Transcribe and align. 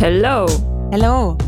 Hello. 0.00 0.46
Hello. 0.90 1.38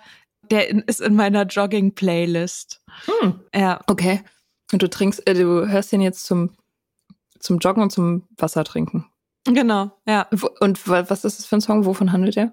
der 0.50 0.68
in, 0.68 0.80
ist 0.80 1.00
in 1.00 1.14
meiner 1.14 1.44
Jogging-Playlist. 1.44 2.80
Hm. 3.06 3.40
Ja. 3.54 3.80
Okay. 3.86 4.22
Und 4.72 4.82
du 4.82 4.88
trinkst, 4.88 5.26
äh, 5.26 5.34
du 5.34 5.68
hörst 5.68 5.92
den 5.92 6.00
jetzt 6.00 6.24
zum, 6.26 6.50
zum 7.38 7.58
Joggen 7.58 7.82
und 7.82 7.90
zum 7.90 8.26
Wasser 8.36 8.64
trinken. 8.64 9.06
Genau, 9.44 9.90
ja. 10.06 10.28
Und 10.60 10.86
wa- 10.86 11.04
was 11.08 11.24
ist 11.24 11.38
das 11.38 11.46
für 11.46 11.56
ein 11.56 11.60
Song? 11.62 11.84
Wovon 11.86 12.12
handelt 12.12 12.36
der? 12.36 12.52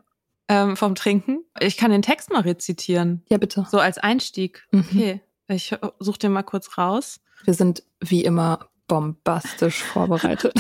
Ähm, 0.50 0.78
vom 0.78 0.96
Trinken. 0.96 1.44
Ich 1.60 1.76
kann 1.76 1.92
den 1.92 2.02
Text 2.02 2.32
mal 2.32 2.42
rezitieren. 2.42 3.24
Ja, 3.30 3.38
bitte. 3.38 3.66
So 3.70 3.80
als 3.80 3.98
Einstieg. 3.98 4.66
Mhm. 4.72 4.86
Okay. 4.92 5.22
Ich 5.50 5.76
suche 6.00 6.20
den 6.20 6.32
mal 6.32 6.44
kurz 6.44 6.78
raus. 6.78 7.20
Wir 7.44 7.54
sind 7.54 7.84
wie 8.00 8.24
immer 8.24 8.68
bombastisch 8.88 9.84
vorbereitet. 9.84 10.54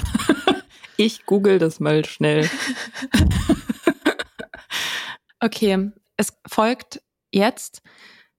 ich 0.97 1.25
google 1.25 1.59
das 1.59 1.79
mal 1.79 2.05
schnell. 2.05 2.49
Okay, 5.39 5.91
es 6.15 6.33
folgt 6.47 7.01
jetzt 7.31 7.83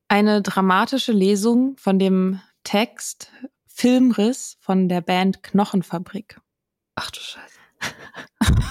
eine 0.08 0.42
dramatische 0.42 1.12
Lesung 1.12 1.76
von 1.76 1.98
dem 2.00 2.40
Text 2.64 3.30
Filmriss 3.66 4.56
von 4.60 4.88
der 4.88 5.00
Band 5.00 5.44
Knochenfabrik. 5.44 6.40
Ach 6.96 7.10
du 7.12 7.20
Scheiße. 7.20 7.58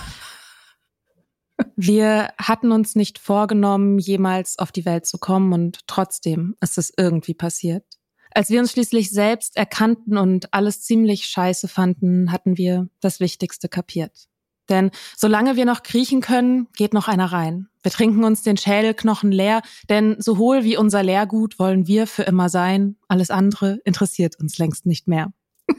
Wir 1.77 2.33
hatten 2.37 2.71
uns 2.71 2.95
nicht 2.95 3.17
vorgenommen, 3.17 3.97
jemals 3.97 4.59
auf 4.59 4.73
die 4.73 4.85
Welt 4.85 5.05
zu 5.05 5.17
kommen 5.17 5.53
und 5.53 5.87
trotzdem 5.87 6.57
ist 6.59 6.77
es 6.77 6.91
irgendwie 6.95 7.33
passiert. 7.33 7.96
Als 8.37 8.51
wir 8.51 8.59
uns 8.59 8.71
schließlich 8.73 9.09
selbst 9.09 9.57
erkannten 9.57 10.15
und 10.15 10.53
alles 10.53 10.83
ziemlich 10.83 11.25
scheiße 11.25 11.67
fanden, 11.67 12.31
hatten 12.31 12.55
wir 12.55 12.87
das 12.99 13.19
Wichtigste 13.19 13.67
kapiert. 13.67 14.27
Denn 14.69 14.91
solange 15.15 15.55
wir 15.55 15.65
noch 15.65 15.81
kriechen 15.81 16.21
können, 16.21 16.67
geht 16.75 16.93
noch 16.93 17.07
einer 17.07 17.31
rein. 17.31 17.67
Wir 17.81 17.91
trinken 17.91 18.23
uns 18.23 18.43
den 18.43 18.55
Schädelknochen 18.55 19.31
leer, 19.31 19.63
denn 19.89 20.17
so 20.19 20.37
hohl 20.37 20.63
wie 20.63 20.77
unser 20.77 21.01
Leergut 21.01 21.57
wollen 21.57 21.87
wir 21.87 22.05
für 22.05 22.21
immer 22.23 22.47
sein. 22.47 22.97
Alles 23.07 23.31
andere 23.31 23.79
interessiert 23.85 24.39
uns 24.39 24.59
längst 24.59 24.85
nicht 24.85 25.07
mehr. 25.07 25.33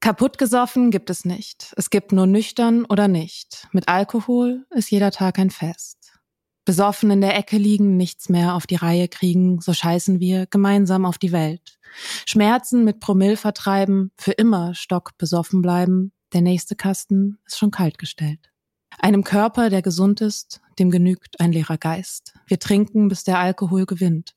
Kaputt 0.00 0.38
gesoffen 0.38 0.92
gibt 0.92 1.10
es 1.10 1.24
nicht. 1.24 1.74
Es 1.76 1.90
gibt 1.90 2.12
nur 2.12 2.28
nüchtern 2.28 2.84
oder 2.84 3.08
nicht. 3.08 3.66
Mit 3.72 3.88
Alkohol 3.88 4.64
ist 4.70 4.92
jeder 4.92 5.10
Tag 5.10 5.40
ein 5.40 5.50
Fest. 5.50 5.95
Besoffen 6.66 7.12
in 7.12 7.20
der 7.20 7.36
Ecke 7.36 7.56
liegen, 7.56 7.96
nichts 7.96 8.28
mehr 8.28 8.54
auf 8.54 8.66
die 8.66 8.74
Reihe 8.74 9.08
kriegen, 9.08 9.60
so 9.60 9.72
scheißen 9.72 10.20
wir 10.20 10.46
gemeinsam 10.46 11.06
auf 11.06 11.16
die 11.16 11.32
Welt. 11.32 11.78
Schmerzen 12.26 12.84
mit 12.84 13.00
Promille 13.00 13.36
vertreiben, 13.36 14.10
für 14.18 14.32
immer 14.32 14.74
stockbesoffen 14.74 15.62
bleiben. 15.62 16.12
Der 16.32 16.42
nächste 16.42 16.74
Kasten 16.74 17.38
ist 17.46 17.56
schon 17.56 17.70
kalt 17.70 17.98
gestellt. 17.98 18.50
Einem 18.98 19.22
Körper, 19.22 19.70
der 19.70 19.80
gesund 19.80 20.20
ist, 20.20 20.60
dem 20.78 20.90
genügt 20.90 21.38
ein 21.40 21.52
leerer 21.52 21.78
Geist. 21.78 22.34
Wir 22.48 22.58
trinken, 22.58 23.08
bis 23.08 23.22
der 23.22 23.38
Alkohol 23.38 23.86
gewinnt. 23.86 24.34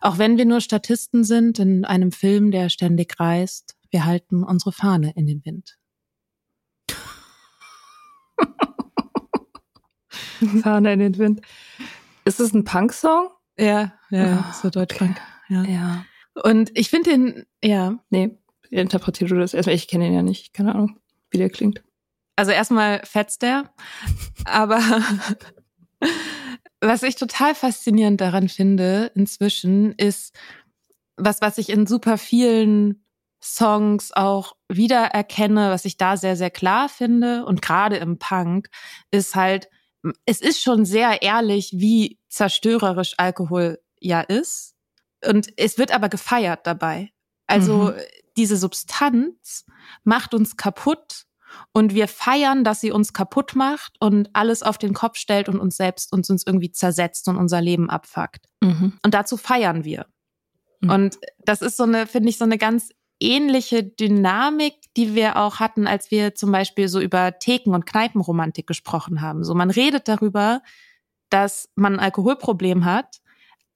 Auch 0.00 0.16
wenn 0.16 0.38
wir 0.38 0.46
nur 0.46 0.62
Statisten 0.62 1.24
sind 1.24 1.58
in 1.58 1.84
einem 1.84 2.10
Film, 2.10 2.52
der 2.52 2.70
ständig 2.70 3.20
reist, 3.20 3.76
wir 3.90 4.06
halten 4.06 4.44
unsere 4.44 4.72
Fahne 4.72 5.12
in 5.14 5.26
den 5.26 5.44
Wind. 5.44 5.76
Fahne 10.62 10.92
in 10.92 10.98
den 10.98 11.18
Wind. 11.18 11.40
Ist 12.24 12.40
es 12.40 12.52
ein 12.52 12.64
Punk-Song? 12.64 13.28
Ja, 13.58 13.92
ja, 14.10 14.44
oh, 14.48 14.54
so 14.62 14.70
Deutschpunk. 14.70 15.16
Ja. 15.48 15.64
ja. 15.64 16.04
Und 16.42 16.76
ich 16.76 16.90
finde 16.90 17.10
den, 17.10 17.46
ja. 17.62 17.98
Nee, 18.10 18.36
interpretiere 18.70 19.30
du 19.30 19.38
das 19.38 19.54
erstmal. 19.54 19.74
Ich 19.74 19.88
kenne 19.88 20.06
ihn 20.06 20.14
ja 20.14 20.22
nicht. 20.22 20.52
Keine 20.52 20.74
Ahnung, 20.74 20.98
wie 21.30 21.38
der 21.38 21.50
klingt. 21.50 21.82
Also 22.36 22.52
erstmal 22.52 23.00
fetzt 23.04 23.40
der, 23.40 23.70
aber 24.44 24.78
was 26.80 27.02
ich 27.02 27.16
total 27.16 27.54
faszinierend 27.54 28.20
daran 28.20 28.50
finde 28.50 29.10
inzwischen 29.14 29.92
ist, 29.92 30.36
was, 31.16 31.40
was 31.40 31.56
ich 31.56 31.70
in 31.70 31.86
super 31.86 32.18
vielen 32.18 33.02
Songs 33.42 34.12
auch 34.12 34.54
wiedererkenne, 34.68 35.70
was 35.70 35.86
ich 35.86 35.96
da 35.96 36.18
sehr, 36.18 36.36
sehr 36.36 36.50
klar 36.50 36.90
finde 36.90 37.46
und 37.46 37.62
gerade 37.62 37.96
im 37.96 38.18
Punk, 38.18 38.68
ist 39.10 39.34
halt, 39.34 39.70
es 40.24 40.40
ist 40.40 40.62
schon 40.62 40.84
sehr 40.84 41.22
ehrlich, 41.22 41.72
wie 41.74 42.18
zerstörerisch 42.28 43.14
Alkohol 43.18 43.78
ja 44.00 44.20
ist. 44.20 44.74
Und 45.24 45.48
es 45.56 45.78
wird 45.78 45.92
aber 45.92 46.08
gefeiert 46.08 46.66
dabei. 46.66 47.10
Also 47.46 47.92
mhm. 47.92 47.94
diese 48.36 48.56
Substanz 48.56 49.64
macht 50.04 50.34
uns 50.34 50.56
kaputt 50.56 51.26
und 51.72 51.94
wir 51.94 52.08
feiern, 52.08 52.64
dass 52.64 52.80
sie 52.80 52.90
uns 52.90 53.12
kaputt 53.12 53.54
macht 53.54 53.94
und 54.00 54.30
alles 54.34 54.62
auf 54.62 54.78
den 54.78 54.94
Kopf 54.94 55.16
stellt 55.16 55.48
und 55.48 55.58
uns 55.58 55.76
selbst 55.76 56.12
uns, 56.12 56.28
uns 56.28 56.44
irgendwie 56.46 56.72
zersetzt 56.72 57.28
und 57.28 57.36
unser 57.36 57.60
Leben 57.60 57.88
abfuckt. 57.88 58.46
Mhm. 58.60 58.98
Und 59.02 59.14
dazu 59.14 59.36
feiern 59.36 59.84
wir. 59.84 60.06
Mhm. 60.80 60.90
Und 60.90 61.18
das 61.38 61.62
ist 61.62 61.76
so 61.76 61.84
eine, 61.84 62.06
finde 62.06 62.28
ich, 62.28 62.38
so 62.38 62.44
eine 62.44 62.58
ganz 62.58 62.90
ähnliche 63.20 63.82
Dynamik, 63.82 64.74
die 64.96 65.14
wir 65.14 65.36
auch 65.36 65.60
hatten, 65.60 65.86
als 65.86 66.10
wir 66.10 66.34
zum 66.34 66.52
Beispiel 66.52 66.88
so 66.88 67.00
über 67.00 67.38
Theken- 67.38 67.74
und 67.74 67.86
Kneipenromantik 67.86 68.66
gesprochen 68.66 69.20
haben. 69.20 69.44
So, 69.44 69.54
man 69.54 69.70
redet 69.70 70.08
darüber, 70.08 70.62
dass 71.30 71.68
man 71.74 71.94
ein 71.94 72.00
Alkoholproblem 72.00 72.84
hat, 72.84 73.20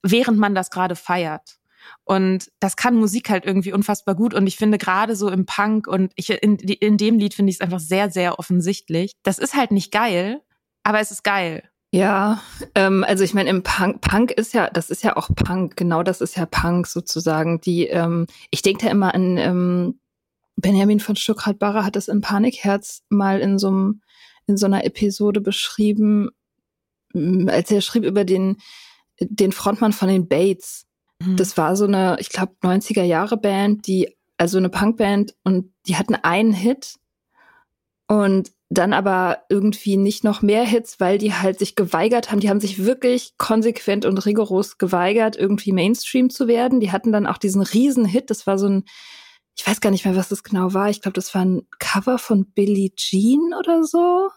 während 0.03 0.37
man 0.37 0.55
das 0.55 0.69
gerade 0.69 0.95
feiert. 0.95 1.57
Und 2.03 2.51
das 2.59 2.75
kann 2.75 2.95
Musik 2.95 3.29
halt 3.29 3.45
irgendwie 3.45 3.73
unfassbar 3.73 4.15
gut. 4.15 4.33
Und 4.33 4.47
ich 4.47 4.57
finde 4.57 4.77
gerade 4.77 5.15
so 5.15 5.29
im 5.29 5.45
Punk 5.45 5.87
und 5.87 6.11
ich, 6.15 6.29
in, 6.29 6.57
in 6.57 6.97
dem 6.97 7.17
Lied 7.17 7.33
finde 7.33 7.49
ich 7.49 7.57
es 7.57 7.61
einfach 7.61 7.79
sehr, 7.79 8.11
sehr 8.11 8.39
offensichtlich. 8.39 9.13
Das 9.23 9.39
ist 9.39 9.55
halt 9.55 9.71
nicht 9.71 9.91
geil, 9.91 10.41
aber 10.83 10.99
es 10.99 11.11
ist 11.11 11.23
geil. 11.23 11.70
Ja, 11.93 12.41
ähm, 12.73 13.03
also 13.05 13.25
ich 13.25 13.33
meine, 13.33 13.49
im 13.49 13.63
Punk, 13.63 13.99
Punk 13.99 14.31
ist 14.31 14.53
ja, 14.53 14.69
das 14.69 14.89
ist 14.89 15.03
ja 15.03 15.17
auch 15.17 15.29
Punk, 15.35 15.75
genau 15.75 16.03
das 16.03 16.21
ist 16.21 16.37
ja 16.37 16.45
Punk 16.45 16.87
sozusagen. 16.87 17.59
Die, 17.59 17.87
ähm, 17.87 18.27
ich 18.49 18.61
denke 18.61 18.85
da 18.85 18.91
immer 18.91 19.13
an 19.13 19.37
ähm, 19.37 19.99
Benjamin 20.55 21.01
von 21.01 21.17
Stuckrad-Barre 21.17 21.83
hat 21.83 21.97
das 21.97 22.07
in 22.07 22.21
Panikherz 22.21 23.03
mal 23.09 23.41
in 23.41 23.59
so 23.59 23.67
einem, 23.67 24.01
in 24.47 24.55
so 24.55 24.67
einer 24.67 24.85
Episode 24.85 25.41
beschrieben, 25.41 26.29
als 27.47 27.71
er 27.71 27.81
schrieb 27.81 28.05
über 28.05 28.23
den, 28.23 28.57
den 29.19 29.51
Frontmann 29.51 29.91
von 29.91 30.07
den 30.07 30.29
Bates. 30.29 30.85
Mhm. 31.19 31.35
Das 31.35 31.57
war 31.57 31.75
so 31.75 31.85
eine, 31.85 32.15
ich 32.19 32.29
glaube, 32.29 32.53
90er 32.63 33.03
Jahre 33.03 33.35
Band, 33.35 33.85
die, 33.87 34.15
also 34.37 34.57
eine 34.57 34.69
Punkband 34.69 35.35
und 35.43 35.73
die 35.87 35.97
hatten 35.97 36.15
einen 36.15 36.53
Hit 36.53 36.95
und 38.11 38.51
dann 38.69 38.91
aber 38.91 39.37
irgendwie 39.47 39.95
nicht 39.95 40.25
noch 40.25 40.41
mehr 40.41 40.65
Hits, 40.65 40.99
weil 40.99 41.17
die 41.17 41.33
halt 41.33 41.59
sich 41.59 41.77
geweigert 41.77 42.29
haben. 42.29 42.41
Die 42.41 42.49
haben 42.49 42.59
sich 42.59 42.83
wirklich 42.83 43.35
konsequent 43.37 44.03
und 44.03 44.17
rigoros 44.25 44.77
geweigert, 44.77 45.37
irgendwie 45.37 45.71
Mainstream 45.71 46.29
zu 46.29 46.49
werden. 46.49 46.81
Die 46.81 46.91
hatten 46.91 47.13
dann 47.13 47.25
auch 47.25 47.37
diesen 47.37 47.61
riesen 47.61 48.03
Hit. 48.03 48.29
Das 48.29 48.45
war 48.45 48.57
so 48.57 48.67
ein, 48.67 48.83
ich 49.57 49.65
weiß 49.65 49.79
gar 49.79 49.91
nicht 49.91 50.03
mehr, 50.03 50.17
was 50.17 50.27
das 50.27 50.43
genau 50.43 50.73
war. 50.73 50.89
Ich 50.89 51.01
glaube, 51.01 51.13
das 51.13 51.33
war 51.33 51.45
ein 51.45 51.61
Cover 51.79 52.17
von 52.17 52.51
Billie 52.51 52.93
Jean 52.97 53.53
oder 53.57 53.85
so. 53.85 54.27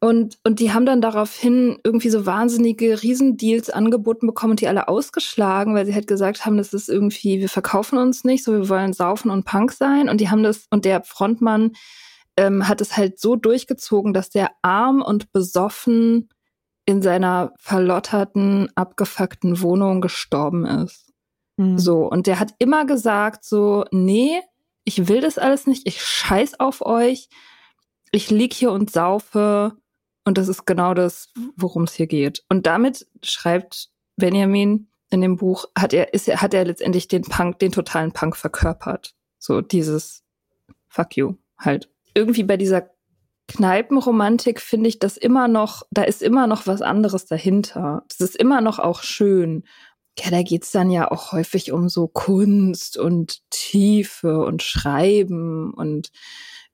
Und, 0.00 0.38
und 0.42 0.58
die 0.58 0.72
haben 0.72 0.86
dann 0.86 1.02
daraufhin 1.02 1.78
irgendwie 1.84 2.08
so 2.08 2.24
wahnsinnige 2.24 3.02
Riesendeals 3.02 3.68
angeboten 3.68 4.26
bekommen 4.26 4.52
und 4.52 4.62
die 4.62 4.68
alle 4.68 4.88
ausgeschlagen, 4.88 5.74
weil 5.74 5.84
sie 5.84 5.94
halt 5.94 6.06
gesagt 6.06 6.46
haben, 6.46 6.56
das 6.56 6.72
ist 6.72 6.88
irgendwie, 6.88 7.40
wir 7.40 7.50
verkaufen 7.50 7.98
uns 7.98 8.24
nicht, 8.24 8.42
so 8.42 8.52
wir 8.52 8.70
wollen 8.70 8.94
saufen 8.94 9.30
und 9.30 9.44
Punk 9.44 9.72
sein. 9.72 10.08
Und 10.08 10.22
die 10.22 10.30
haben 10.30 10.42
das, 10.42 10.64
und 10.70 10.86
der 10.86 11.02
Frontmann 11.02 11.72
ähm, 12.38 12.68
hat 12.68 12.80
es 12.80 12.96
halt 12.96 13.18
so 13.18 13.34
durchgezogen, 13.34 14.14
dass 14.14 14.30
der 14.30 14.52
arm 14.62 15.02
und 15.02 15.32
besoffen 15.32 16.28
in 16.86 17.02
seiner 17.02 17.52
verlotterten, 17.58 18.70
abgefuckten 18.76 19.60
Wohnung 19.60 20.00
gestorben 20.00 20.64
ist. 20.64 21.12
Mhm. 21.56 21.78
So, 21.78 22.08
und 22.08 22.28
der 22.28 22.38
hat 22.38 22.54
immer 22.60 22.86
gesagt 22.86 23.44
so, 23.44 23.84
nee, 23.90 24.40
ich 24.84 25.08
will 25.08 25.20
das 25.20 25.36
alles 25.36 25.66
nicht, 25.66 25.86
ich 25.86 26.00
scheiß 26.00 26.60
auf 26.60 26.80
euch, 26.86 27.28
ich 28.12 28.30
lieg 28.30 28.54
hier 28.54 28.70
und 28.70 28.90
saufe 28.90 29.76
und 30.24 30.38
das 30.38 30.46
ist 30.46 30.64
genau 30.64 30.94
das, 30.94 31.32
worum 31.56 31.82
es 31.82 31.94
hier 31.94 32.06
geht. 32.06 32.44
Und 32.48 32.66
damit 32.66 33.06
schreibt 33.22 33.90
Benjamin 34.16 34.88
in 35.10 35.20
dem 35.22 35.36
Buch, 35.36 35.66
hat 35.76 35.92
er, 35.92 36.14
ist 36.14 36.28
er, 36.28 36.40
hat 36.40 36.54
er 36.54 36.64
letztendlich 36.64 37.08
den 37.08 37.22
Punk, 37.22 37.58
den 37.58 37.72
totalen 37.72 38.12
Punk 38.12 38.36
verkörpert. 38.36 39.14
So 39.38 39.60
dieses 39.60 40.22
Fuck 40.86 41.16
you 41.16 41.34
halt. 41.58 41.90
Irgendwie 42.14 42.44
bei 42.44 42.56
dieser 42.56 42.90
Kneipenromantik 43.48 44.60
finde 44.60 44.88
ich 44.88 44.98
das 44.98 45.16
immer 45.16 45.48
noch, 45.48 45.82
da 45.90 46.02
ist 46.02 46.22
immer 46.22 46.46
noch 46.46 46.66
was 46.66 46.82
anderes 46.82 47.26
dahinter. 47.26 48.04
Das 48.08 48.20
ist 48.20 48.36
immer 48.36 48.60
noch 48.60 48.78
auch 48.78 49.02
schön. 49.02 49.64
Ja, 50.18 50.30
da 50.30 50.42
geht's 50.42 50.70
dann 50.70 50.90
ja 50.90 51.10
auch 51.10 51.32
häufig 51.32 51.72
um 51.72 51.88
so 51.88 52.08
Kunst 52.08 52.98
und 52.98 53.38
Tiefe 53.50 54.44
und 54.44 54.62
Schreiben 54.62 55.72
und 55.72 56.10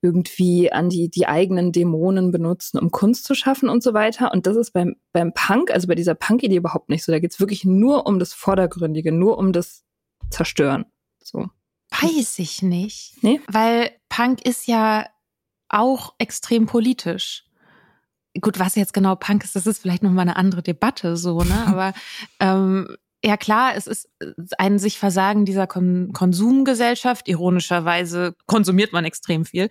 irgendwie 0.03 0.73
an 0.73 0.91
die, 0.91 1.11
die 1.11 1.27
eigenen 1.27 1.73
Dämonen 1.73 2.31
benutzen, 2.31 2.79
um 2.79 2.91
Kunst 2.91 3.25
zu 3.25 3.35
schaffen 3.35 3.69
und 3.69 3.83
so 3.83 3.95
weiter. 3.95 4.33
Und 4.33 4.47
das 4.47 4.57
ist 4.57 4.73
beim, 4.73 4.97
beim 5.13 5.33
Punk, 5.33 5.71
also 5.71 5.87
bei 5.87 5.95
dieser 5.95 6.15
Punk-Idee 6.15 6.57
überhaupt 6.57 6.91
nicht 6.91 7.05
so. 7.05 7.13
Da 7.13 7.21
geht 7.21 7.33
es 7.33 7.41
wirklich 7.41 7.65
nur 7.65 8.07
um 8.07 8.19
das 8.19 8.35
Vordergründige, 8.35 9.13
nur 9.13 9.39
um 9.39 9.53
das 9.53 9.85
Zerstören. 10.31 10.85
So. 11.23 11.47
Weiß 11.91 12.39
ich 12.39 12.63
nicht. 12.63 13.23
Nee? 13.23 13.41
Weil 13.49 13.93
Punk 14.09 14.45
ist 14.45 14.67
ja 14.67 15.07
auch 15.69 16.15
extrem 16.19 16.67
politisch. 16.67 17.45
Gut, 18.41 18.59
was 18.59 18.75
jetzt 18.75 18.95
genau 18.95 19.15
Punk 19.15 19.45
ist, 19.45 19.55
das 19.55 19.67
ist 19.67 19.81
vielleicht 19.81 20.03
nochmal 20.03 20.23
eine 20.23 20.37
andere 20.37 20.63
Debatte, 20.63 21.17
so, 21.17 21.43
ne? 21.43 21.65
Aber 21.67 21.93
ähm, 22.41 22.97
ja 23.25 23.37
klar, 23.37 23.75
es 23.75 23.87
ist 23.87 24.11
ein 24.59 24.79
sich 24.79 24.99
Versagen 24.99 25.45
dieser 25.45 25.67
Kon 25.67 26.13
Konsumgesellschaft. 26.13 27.29
Ironischerweise 27.29 28.35
konsumiert 28.47 28.93
man 28.93 29.05
extrem 29.05 29.45
viel. 29.45 29.69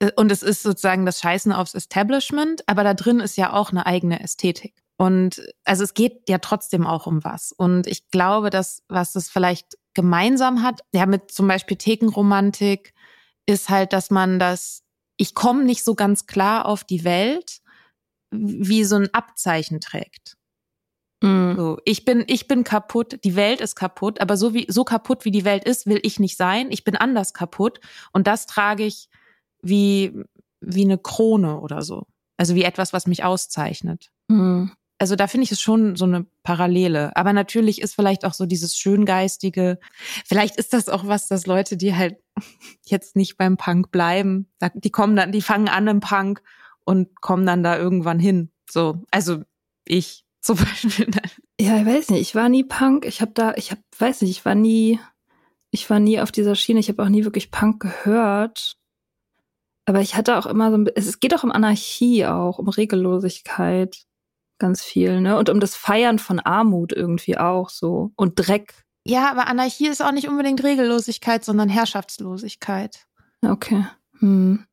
Äh, 0.00 0.10
und 0.16 0.30
es 0.30 0.42
ist 0.42 0.62
sozusagen 0.62 1.06
das 1.06 1.20
Scheißen 1.20 1.52
aufs 1.52 1.74
Establishment, 1.74 2.62
aber 2.66 2.84
da 2.84 2.94
drin 2.94 3.20
ist 3.20 3.36
ja 3.36 3.52
auch 3.52 3.70
eine 3.70 3.86
eigene 3.86 4.20
Ästhetik. 4.20 4.74
Und 4.96 5.42
also 5.64 5.82
es 5.82 5.94
geht 5.94 6.28
ja 6.28 6.38
trotzdem 6.38 6.86
auch 6.86 7.06
um 7.06 7.24
was. 7.24 7.52
Und 7.52 7.86
ich 7.86 8.10
glaube, 8.10 8.50
dass 8.50 8.82
was 8.88 9.12
das 9.12 9.28
vielleicht 9.28 9.76
gemeinsam 9.94 10.62
hat, 10.62 10.80
ja, 10.92 11.06
mit 11.06 11.30
zum 11.30 11.48
Beispiel 11.48 11.76
Thekenromantik, 11.76 12.92
ist 13.46 13.68
halt, 13.68 13.92
dass 13.92 14.10
man 14.10 14.38
das, 14.38 14.82
ich 15.16 15.34
komme 15.34 15.64
nicht 15.64 15.84
so 15.84 15.94
ganz 15.94 16.26
klar 16.26 16.66
auf 16.66 16.84
die 16.84 17.04
Welt, 17.04 17.60
wie 18.30 18.84
so 18.84 18.96
ein 18.96 19.12
Abzeichen 19.12 19.80
trägt. 19.80 20.36
Mhm. 21.22 21.56
So, 21.56 21.78
ich 21.84 22.04
bin, 22.04 22.24
ich 22.26 22.48
bin 22.48 22.64
kaputt, 22.64 23.18
die 23.24 23.36
Welt 23.36 23.60
ist 23.60 23.76
kaputt, 23.76 24.20
aber 24.20 24.36
so 24.36 24.52
wie, 24.54 24.66
so 24.68 24.84
kaputt 24.84 25.24
wie 25.24 25.30
die 25.30 25.44
Welt 25.44 25.64
ist, 25.64 25.86
will 25.86 26.00
ich 26.02 26.20
nicht 26.20 26.36
sein. 26.36 26.70
Ich 26.70 26.84
bin 26.84 26.96
anders 26.96 27.32
kaputt 27.32 27.80
und 28.12 28.26
das 28.26 28.46
trage 28.46 28.84
ich 28.84 29.08
wie, 29.62 30.12
wie 30.60 30.84
eine 30.84 30.98
Krone 30.98 31.60
oder 31.60 31.82
so. 31.82 32.06
Also 32.36 32.54
wie 32.54 32.64
etwas, 32.64 32.92
was 32.92 33.06
mich 33.06 33.24
auszeichnet. 33.24 34.10
Mhm. 34.28 34.72
Also 34.98 35.16
da 35.16 35.26
finde 35.26 35.44
ich 35.44 35.52
es 35.52 35.60
schon 35.60 35.96
so 35.96 36.04
eine 36.04 36.26
Parallele. 36.42 37.16
Aber 37.16 37.32
natürlich 37.32 37.80
ist 37.80 37.94
vielleicht 37.94 38.24
auch 38.24 38.32
so 38.32 38.46
dieses 38.46 38.76
Schöngeistige. 38.76 39.78
Vielleicht 40.24 40.56
ist 40.56 40.72
das 40.72 40.88
auch 40.88 41.06
was, 41.06 41.26
dass 41.28 41.46
Leute, 41.46 41.76
die 41.76 41.94
halt 41.94 42.16
jetzt 42.84 43.16
nicht 43.16 43.36
beim 43.36 43.56
Punk 43.56 43.90
bleiben, 43.90 44.48
die 44.74 44.90
kommen 44.90 45.16
dann, 45.16 45.32
die 45.32 45.42
fangen 45.42 45.68
an 45.68 45.88
im 45.88 46.00
Punk 46.00 46.42
und 46.84 47.20
kommen 47.20 47.46
dann 47.46 47.62
da 47.62 47.76
irgendwann 47.76 48.18
hin. 48.18 48.50
So, 48.70 49.04
also 49.10 49.42
ich 49.84 50.24
zum 50.40 50.58
Beispiel. 50.58 51.10
Ja, 51.60 51.78
ich 51.78 51.86
weiß 51.86 52.10
nicht. 52.10 52.20
Ich 52.20 52.34
war 52.34 52.48
nie 52.48 52.64
Punk. 52.64 53.06
Ich 53.06 53.20
habe 53.20 53.32
da, 53.34 53.54
ich 53.54 53.70
habe, 53.70 53.80
weiß 53.98 54.22
nicht, 54.22 54.30
ich 54.30 54.44
war 54.44 54.54
nie, 54.54 55.00
ich 55.70 55.88
war 55.88 55.98
nie 55.98 56.20
auf 56.20 56.30
dieser 56.30 56.54
Schiene. 56.54 56.80
Ich 56.80 56.88
habe 56.88 57.02
auch 57.02 57.08
nie 57.08 57.24
wirklich 57.24 57.50
Punk 57.50 57.80
gehört. 57.80 58.76
Aber 59.86 60.00
ich 60.00 60.14
hatte 60.14 60.36
auch 60.36 60.46
immer 60.46 60.70
so 60.70 60.78
ein, 60.78 60.88
es 60.94 61.20
geht 61.20 61.34
auch 61.34 61.44
um 61.44 61.52
Anarchie 61.52 62.26
auch, 62.26 62.58
um 62.58 62.68
Regellosigkeit. 62.68 64.04
Ganz 64.58 64.82
viel, 64.82 65.20
ne? 65.20 65.36
Und 65.36 65.50
um 65.50 65.60
das 65.60 65.74
Feiern 65.74 66.18
von 66.18 66.38
Armut 66.40 66.92
irgendwie 66.92 67.36
auch 67.36 67.70
so. 67.70 68.12
Und 68.16 68.34
Dreck. 68.36 68.84
Ja, 69.04 69.30
aber 69.30 69.48
Anarchie 69.48 69.88
ist 69.88 70.02
auch 70.02 70.12
nicht 70.12 70.28
unbedingt 70.28 70.62
Regellosigkeit, 70.62 71.44
sondern 71.44 71.68
Herrschaftslosigkeit. 71.68 73.06
Okay. 73.42 73.84
Hm. 74.20 74.64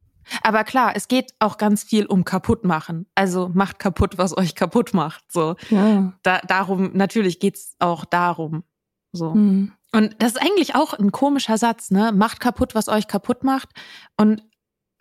Aber 0.43 0.63
klar, 0.63 0.93
es 0.95 1.07
geht 1.07 1.33
auch 1.39 1.57
ganz 1.57 1.83
viel 1.83 2.05
um 2.05 2.23
kaputt 2.23 2.63
machen. 2.63 3.07
Also 3.15 3.49
macht 3.53 3.79
kaputt, 3.79 4.17
was 4.17 4.37
euch 4.37 4.55
kaputt 4.55 4.93
macht. 4.93 5.23
So. 5.31 5.55
Ja. 5.69 6.13
Da, 6.23 6.39
darum, 6.39 6.91
natürlich 6.93 7.39
geht's 7.39 7.75
auch 7.79 8.05
darum. 8.05 8.63
So. 9.11 9.33
Mhm. 9.33 9.73
Und 9.91 10.15
das 10.19 10.33
ist 10.33 10.41
eigentlich 10.41 10.75
auch 10.75 10.93
ein 10.93 11.11
komischer 11.11 11.57
Satz, 11.57 11.91
ne? 11.91 12.13
Macht 12.13 12.39
kaputt, 12.39 12.75
was 12.75 12.87
euch 12.87 13.07
kaputt 13.07 13.43
macht. 13.43 13.69
Und 14.15 14.41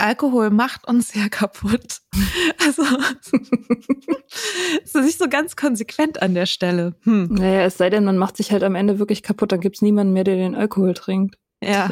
Alkohol 0.00 0.50
macht 0.50 0.86
uns 0.88 1.14
ja 1.14 1.28
kaputt. 1.28 2.00
Also 2.62 2.82
ist 4.84 4.94
nicht 4.94 5.18
so 5.18 5.28
ganz 5.28 5.56
konsequent 5.56 6.20
an 6.22 6.34
der 6.34 6.46
Stelle. 6.46 6.94
Hm. 7.02 7.28
Naja, 7.32 7.62
es 7.62 7.78
sei 7.78 7.88
denn, 7.90 8.04
man 8.04 8.18
macht 8.18 8.36
sich 8.36 8.52
halt 8.52 8.62
am 8.62 8.74
Ende 8.74 8.98
wirklich 8.98 9.22
kaputt, 9.22 9.50
dann 9.52 9.60
gibt's 9.60 9.80
niemanden 9.82 10.12
mehr, 10.12 10.24
der 10.24 10.36
den 10.36 10.54
Alkohol 10.54 10.92
trinkt. 10.94 11.36
Ja. 11.62 11.90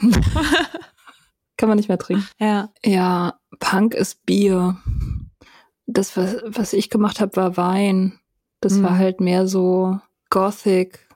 Kann 1.56 1.68
man 1.68 1.76
nicht 1.76 1.88
mehr 1.88 1.98
trinken. 1.98 2.26
Ja. 2.38 2.70
Ja, 2.84 3.38
Punk 3.58 3.94
ist 3.94 4.24
Bier. 4.26 4.76
Das, 5.86 6.16
was, 6.16 6.36
was 6.46 6.72
ich 6.72 6.90
gemacht 6.90 7.20
habe, 7.20 7.36
war 7.36 7.56
Wein. 7.56 8.18
Das 8.60 8.74
Mhm. 8.74 8.82
war 8.84 8.98
halt 8.98 9.20
mehr 9.20 9.46
so 9.48 9.98
Gothic. 10.30 11.06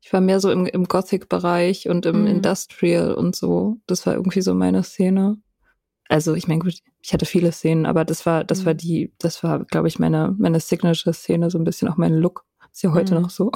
Ich 0.00 0.12
war 0.12 0.20
mehr 0.20 0.40
so 0.40 0.50
im, 0.50 0.66
im 0.66 0.84
Gothic-Bereich 0.86 1.88
und 1.88 2.06
im 2.06 2.22
Mhm. 2.22 2.26
Industrial 2.28 3.12
und 3.14 3.34
so. 3.36 3.78
Das 3.86 4.06
war 4.06 4.14
irgendwie 4.14 4.40
so 4.42 4.54
meine 4.54 4.82
Szene. 4.82 5.36
Also 6.08 6.34
ich 6.34 6.46
meine, 6.48 6.60
gut, 6.60 6.74
ich 7.02 7.12
hatte 7.12 7.26
viele 7.26 7.50
Szenen, 7.52 7.86
aber 7.86 8.04
das 8.04 8.26
war, 8.26 8.44
das 8.44 8.60
Mhm. 8.62 8.66
war 8.66 8.74
die, 8.74 9.12
das 9.18 9.42
war, 9.42 9.64
glaube 9.64 9.88
ich, 9.88 9.98
meine, 9.98 10.34
meine 10.38 10.60
Signature-Szene, 10.60 11.50
so 11.50 11.58
ein 11.58 11.64
bisschen 11.64 11.88
auch 11.88 11.96
mein 11.96 12.14
Look. 12.14 12.44
Ist 12.72 12.82
ja 12.82 12.92
heute 12.92 13.14
Mhm. 13.16 13.22
noch 13.22 13.30
so. 13.30 13.50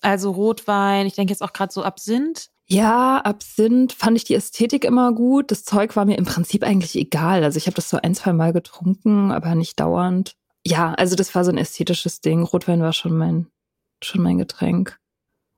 Also 0.00 0.32
Rotwein, 0.32 1.06
ich 1.06 1.14
denke 1.14 1.32
jetzt 1.32 1.42
auch 1.42 1.52
gerade 1.52 1.72
so 1.72 1.82
Absinth. 1.82 2.48
Ja, 2.66 3.18
Absinth 3.18 3.92
fand 3.92 4.16
ich 4.16 4.24
die 4.24 4.34
Ästhetik 4.34 4.84
immer 4.84 5.12
gut. 5.12 5.50
Das 5.50 5.64
Zeug 5.64 5.94
war 5.94 6.04
mir 6.04 6.16
im 6.18 6.24
Prinzip 6.24 6.64
eigentlich 6.64 6.96
egal. 6.96 7.44
Also 7.44 7.56
ich 7.56 7.66
habe 7.66 7.74
das 7.76 7.88
so 7.88 7.98
ein, 8.02 8.14
zwei 8.14 8.32
Mal 8.32 8.52
getrunken, 8.52 9.30
aber 9.30 9.54
nicht 9.54 9.78
dauernd. 9.78 10.34
Ja, 10.66 10.94
also 10.94 11.16
das 11.16 11.34
war 11.34 11.44
so 11.44 11.50
ein 11.50 11.58
ästhetisches 11.58 12.20
Ding. 12.20 12.42
Rotwein 12.42 12.80
war 12.82 12.92
schon 12.92 13.16
mein, 13.16 13.46
schon 14.02 14.22
mein 14.22 14.38
Getränk. 14.38 14.98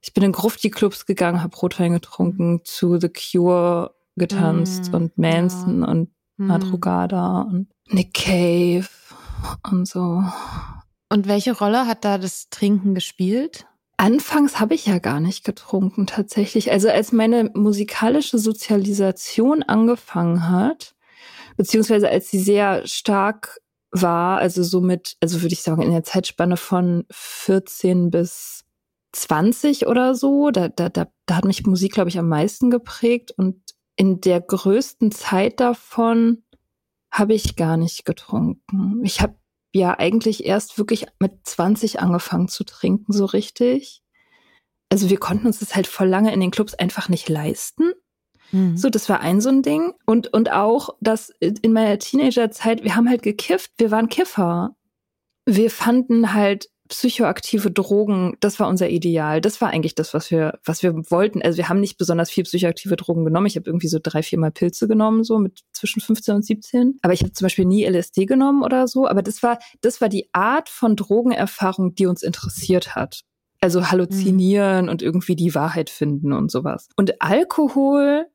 Ich 0.03 0.13
bin 0.13 0.25
in 0.25 0.33
Grufti-Clubs 0.33 1.07
gegangen, 1.07 1.43
habe 1.43 1.57
Rotwein 1.57 1.93
getrunken, 1.93 2.61
zu 2.65 2.99
The 3.01 3.09
Cure 3.09 3.95
getanzt 4.17 4.93
Mm, 4.93 4.97
und 4.97 5.19
Manson 5.19 5.83
und 5.83 6.11
Hm. 6.39 6.47
Madrugada 6.49 7.43
und 7.43 7.69
Nick 7.89 8.15
Cave 8.15 8.89
und 9.71 9.87
so. 9.87 10.23
Und 11.09 11.29
welche 11.29 11.57
Rolle 11.57 11.87
hat 11.87 12.05
da 12.05 12.19
das 12.19 12.49
Trinken 12.51 12.95
gespielt? 12.95 13.67
Anfangs 13.97 14.59
habe 14.59 14.75
ich 14.75 14.87
ja 14.87 14.99
gar 14.99 15.21
nicht 15.21 15.45
getrunken 15.45 16.07
tatsächlich. 16.07 16.73
Also 16.73 16.89
als 16.89 17.13
meine 17.13 17.51
musikalische 17.55 18.39
Sozialisation 18.39 19.63
angefangen 19.63 20.49
hat, 20.49 20.97
beziehungsweise 21.57 22.09
als 22.09 22.31
sie 22.31 22.41
sehr 22.41 22.87
stark 22.87 23.61
war, 23.93 24.39
also 24.39 24.65
so 24.65 24.81
mit, 24.81 25.17
also 25.21 25.41
würde 25.43 25.53
ich 25.53 25.63
sagen, 25.63 25.83
in 25.83 25.93
der 25.93 26.03
Zeitspanne 26.03 26.57
von 26.57 27.05
14 27.13 28.11
bis 28.11 28.65
20 29.13 29.87
oder 29.87 30.17
so, 30.17 30.51
da, 30.51 30.69
da, 30.69 30.89
da, 30.89 31.07
da 31.27 31.37
hat 31.37 31.45
mich 31.45 31.65
Musik, 31.65 31.93
glaube 31.93 32.09
ich, 32.09 32.19
am 32.19 32.29
meisten 32.29 32.71
geprägt. 32.71 33.31
Und 33.37 33.63
in 33.97 34.21
der 34.21 34.41
größten 34.41 35.13
Zeit 35.13 35.61
davon 35.61 36.43
habe 37.11 37.35
ich 37.35 37.57
gar 37.57 37.77
nicht 37.77 38.05
getrunken. 38.05 39.01
Ich 39.05 39.21
habe 39.21 39.37
ja 39.73 39.99
eigentlich 39.99 40.45
erst 40.45 40.79
wirklich 40.79 41.07
mit 41.19 41.33
20 41.45 42.01
angefangen 42.01 42.49
zu 42.49 42.65
trinken, 42.65 43.13
so 43.13 43.25
richtig. 43.25 44.03
Also 44.89 45.11
wir 45.11 45.19
konnten 45.19 45.47
uns 45.47 45.61
das 45.61 45.75
halt 45.75 45.87
voll 45.87 46.09
lange 46.09 46.33
in 46.33 46.41
den 46.41 46.51
Clubs 46.51 46.75
einfach 46.75 47.09
nicht 47.09 47.29
leisten. 47.29 47.93
Hm. 48.51 48.77
So, 48.77 48.91
das 48.91 49.09
war 49.09 49.21
ein 49.21 49.41
so 49.41 49.49
ein 49.49 49.63
Ding. 49.63 49.95
Und, 50.07 50.33
und 50.33 50.51
auch, 50.51 50.91
dass 51.01 51.31
in 51.41 51.73
meiner 51.73 51.99
Teenagerzeit, 51.99 52.85
wir 52.85 52.95
haben 52.95 53.09
halt 53.09 53.23
gekifft, 53.23 53.73
wir 53.79 53.91
waren 53.91 54.09
Kiffer. 54.09 54.77
Wir 55.47 55.71
fanden 55.71 56.33
halt 56.35 56.69
psychoaktive 56.89 57.71
Drogen, 57.71 58.37
das 58.41 58.61
war 58.61 58.69
unser 58.69 58.91
Ideal. 58.91 59.41
Das 59.41 59.61
war 59.61 59.71
eigentlich 59.71 59.95
das, 59.95 60.13
was 60.13 60.31
wir, 60.31 60.59
was 60.65 60.83
wir 60.83 60.95
wollten. 61.11 61.41
Also 61.41 61.57
wir 61.57 61.69
haben 61.69 61.81
nicht 61.81 61.97
besonders 61.97 62.31
viel 62.31 62.45
psychoaktive 62.45 62.97
Drogen 62.97 63.25
genommen. 63.25 63.47
Ich 63.47 63.57
habe 63.57 63.67
irgendwie 63.67 63.89
so 63.89 63.99
drei, 64.03 64.23
vier 64.23 64.39
Mal 64.39 64.51
Pilze 64.51 64.87
genommen, 64.87 65.25
so 65.25 65.39
mit 65.39 65.61
zwischen 65.73 66.01
15 66.01 66.35
und 66.35 66.45
17. 66.45 66.99
Aber 67.03 67.15
ich 67.15 67.23
habe 67.23 67.33
zum 67.33 67.47
Beispiel 67.47 67.65
nie 67.65 67.85
LSD 67.85 68.27
genommen 68.27 68.63
oder 68.63 68.87
so. 68.87 69.09
Aber 69.09 69.23
das 69.23 69.43
war, 69.43 69.59
das 69.81 70.01
war 70.01 70.11
die 70.11 70.29
Art 70.33 70.69
von 70.69 70.95
Drogenerfahrung, 70.95 71.95
die 71.95 72.07
uns 72.07 72.23
interessiert 72.23 72.95
hat. 72.95 73.23
Also 73.61 73.91
halluzinieren 73.91 74.91
und 74.91 75.01
irgendwie 75.01 75.37
die 75.37 75.55
Wahrheit 75.55 75.89
finden 75.89 76.35
und 76.35 76.51
sowas. 76.51 76.91
Und 76.97 77.23
Alkohol, 77.23 78.27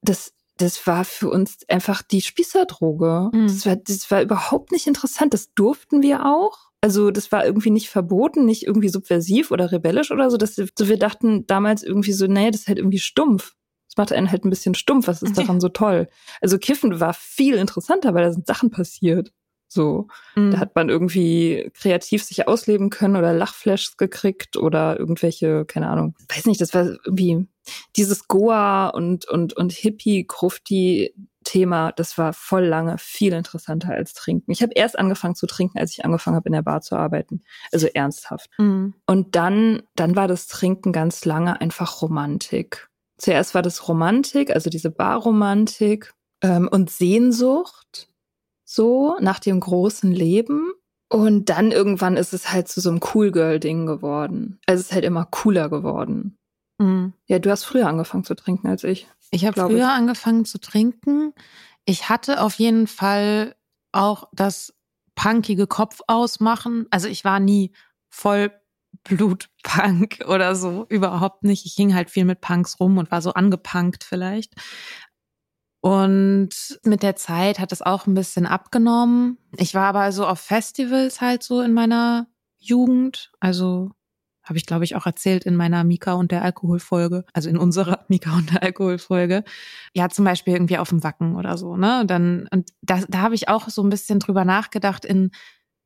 das, 0.00 0.32
das 0.58 0.86
war 0.86 1.04
für 1.04 1.28
uns 1.28 1.58
einfach 1.68 2.02
die 2.02 2.20
Spießerdroge. 2.20 3.30
Mhm. 3.32 3.48
Das, 3.48 3.66
war, 3.66 3.74
das 3.74 4.10
war 4.12 4.22
überhaupt 4.22 4.70
nicht 4.70 4.86
interessant. 4.86 5.34
Das 5.34 5.52
durften 5.54 6.02
wir 6.02 6.24
auch. 6.24 6.69
Also 6.82 7.10
das 7.10 7.30
war 7.30 7.44
irgendwie 7.44 7.70
nicht 7.70 7.90
verboten, 7.90 8.46
nicht 8.46 8.66
irgendwie 8.66 8.88
subversiv 8.88 9.50
oder 9.50 9.70
rebellisch 9.70 10.10
oder 10.10 10.30
so. 10.30 10.36
Dass 10.36 10.56
wir, 10.56 10.68
so 10.76 10.88
wir 10.88 10.98
dachten 10.98 11.46
damals 11.46 11.82
irgendwie 11.82 12.12
so, 12.12 12.26
nee, 12.26 12.50
das 12.50 12.62
ist 12.62 12.68
halt 12.68 12.78
irgendwie 12.78 12.98
stumpf. 12.98 13.54
Das 13.88 13.96
macht 13.96 14.12
einen 14.12 14.30
halt 14.30 14.44
ein 14.44 14.50
bisschen 14.50 14.74
stumpf. 14.74 15.08
Was 15.08 15.22
ist 15.22 15.36
daran 15.36 15.60
so 15.60 15.68
toll? 15.70 16.08
Also 16.40 16.58
Kiffen 16.58 17.00
war 17.00 17.12
viel 17.12 17.54
interessanter, 17.54 18.14
weil 18.14 18.24
da 18.24 18.32
sind 18.32 18.46
Sachen 18.46 18.70
passiert. 18.70 19.32
So. 19.72 20.08
Hm. 20.34 20.50
Da 20.50 20.58
hat 20.58 20.74
man 20.74 20.88
irgendwie 20.88 21.70
kreativ 21.74 22.24
sich 22.24 22.48
ausleben 22.48 22.90
können 22.90 23.16
oder 23.16 23.32
Lachflashs 23.32 23.96
gekriegt 23.96 24.56
oder 24.56 24.98
irgendwelche, 24.98 25.64
keine 25.64 25.88
Ahnung, 25.88 26.16
weiß 26.28 26.46
nicht, 26.46 26.60
das 26.60 26.74
war 26.74 26.86
irgendwie 27.04 27.46
dieses 27.94 28.26
Goa 28.26 28.88
und, 28.88 29.28
und, 29.28 29.56
und 29.56 29.72
Hippie-Grufti-Thema, 31.40 31.92
das 31.92 32.18
war 32.18 32.32
voll 32.32 32.64
lange 32.64 32.98
viel 32.98 33.32
interessanter 33.32 33.92
als 33.92 34.14
Trinken. 34.14 34.50
Ich 34.50 34.62
habe 34.62 34.72
erst 34.74 34.98
angefangen 34.98 35.34
zu 35.34 35.46
trinken, 35.46 35.78
als 35.78 35.92
ich 35.92 36.04
angefangen 36.04 36.36
habe, 36.36 36.48
in 36.48 36.52
der 36.52 36.62
Bar 36.62 36.80
zu 36.80 36.96
arbeiten. 36.96 37.42
Also 37.72 37.86
ernsthaft. 37.86 38.50
Hm. 38.56 38.94
Und 39.06 39.36
dann, 39.36 39.82
dann 39.96 40.16
war 40.16 40.28
das 40.28 40.46
Trinken 40.46 40.92
ganz 40.92 41.24
lange 41.24 41.60
einfach 41.60 42.02
Romantik. 42.02 42.88
Zuerst 43.18 43.54
war 43.54 43.62
das 43.62 43.88
Romantik, 43.88 44.50
also 44.50 44.70
diese 44.70 44.90
Barromantik 44.90 46.14
ähm, 46.42 46.68
und 46.70 46.90
Sehnsucht, 46.90 48.08
so 48.64 49.16
nach 49.20 49.38
dem 49.38 49.60
großen 49.60 50.10
Leben. 50.10 50.72
Und 51.12 51.50
dann 51.50 51.72
irgendwann 51.72 52.16
ist 52.16 52.32
es 52.32 52.52
halt 52.52 52.68
zu 52.68 52.80
so 52.80 52.88
einem 52.88 53.00
Cool 53.14 53.32
Girl-Ding 53.32 53.84
geworden. 53.84 54.60
Also 54.66 54.80
es 54.80 54.86
ist 54.88 54.94
halt 54.94 55.04
immer 55.04 55.26
cooler 55.26 55.68
geworden. 55.68 56.38
Hm. 56.80 57.12
Ja, 57.26 57.38
du 57.38 57.50
hast 57.50 57.64
früher 57.64 57.88
angefangen 57.88 58.24
zu 58.24 58.34
trinken 58.34 58.68
als 58.68 58.84
ich. 58.84 59.06
Ich 59.30 59.44
habe 59.44 59.60
früher 59.60 59.78
ich. 59.78 59.84
angefangen 59.84 60.44
zu 60.44 60.58
trinken. 60.58 61.32
Ich 61.84 62.08
hatte 62.08 62.42
auf 62.42 62.54
jeden 62.54 62.86
Fall 62.86 63.56
auch 63.92 64.28
das 64.32 64.74
punkige 65.14 65.66
Kopf 65.66 66.00
ausmachen. 66.06 66.86
Also 66.90 67.08
ich 67.08 67.24
war 67.24 67.40
nie 67.40 67.72
voll 68.08 68.52
Blutpunk 69.04 70.20
oder 70.28 70.54
so, 70.54 70.86
überhaupt 70.88 71.44
nicht. 71.44 71.66
Ich 71.66 71.74
hing 71.74 71.94
halt 71.94 72.10
viel 72.10 72.24
mit 72.24 72.40
Punks 72.40 72.80
rum 72.80 72.98
und 72.98 73.10
war 73.10 73.22
so 73.22 73.32
angepunkt 73.32 74.04
vielleicht. 74.04 74.54
Und 75.80 76.78
mit 76.84 77.02
der 77.02 77.16
Zeit 77.16 77.58
hat 77.58 77.72
es 77.72 77.80
auch 77.80 78.06
ein 78.06 78.14
bisschen 78.14 78.46
abgenommen. 78.46 79.38
Ich 79.56 79.74
war 79.74 79.86
aber 79.86 80.12
so 80.12 80.26
auf 80.26 80.40
Festivals 80.40 81.20
halt 81.20 81.42
so 81.42 81.62
in 81.62 81.72
meiner 81.72 82.26
Jugend. 82.58 83.32
Also 83.40 83.90
habe 84.50 84.58
ich, 84.58 84.66
glaube 84.66 84.84
ich, 84.84 84.96
auch 84.96 85.06
erzählt 85.06 85.46
in 85.46 85.56
meiner 85.56 85.84
Mika 85.84 86.12
und 86.12 86.32
der 86.32 86.42
Alkoholfolge, 86.42 87.24
also 87.32 87.48
in 87.48 87.56
unserer 87.56 88.04
Mika 88.08 88.36
und 88.36 88.52
der 88.52 88.62
Alkoholfolge. 88.62 89.44
Ja, 89.94 90.08
zum 90.08 90.24
Beispiel 90.24 90.54
irgendwie 90.54 90.76
auf 90.76 90.90
dem 90.90 91.02
Wacken 91.04 91.36
oder 91.36 91.56
so, 91.56 91.76
ne? 91.76 92.04
Dann, 92.06 92.48
und 92.50 92.70
da, 92.82 93.00
da 93.08 93.20
habe 93.20 93.36
ich 93.36 93.48
auch 93.48 93.68
so 93.68 93.82
ein 93.82 93.90
bisschen 93.90 94.18
drüber 94.18 94.44
nachgedacht 94.44 95.04
in 95.04 95.30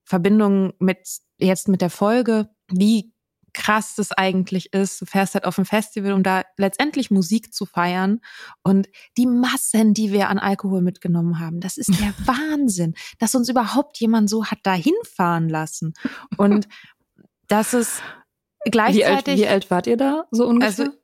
Verbindung 0.05 0.73
mit 0.79 1.07
jetzt 1.39 1.69
mit 1.69 1.83
der 1.83 1.91
Folge, 1.91 2.49
wie 2.73 3.13
krass 3.53 3.95
das 3.97 4.13
eigentlich 4.13 4.73
ist. 4.73 5.01
Du 5.01 5.07
fährst 5.07 5.35
halt 5.35 5.45
auf 5.45 5.59
ein 5.59 5.67
Festival, 5.67 6.13
um 6.13 6.23
da 6.23 6.43
letztendlich 6.57 7.11
Musik 7.11 7.53
zu 7.53 7.67
feiern. 7.67 8.21
Und 8.63 8.89
die 9.17 9.27
Massen, 9.27 9.95
die 9.95 10.11
wir 10.11 10.31
an 10.31 10.39
Alkohol 10.39 10.81
mitgenommen 10.81 11.39
haben, 11.39 11.61
das 11.61 11.77
ist 11.77 11.91
der 12.01 12.15
Wahnsinn, 12.27 12.95
dass 13.19 13.35
uns 13.35 13.49
überhaupt 13.49 13.99
jemand 14.01 14.29
so 14.29 14.47
hat 14.47 14.59
dahin 14.63 14.95
fahren 15.05 15.49
lassen. 15.51 15.93
Und 16.39 16.67
das 17.47 17.75
ist 17.75 18.03
Wie 18.65 18.71
alt, 18.71 18.73
gleichzeitig. 18.73 19.41
wie 19.41 19.47
alt 19.47 19.71
wart 19.71 19.87
ihr 19.87 19.97
da 19.97 20.25
so 20.31 20.47
ungefähr? 20.47 20.87
Also 20.87 20.97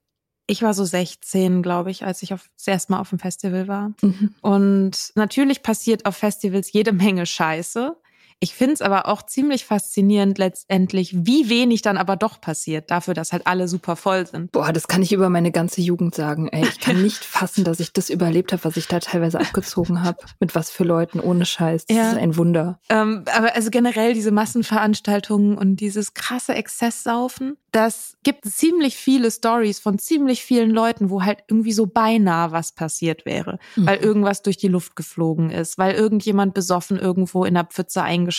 ich 0.47 0.63
war 0.63 0.75
so 0.75 0.85
16, 0.85 1.63
glaube 1.63 1.91
ich, 1.91 2.05
als 2.05 2.23
ich 2.23 2.35
auf, 2.35 2.51
das 2.57 2.67
erste 2.67 2.93
Mal 2.93 3.01
auf 3.01 3.11
dem 3.11 3.19
Festival 3.19 3.69
war. 3.69 3.93
mhm. 4.03 4.35
Und 4.41 5.13
natürlich 5.15 5.63
passiert 5.63 6.07
auf 6.07 6.17
Festivals 6.17 6.73
jede 6.73 6.93
Menge 6.93 7.25
Scheiße. 7.25 7.97
Ich 8.43 8.55
finde 8.55 8.73
es 8.73 8.81
aber 8.81 9.07
auch 9.07 9.23
ziemlich 9.23 9.67
faszinierend 9.67 10.39
letztendlich, 10.39 11.15
wie 11.27 11.51
wenig 11.51 11.83
dann 11.83 11.99
aber 11.99 12.17
doch 12.17 12.41
passiert, 12.41 12.91
dafür, 12.91 13.13
dass 13.13 13.33
halt 13.33 13.47
alle 13.47 13.69
super 13.69 13.97
voll 13.97 14.27
sind. 14.27 14.51
Boah, 14.53 14.73
das 14.73 14.89
kann 14.89 15.03
ich 15.03 15.13
über 15.13 15.29
meine 15.29 15.53
ganze 15.53 15.83
Jugend 15.83 16.15
sagen. 16.15 16.49
Ey, 16.49 16.63
ich 16.63 16.81
kann 16.81 17.03
nicht 17.03 17.23
fassen, 17.23 17.65
dass 17.65 17.81
ich 17.81 17.93
das 17.93 18.09
überlebt 18.09 18.53
habe, 18.53 18.65
was 18.65 18.79
ich 18.79 18.89
da 18.89 18.99
teilweise 18.99 19.39
abgezogen 19.39 20.03
habe. 20.03 20.17
Mit 20.41 20.55
was 20.55 20.71
für 20.71 20.85
Leuten, 20.85 21.21
ohne 21.21 21.45
Scheiß. 21.45 21.85
Das 21.85 21.97
ja. 21.97 22.13
ist 22.13 22.17
ein 22.17 22.35
Wunder. 22.39 22.81
Ähm, 22.89 23.25
aber 23.31 23.55
also 23.55 23.69
generell 23.69 24.15
diese 24.15 24.31
Massenveranstaltungen 24.31 25.59
und 25.59 25.77
dieses 25.77 26.15
krasse 26.15 26.55
Exzesssaufen, 26.55 27.59
das 27.73 28.17
gibt 28.23 28.47
ziemlich 28.47 28.97
viele 28.97 29.31
Stories 29.31 29.81
von 29.81 29.99
ziemlich 29.99 30.43
vielen 30.43 30.71
Leuten, 30.71 31.11
wo 31.11 31.23
halt 31.23 31.45
irgendwie 31.47 31.73
so 31.73 31.87
beinahe 31.87 32.53
was 32.53 32.73
passiert 32.73 33.27
wäre, 33.27 33.59
mhm. 33.77 33.87
weil 33.87 33.99
irgendwas 33.99 34.41
durch 34.41 34.57
die 34.57 34.69
Luft 34.69 34.97
geflogen 34.97 35.51
ist, 35.51 35.77
weil 35.77 35.95
irgendjemand 35.95 36.55
besoffen 36.55 36.99
irgendwo 36.99 37.45
in 37.45 37.55
der 37.55 37.65
Pfütze 37.65 38.03
eingeschlafen 38.03 38.30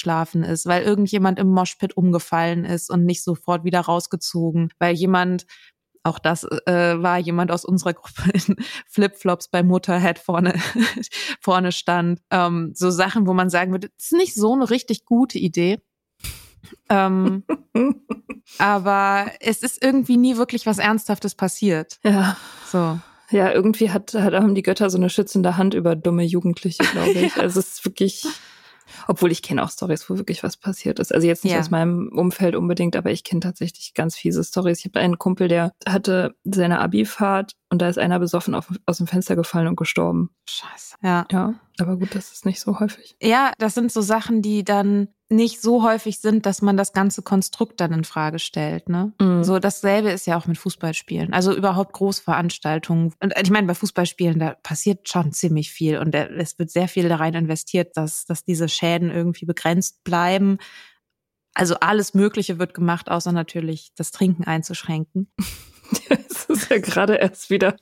ist, 0.44 0.66
weil 0.66 0.84
irgendjemand 0.84 1.40
im 1.40 1.50
Moshpit 1.50 1.96
umgefallen 1.96 2.66
ist 2.66 2.90
und 2.90 3.06
nicht 3.06 3.24
sofort 3.24 3.64
wieder 3.64 3.82
rausgezogen, 3.82 4.72
weil 4.80 4.96
jemand 4.96 5.46
auch 6.04 6.20
das 6.20 6.44
äh, 6.66 7.02
war 7.02 7.20
jemand 7.20 7.52
aus 7.52 7.66
unserer 7.66 7.94
Gruppe 7.94 8.32
in 8.34 8.56
Flipflops 8.88 9.50
bei 9.50 9.64
Motorhead 9.64 10.20
vorne, 10.20 10.60
vorne 11.40 11.72
stand. 11.72 12.22
Ähm, 12.32 12.72
so 12.76 12.90
Sachen, 12.90 13.28
wo 13.28 13.34
man 13.34 13.50
sagen 13.50 13.72
würde, 13.72 13.90
das 13.90 14.06
ist 14.06 14.14
nicht 14.14 14.34
so 14.36 14.54
eine 14.54 14.70
richtig 14.70 15.06
gute 15.06 15.38
Idee. 15.38 15.80
Ähm, 16.90 17.44
aber 18.58 19.32
es 19.40 19.64
ist 19.64 19.84
irgendwie 19.84 20.18
nie 20.18 20.38
wirklich 20.38 20.66
was 20.66 20.80
Ernsthaftes 20.80 21.36
passiert. 21.36 22.00
Ja. 22.04 22.38
So. 22.72 23.00
Ja, 23.32 23.52
irgendwie 23.52 23.92
hat, 23.92 24.14
hat, 24.14 24.34
haben 24.34 24.56
die 24.56 24.64
Götter 24.64 24.90
so 24.90 24.98
eine 24.98 25.10
schützende 25.10 25.56
Hand 25.56 25.74
über 25.74 25.96
dumme 25.96 26.24
Jugendliche, 26.24 26.84
glaube 26.92 27.12
ich. 27.12 27.36
ja. 27.36 27.42
Also 27.42 27.62
es 27.62 27.76
ist 27.76 27.86
wirklich, 27.86 28.26
obwohl 29.08 29.32
ich 29.32 29.42
kenne 29.42 29.64
auch 29.64 29.70
Stories, 29.70 30.10
wo 30.10 30.18
wirklich 30.18 30.44
was 30.44 30.58
passiert 30.58 31.00
ist. 31.00 31.14
Also 31.14 31.28
jetzt 31.28 31.44
nicht 31.44 31.54
ja. 31.54 31.60
aus 31.60 31.70
meinem 31.70 32.10
Umfeld 32.14 32.56
unbedingt, 32.56 32.96
aber 32.96 33.12
ich 33.12 33.24
kenne 33.24 33.42
tatsächlich 33.42 33.94
ganz 33.94 34.16
fiese 34.16 34.44
Stories. 34.44 34.80
Ich 34.80 34.86
habe 34.86 35.00
einen 35.00 35.18
Kumpel, 35.18 35.48
der 35.48 35.72
hatte 35.88 36.36
seine 36.44 36.80
Abi-Fahrt 36.80 37.54
und 37.70 37.82
da 37.82 37.90
ist 37.90 37.98
einer 37.98 38.20
besoffen 38.20 38.56
auf, 38.56 38.68
aus 38.86 38.98
dem 38.98 39.08
Fenster 39.08 39.36
gefallen 39.36 39.68
und 39.68 39.76
gestorben. 39.76 40.30
Scheiße. 40.48 40.96
Ja. 41.04 41.26
Ja, 41.32 41.54
aber 41.80 41.98
gut, 41.98 42.16
das 42.16 42.32
ist 42.32 42.46
nicht 42.46 42.60
so 42.60 42.80
häufig. 42.80 43.16
Ja, 43.22 43.54
das 43.58 43.74
sind 43.74 43.92
so 43.92 44.02
Sachen, 44.02 44.42
die 44.42 44.64
dann 44.64 45.08
nicht 45.32 45.62
so 45.62 45.84
häufig 45.84 46.20
sind, 46.20 46.46
dass 46.46 46.62
man 46.62 46.78
das 46.78 46.94
ganze 46.94 47.22
Konstrukt 47.22 47.80
dann 47.80 47.94
in 47.94 48.04
Frage 48.04 48.40
stellt. 48.40 48.90
Ne? 48.90 49.14
Mhm. 49.20 49.44
So 49.44 49.60
dasselbe 49.60 50.12
ist 50.12 50.28
ja 50.28 50.38
auch 50.38 50.46
mit 50.46 50.58
Fußballspielen. 50.58 51.34
Also 51.34 51.56
überhaupt 51.56 51.94
Großveranstaltungen. 51.94 53.14
Und 53.22 53.34
ich 53.42 53.50
meine, 53.50 53.68
bei 53.68 53.74
Fußballspielen, 53.74 54.40
da 54.40 54.56
passiert 54.62 55.08
schon 55.10 55.32
ziemlich 55.32 55.72
viel 55.72 55.98
und 55.98 56.14
es 56.14 56.60
wird 56.60 56.70
sehr 56.70 56.88
viel 56.88 57.10
da 57.10 57.16
rein 57.16 57.34
investiert, 57.34 57.96
dass, 57.96 58.26
dass 58.26 58.44
diese 58.44 58.70
Schäden 58.70 59.10
irgendwie 59.10 59.46
begrenzt 59.46 60.04
bleiben. 60.04 60.58
Also 61.54 61.76
alles 61.76 62.14
Mögliche 62.14 62.60
wird 62.60 62.74
gemacht, 62.74 63.10
außer 63.10 63.32
natürlich 63.32 63.92
das 63.96 64.12
Trinken 64.12 64.44
einzuschränken. 64.44 65.32
Das 66.30 66.46
ist 66.46 66.70
ja 66.70 66.80
gerade 66.80 67.16
erst 67.16 67.50
wieder 67.50 67.78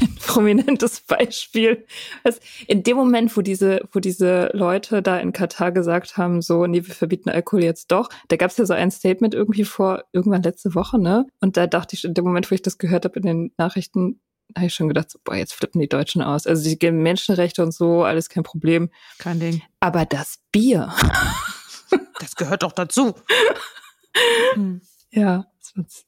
ein 0.00 0.16
prominentes 0.16 1.00
Beispiel. 1.00 1.86
Also 2.22 2.38
in 2.66 2.82
dem 2.82 2.96
Moment, 2.96 3.36
wo 3.36 3.40
diese, 3.40 3.80
wo 3.92 4.00
diese 4.00 4.50
Leute 4.52 5.02
da 5.02 5.18
in 5.18 5.32
Katar 5.32 5.72
gesagt 5.72 6.16
haben, 6.16 6.42
so, 6.42 6.66
nee, 6.66 6.86
wir 6.86 6.94
verbieten 6.94 7.30
Alkohol 7.30 7.64
jetzt 7.64 7.90
doch, 7.90 8.08
da 8.28 8.36
gab 8.36 8.50
es 8.50 8.56
ja 8.58 8.66
so 8.66 8.74
ein 8.74 8.90
Statement 8.90 9.34
irgendwie 9.34 9.64
vor, 9.64 10.04
irgendwann 10.12 10.42
letzte 10.42 10.74
Woche, 10.74 11.00
ne? 11.00 11.26
Und 11.40 11.56
da 11.56 11.66
dachte 11.66 11.96
ich, 11.96 12.04
in 12.04 12.14
dem 12.14 12.24
Moment, 12.24 12.50
wo 12.50 12.54
ich 12.54 12.62
das 12.62 12.78
gehört 12.78 13.04
habe 13.04 13.18
in 13.18 13.26
den 13.26 13.52
Nachrichten, 13.56 14.20
habe 14.56 14.66
ich 14.66 14.74
schon 14.74 14.88
gedacht, 14.88 15.10
so, 15.10 15.18
boah, 15.24 15.36
jetzt 15.36 15.54
flippen 15.54 15.80
die 15.80 15.88
Deutschen 15.88 16.22
aus. 16.22 16.46
Also 16.46 16.68
die 16.68 16.90
Menschenrechte 16.90 17.62
und 17.62 17.72
so, 17.72 18.04
alles 18.04 18.28
kein 18.28 18.42
Problem. 18.42 18.90
Kein 19.18 19.40
Ding. 19.40 19.62
Aber 19.80 20.04
das 20.04 20.40
Bier. 20.52 20.92
das 22.20 22.36
gehört 22.36 22.62
doch 22.62 22.72
dazu. 22.72 23.14
Hm. 24.52 24.82
Ja, 25.10 25.46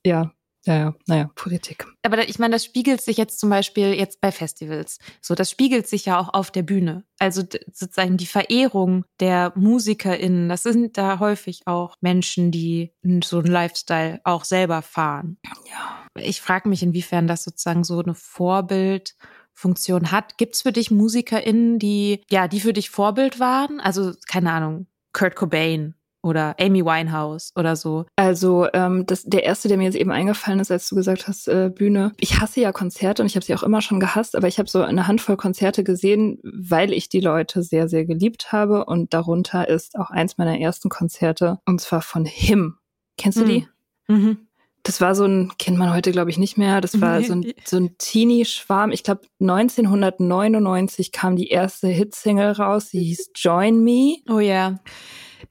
ja, 0.05 0.31
ja, 0.67 0.77
ja, 0.77 0.95
naja, 1.07 1.31
Politik. 1.35 1.87
Aber 2.03 2.27
ich 2.27 2.39
meine, 2.39 2.55
das 2.55 2.65
spiegelt 2.65 3.03
sich 3.03 3.19
jetzt 3.19 3.39
zum 3.39 3.51
Beispiel 3.51 3.93
jetzt 3.93 4.21
bei 4.21 4.33
Festivals. 4.33 4.99
So, 5.21 5.35
das 5.35 5.51
spiegelt 5.51 5.87
sich 5.87 6.07
ja 6.07 6.19
auch 6.19 6.33
auf 6.33 6.51
der 6.51 6.63
Bühne. 6.63 7.05
Also 7.19 7.43
sozusagen 7.73 8.17
die 8.17 8.27
Verehrung 8.27 9.05
der 9.21 9.53
MusikerInnen, 9.57 10.49
das 10.49 10.63
sind 10.63 10.97
da 10.97 11.19
häufig 11.19 11.61
auch 11.67 11.97
Menschen, 12.01 12.51
die 12.51 12.93
so 13.23 13.39
einen 13.39 13.51
Lifestyle 13.51 14.21
auch 14.25 14.45
selber 14.45 14.81
fahren. 14.83 15.37
Ja. 15.71 16.07
Ich 16.17 16.41
frage 16.41 16.69
mich, 16.69 16.83
inwiefern 16.83 17.27
das 17.27 17.45
sozusagen 17.45 17.85
so 17.85 18.01
eine 18.01 18.15
Vorbildfunktion 18.15 20.13
hat. 20.13 20.39
Gibt 20.39 20.55
es 20.55 20.63
für 20.63 20.73
dich 20.73 20.91
MusikerInnen, 20.91 21.79
die, 21.79 22.23
ja, 22.31 22.49
die 22.49 22.61
für 22.61 22.73
dich 22.73 22.89
Vorbild 22.89 23.39
waren? 23.39 23.81
Also, 23.81 24.13
keine 24.29 24.53
Ahnung, 24.53 24.87
Kurt 25.13 25.37
Cobain 25.37 25.95
oder 26.25 26.57
Amy 26.59 26.85
Winehouse 26.85 27.53
oder 27.55 27.77
so. 27.77 28.07
Also 28.17 28.67
ähm, 28.73 29.05
das, 29.07 29.25
der 29.25 29.45
erste, 29.45 29.69
der 29.69 29.77
mir 29.77 29.85
jetzt 29.85 29.97
eben 29.97 30.11
eingefallen 30.11 30.59
ist, 30.59 30.71
als 30.71 30.89
du 30.89 30.97
gesagt 30.97 31.29
hast, 31.29 31.47
äh, 31.49 31.71
Bühne. 31.73 32.13
Ich 32.19 32.41
hasse 32.41 32.61
ja 32.61 32.73
Konzerte 32.73 33.23
und 33.23 33.27
ich 33.27 33.37
habe 33.37 33.45
sie 33.45 33.55
auch 33.55 33.63
immer 33.63 33.83
schon 33.83 34.01
gehasst, 34.01 34.35
aber 34.35 34.49
ich 34.49 34.59
habe 34.59 34.69
so 34.69 34.83
eine 34.83 35.07
Handvoll 35.07 35.37
Konzerte 35.37 35.85
gesehen, 35.85 36.39
weil 36.43 36.93
ich 36.93 37.11
die 37.11 37.21
Leute 37.21 37.63
sehr, 37.63 37.89
sehr 37.89 38.07
geliebt 38.07 38.53
habe. 38.53 38.87
Und 38.87 39.13
darunter 39.13 39.69
ist 39.69 39.99
auch 39.99 40.11
eins 40.11 40.39
meiner 40.39 40.59
ersten 40.59 40.89
Konzerte, 40.89 41.61
und 41.67 41.81
zwar 41.81 42.01
von 42.01 42.25
Him. 42.25 42.79
Kennst 43.19 43.39
du 43.39 43.45
die? 43.45 43.69
Mhm. 44.09 44.17
mhm. 44.17 44.39
Das 44.87 45.01
war 45.01 45.15
so 45.15 45.25
ein, 45.25 45.51
kennt 45.59 45.79
man 45.79 45.95
heute 45.95 46.13
glaube 46.13 46.29
ich 46.29 46.37
nicht 46.37 46.59
mehr, 46.59 46.83
das 46.83 47.01
war 47.01 47.23
so 47.23 47.33
ein, 47.33 47.55
so 47.65 47.79
ein 47.79 47.97
Teenie-Schwarm. 47.97 48.93
Ich 48.93 49.03
glaube 49.03 49.23
1999 49.41 51.11
kam 51.11 51.37
die 51.37 51.49
erste 51.49 51.89
Hitsingle 51.89 52.53
raus, 52.53 52.91
sie 52.91 53.03
hieß 53.03 53.31
Join 53.35 53.83
Me. 53.83 54.17
Oh 54.29 54.41
ja. 54.41 54.69
Yeah. 54.69 54.81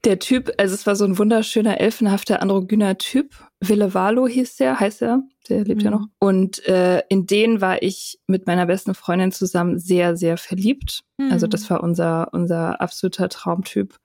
Der 0.04 0.18
Typ, 0.18 0.52
also 0.58 0.74
es 0.74 0.86
war 0.86 0.96
so 0.96 1.04
ein 1.04 1.18
wunderschöner, 1.18 1.80
elfenhafter, 1.80 2.42
androgyner 2.42 2.98
Typ. 2.98 3.34
Valo 3.60 4.26
hieß 4.26 4.56
der, 4.56 4.78
heißt 4.78 5.02
er. 5.02 5.22
Der 5.48 5.64
lebt 5.64 5.80
mhm. 5.80 5.84
ja 5.84 5.90
noch. 5.90 6.06
Und 6.18 6.66
äh, 6.66 7.02
in 7.08 7.26
den 7.26 7.60
war 7.60 7.82
ich 7.82 8.18
mit 8.26 8.46
meiner 8.46 8.66
besten 8.66 8.94
Freundin 8.94 9.32
zusammen 9.32 9.78
sehr, 9.78 10.16
sehr 10.16 10.36
verliebt. 10.36 11.04
Mhm. 11.18 11.32
Also 11.32 11.46
das 11.46 11.68
war 11.70 11.82
unser, 11.82 12.28
unser 12.32 12.80
absoluter 12.80 13.28
Traumtyp. 13.28 13.98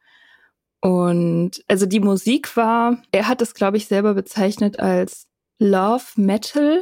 Und 0.81 1.63
also 1.67 1.85
die 1.85 1.99
Musik 1.99 2.55
war, 2.55 3.01
er 3.11 3.27
hat 3.27 3.41
es, 3.41 3.53
glaube 3.53 3.77
ich, 3.77 3.87
selber 3.87 4.13
bezeichnet 4.13 4.79
als 4.79 5.27
Love 5.59 6.05
Metal. 6.15 6.81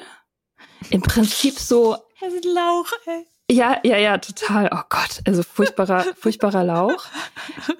Im 0.91 1.01
Prinzip 1.01 1.57
so. 1.57 1.97
Das 2.19 2.33
ist 2.33 2.45
Lauch, 2.45 2.91
ey. 3.05 3.25
Ja, 3.49 3.79
ja, 3.83 3.97
ja, 3.97 4.17
total. 4.17 4.69
Oh 4.73 4.83
Gott, 4.89 5.21
also 5.25 5.41
furchtbarer, 5.41 6.03
furchtbarer 6.19 6.65
Lauch. 6.65 7.05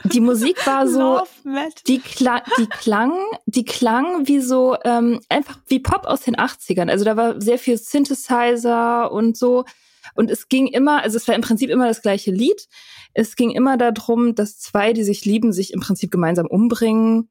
Die 0.06 0.22
Musik 0.22 0.66
war 0.66 0.88
so, 0.88 1.24
die, 1.88 2.00
Kla 2.00 2.42
die 2.58 2.68
klang, 2.68 3.12
die 3.46 3.66
klang 3.66 4.28
wie 4.28 4.40
so 4.40 4.78
ähm, 4.86 5.20
einfach 5.28 5.60
wie 5.68 5.80
Pop 5.80 6.06
aus 6.06 6.22
den 6.22 6.38
80ern. 6.38 6.90
Also 6.90 7.04
da 7.04 7.18
war 7.18 7.42
sehr 7.42 7.60
viel 7.60 7.78
Synthesizer 7.78 9.12
und 9.12 9.36
so. 9.36 9.66
Und 10.16 10.32
es 10.32 10.48
ging 10.48 10.68
immer, 10.68 11.04
also 11.04 11.18
es 11.18 11.28
war 11.28 11.36
im 11.36 11.42
Prinzip 11.42 11.70
immer 11.70 11.88
das 11.88 12.02
gleiche 12.02 12.32
Lied. 12.32 12.70
Es 13.14 13.36
ging 13.36 13.52
immer 13.52 13.76
darum, 13.76 14.36
dass 14.36 14.60
zwei, 14.60 14.94
die 14.94 15.04
sich 15.04 15.26
lieben, 15.26 15.52
sich 15.52 15.74
im 15.74 15.82
Prinzip 15.82 16.12
gemeinsam 16.12 16.48
umbringen 16.48 17.30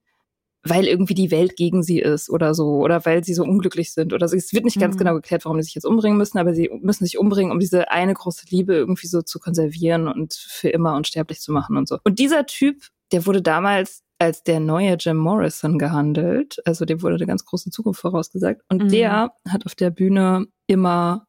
weil 0.69 0.87
irgendwie 0.87 1.15
die 1.15 1.31
Welt 1.31 1.57
gegen 1.57 1.83
sie 1.83 1.99
ist 1.99 2.31
oder 2.31 2.55
so 2.55 2.79
oder 2.79 3.05
weil 3.05 3.25
sie 3.25 3.35
so 3.35 3.43
unglücklich 3.43 3.93
sind 3.93 4.13
oder 4.13 4.29
so. 4.29 4.37
Es 4.37 4.53
wird 4.53 4.65
nicht 4.65 4.79
ganz 4.79 4.95
mhm. 4.95 4.99
genau 4.99 5.15
geklärt, 5.15 5.45
warum 5.45 5.61
sie 5.61 5.65
sich 5.65 5.75
jetzt 5.75 5.87
umbringen 5.87 6.19
müssen, 6.19 6.39
aber 6.39 6.55
sie 6.55 6.71
müssen 6.81 7.05
sich 7.05 7.19
umbringen, 7.19 7.53
um 7.53 7.59
diese 7.61 7.91
eine 7.91 8.15
große 8.15 8.47
Liebe 8.51 8.75
irgendwie 8.75 9.07
so 9.07 9.23
zu 9.23 9.39
konservieren 9.39 10.09
und 10.09 10.35
für 10.35 10.69
immer 10.69 10.97
unsterblich 10.97 11.41
zu 11.41 11.53
machen 11.53 11.77
und 11.77 11.89
so. 11.89 11.99
Und 12.05 12.19
dieser 12.19 12.47
Typ, 12.47 12.83
der 13.13 13.27
wurde 13.27 13.43
damals 13.43 14.03
als 14.19 14.43
der 14.43 14.61
neue 14.61 14.97
Jim 14.99 15.19
Morrison 15.19 15.79
gehandelt, 15.79 16.57
also 16.65 16.85
dem 16.87 17.03
wurde 17.03 17.17
eine 17.17 17.27
ganz 17.27 17.45
große 17.45 17.71
Zukunft 17.71 18.01
vorausgesagt 18.01 18.63
und 18.69 18.85
mhm. 18.85 18.89
der 18.89 19.33
hat 19.49 19.67
auf 19.67 19.75
der 19.75 19.91
Bühne 19.91 20.47
immer 20.67 21.27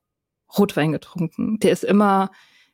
Rotwein 0.58 0.93
getrunken. 0.93 1.60
Der 1.60 1.71
ist 1.71 1.84
immer 1.84 2.32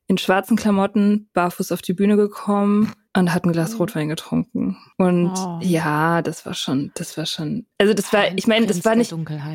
in 0.07 0.19
schwarzen 0.19 0.55
Klamotten 0.55 1.29
barfuß 1.33 1.71
auf 1.71 1.81
die 1.81 1.93
Bühne 1.93 2.15
gekommen 2.15 2.91
und 3.15 3.33
hat 3.33 3.45
ein 3.45 3.51
Glas 3.51 3.73
mhm. 3.73 3.77
Rotwein 3.77 4.09
getrunken. 4.09 4.77
Und 4.97 5.33
oh. 5.35 5.59
ja, 5.61 6.21
das 6.21 6.45
war 6.45 6.53
schon, 6.53 6.91
das 6.95 7.17
war 7.17 7.25
schon, 7.25 7.65
also 7.77 7.93
das 7.93 8.11
war, 8.11 8.35
ich 8.35 8.47
meine, 8.47 8.65
das 8.65 8.83
war 8.85 8.95
nicht, 8.95 9.13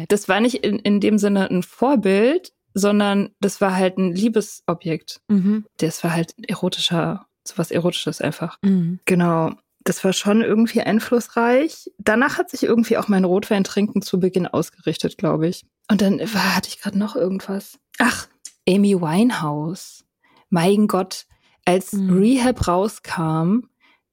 das 0.09 0.29
war 0.29 0.40
nicht 0.40 0.64
in, 0.64 0.79
in 0.79 1.01
dem 1.01 1.18
Sinne 1.18 1.51
ein 1.51 1.62
Vorbild, 1.62 2.53
sondern 2.75 3.31
das 3.40 3.61
war 3.61 3.77
halt 3.77 3.99
ein 3.99 4.12
Liebesobjekt. 4.14 5.21
Mhm. 5.29 5.66
Das 5.79 6.05
war 6.05 6.12
halt 6.12 6.35
erotischer, 6.49 7.27
sowas 7.47 7.71
Erotisches 7.71 8.21
einfach. 8.21 8.59
Mhm. 8.62 9.01
Genau. 9.05 9.53
Das 9.85 10.05
war 10.05 10.12
schon 10.12 10.42
irgendwie 10.42 10.83
einflussreich. 10.83 11.90
Danach 11.99 12.37
hat 12.37 12.51
sich 12.51 12.62
irgendwie 12.62 12.99
auch 12.99 13.09
mein 13.09 13.25
Rotweintrinken 13.25 14.03
zu 14.03 14.21
Beginn 14.21 14.47
ausgerichtet, 14.47 15.16
glaube 15.16 15.49
ich. 15.49 15.64
Und 15.90 16.03
dann 16.03 16.21
war, 16.21 16.57
hatte 16.57 16.68
ich 16.68 16.81
gerade 16.81 16.99
noch 16.99 17.16
irgendwas. 17.16 17.79
Ach, 17.99 18.29
Amy 18.68 19.01
Winehouse. 19.01 20.05
Mein 20.51 20.88
Gott, 20.88 21.27
als 21.68 21.92
mhm. 21.92 22.18
Rehab 22.18 22.66
rauskam, 22.66 23.61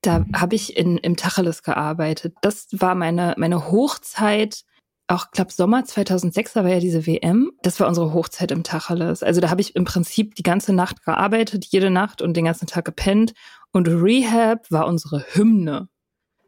da 0.01 0.25
habe 0.33 0.55
ich 0.55 0.75
in, 0.75 0.97
im 0.97 1.15
Tacheles 1.15 1.63
gearbeitet. 1.63 2.35
Das 2.41 2.67
war 2.71 2.95
meine, 2.95 3.33
meine 3.37 3.71
Hochzeit. 3.71 4.63
Auch, 5.07 5.31
glaube 5.31 5.53
Sommer 5.53 5.85
2006, 5.85 6.53
da 6.53 6.63
war 6.63 6.71
ja 6.71 6.79
diese 6.79 7.05
WM. 7.05 7.51
Das 7.61 7.79
war 7.79 7.87
unsere 7.87 8.11
Hochzeit 8.11 8.51
im 8.51 8.63
Tacheles. 8.63 9.23
Also 9.23 9.39
da 9.39 9.49
habe 9.49 9.61
ich 9.61 9.75
im 9.75 9.85
Prinzip 9.85 10.35
die 10.35 10.43
ganze 10.43 10.73
Nacht 10.73 11.05
gearbeitet, 11.05 11.65
jede 11.65 11.91
Nacht 11.91 12.21
und 12.21 12.35
den 12.35 12.45
ganzen 12.45 12.67
Tag 12.67 12.85
gepennt. 12.85 13.33
Und 13.71 13.87
Rehab 13.87 14.69
war 14.69 14.85
unsere 14.87 15.25
Hymne. 15.33 15.87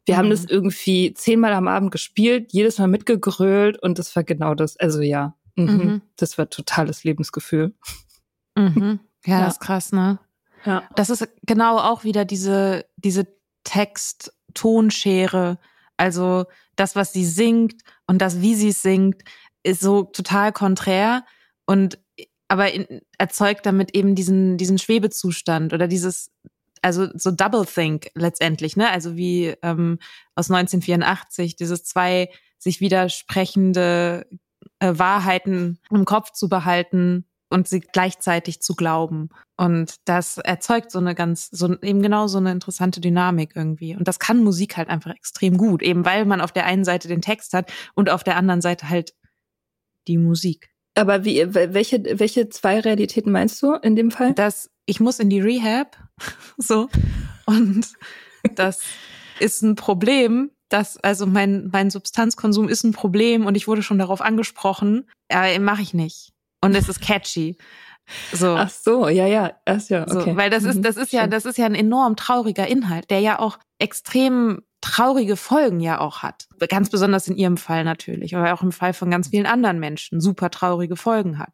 Wir 0.06 0.16
mhm. 0.16 0.18
haben 0.18 0.30
das 0.30 0.44
irgendwie 0.44 1.14
zehnmal 1.14 1.54
am 1.54 1.70
Abend 1.70 1.92
gespielt, 1.92 2.52
jedes 2.52 2.80
Mal 2.80 2.88
mitgegrölt 2.88 3.82
und 3.82 3.98
das 3.98 4.14
war 4.16 4.24
genau 4.24 4.56
das. 4.56 4.76
Also 4.78 5.02
ja, 5.02 5.36
mhm. 5.56 5.66
Mhm. 5.66 6.02
das 6.18 6.38
war 6.38 6.50
totales 6.50 7.06
Lebensgefühl. 7.06 7.76
Mhm. 8.56 9.00
Ja, 9.26 9.34
ja, 9.40 9.46
das 9.46 9.54
ist 9.54 9.62
krass, 9.62 9.92
ne? 9.94 10.20
Ja. 10.66 10.88
Das 10.96 11.10
ist 11.10 11.28
genau 11.44 11.78
auch 11.78 12.04
wieder 12.04 12.26
diese, 12.26 12.86
diese 12.98 13.28
Text-Tonschere. 13.64 15.60
Also 15.98 16.46
das, 16.76 16.96
was 16.96 17.14
sie 17.14 17.26
singt 17.26 17.82
und 18.06 18.22
das, 18.22 18.42
wie 18.42 18.56
sie 18.56 18.72
singt, 18.72 19.24
ist 19.64 19.82
so 19.82 20.04
total 20.04 20.52
konträr 20.52 21.26
und 21.66 22.00
aber 22.48 22.72
in, 22.72 23.02
erzeugt 23.18 23.66
damit 23.66 23.94
eben 23.94 24.16
diesen, 24.16 24.58
diesen 24.58 24.78
Schwebezustand 24.78 25.74
oder 25.74 25.88
dieses, 25.88 26.32
also 26.82 27.08
so 27.14 27.32
Double 27.32 27.66
Think 27.66 28.10
letztendlich, 28.14 28.78
ne? 28.78 28.90
Also 28.90 29.18
wie 29.18 29.54
ähm, 29.62 30.00
aus 30.36 30.50
1984, 30.50 31.58
dieses 31.58 31.84
zwei 31.84 32.30
sich 32.58 32.80
widersprechende 32.80 34.28
äh, 34.80 34.94
Wahrheiten 34.98 35.80
im 35.92 36.06
Kopf 36.06 36.32
zu 36.32 36.48
behalten 36.48 37.26
und 37.50 37.68
sie 37.68 37.80
gleichzeitig 37.80 38.62
zu 38.62 38.76
glauben. 38.76 39.30
Und 39.58 39.96
das 40.06 40.38
erzeugt 40.38 40.92
so 40.92 41.00
eine 41.00 41.16
ganz, 41.16 41.50
so 41.52 41.74
eben 41.82 42.02
genau 42.02 42.28
so 42.28 42.38
eine 42.38 42.52
interessante 42.52 43.02
Dynamik 43.02 43.52
irgendwie. 43.56 43.96
Und 43.96 44.08
das 44.08 44.20
kann 44.20 44.44
Musik 44.44 44.78
halt 44.78 44.90
einfach 44.90 45.12
extrem 45.12 45.58
gut, 45.58 45.82
eben 45.82 46.06
weil 46.06 46.26
man 46.26 46.42
auf 46.42 46.52
der 46.52 46.66
einen 46.66 46.84
Seite 46.84 47.08
den 47.08 47.22
Text 47.22 47.54
hat 47.54 47.72
und 47.96 48.10
auf 48.10 48.24
der 48.24 48.36
anderen 48.38 48.62
Seite 48.62 48.90
halt 48.90 49.14
die 50.08 50.18
Musik. 50.18 50.70
Aber 50.96 51.26
wie, 51.26 51.54
welche, 51.54 52.20
welche 52.20 52.50
zwei 52.50 52.80
Realitäten 52.80 53.32
meinst 53.32 53.62
du 53.62 53.74
in 53.74 53.96
dem 53.96 54.12
Fall? 54.12 54.34
Dass 54.34 54.70
ich 54.86 55.00
muss 55.00 55.20
in 55.20 55.30
die 55.30 55.42
Rehab, 55.42 55.98
so. 56.58 56.90
Und 57.46 57.88
das 58.56 58.82
ist 59.40 59.62
ein 59.62 59.76
Problem, 59.76 60.52
das, 60.70 60.98
also 60.98 61.26
mein, 61.26 61.70
mein 61.72 61.90
Substanzkonsum 61.90 62.68
ist 62.68 62.84
ein 62.84 62.92
Problem 62.92 63.46
und 63.46 63.56
ich 63.56 63.68
wurde 63.68 63.84
schon 63.84 64.00
darauf 64.00 64.22
angesprochen, 64.22 65.08
aber 65.30 65.60
mache 65.60 65.82
ich 65.82 65.94
nicht 65.94 66.34
und 66.62 66.76
es 66.76 66.90
ist 66.90 67.02
catchy. 67.02 67.58
So. 68.32 68.56
Ach 68.56 68.70
so, 68.70 69.10
ja, 69.10 69.28
ja, 69.28 69.54
das 69.66 69.90
ja, 69.90 70.04
okay. 70.04 70.32
So, 70.32 70.38
weil 70.38 70.50
das 70.50 70.64
ist, 70.64 70.78
mhm, 70.78 70.84
das 70.84 70.96
ist 70.96 71.12
ja, 71.12 71.28
das 71.28 71.46
ist 71.46 71.58
ja 71.58 71.66
ein 71.66 71.76
enorm 71.76 72.16
trauriger 72.16 72.68
Inhalt, 72.68 73.10
der 73.10 73.20
ja 73.20 73.40
auch 73.40 73.60
extrem 73.80 74.62
traurige 74.82 75.36
Folgen 75.36 75.80
ja 75.80 76.00
auch 76.00 76.24
hat. 76.24 76.48
Ganz 76.70 76.90
besonders 76.90 77.28
in 77.28 77.36
ihrem 77.36 77.58
Fall 77.58 77.84
natürlich, 77.84 78.36
aber 78.36 78.54
auch 78.54 78.62
im 78.62 78.72
Fall 78.72 78.94
von 78.94 79.12
ganz 79.12 79.30
vielen 79.30 79.46
anderen 79.46 79.80
Menschen 79.80 80.22
super 80.22 80.50
traurige 80.50 80.96
Folgen 80.96 81.40
hat. 81.40 81.52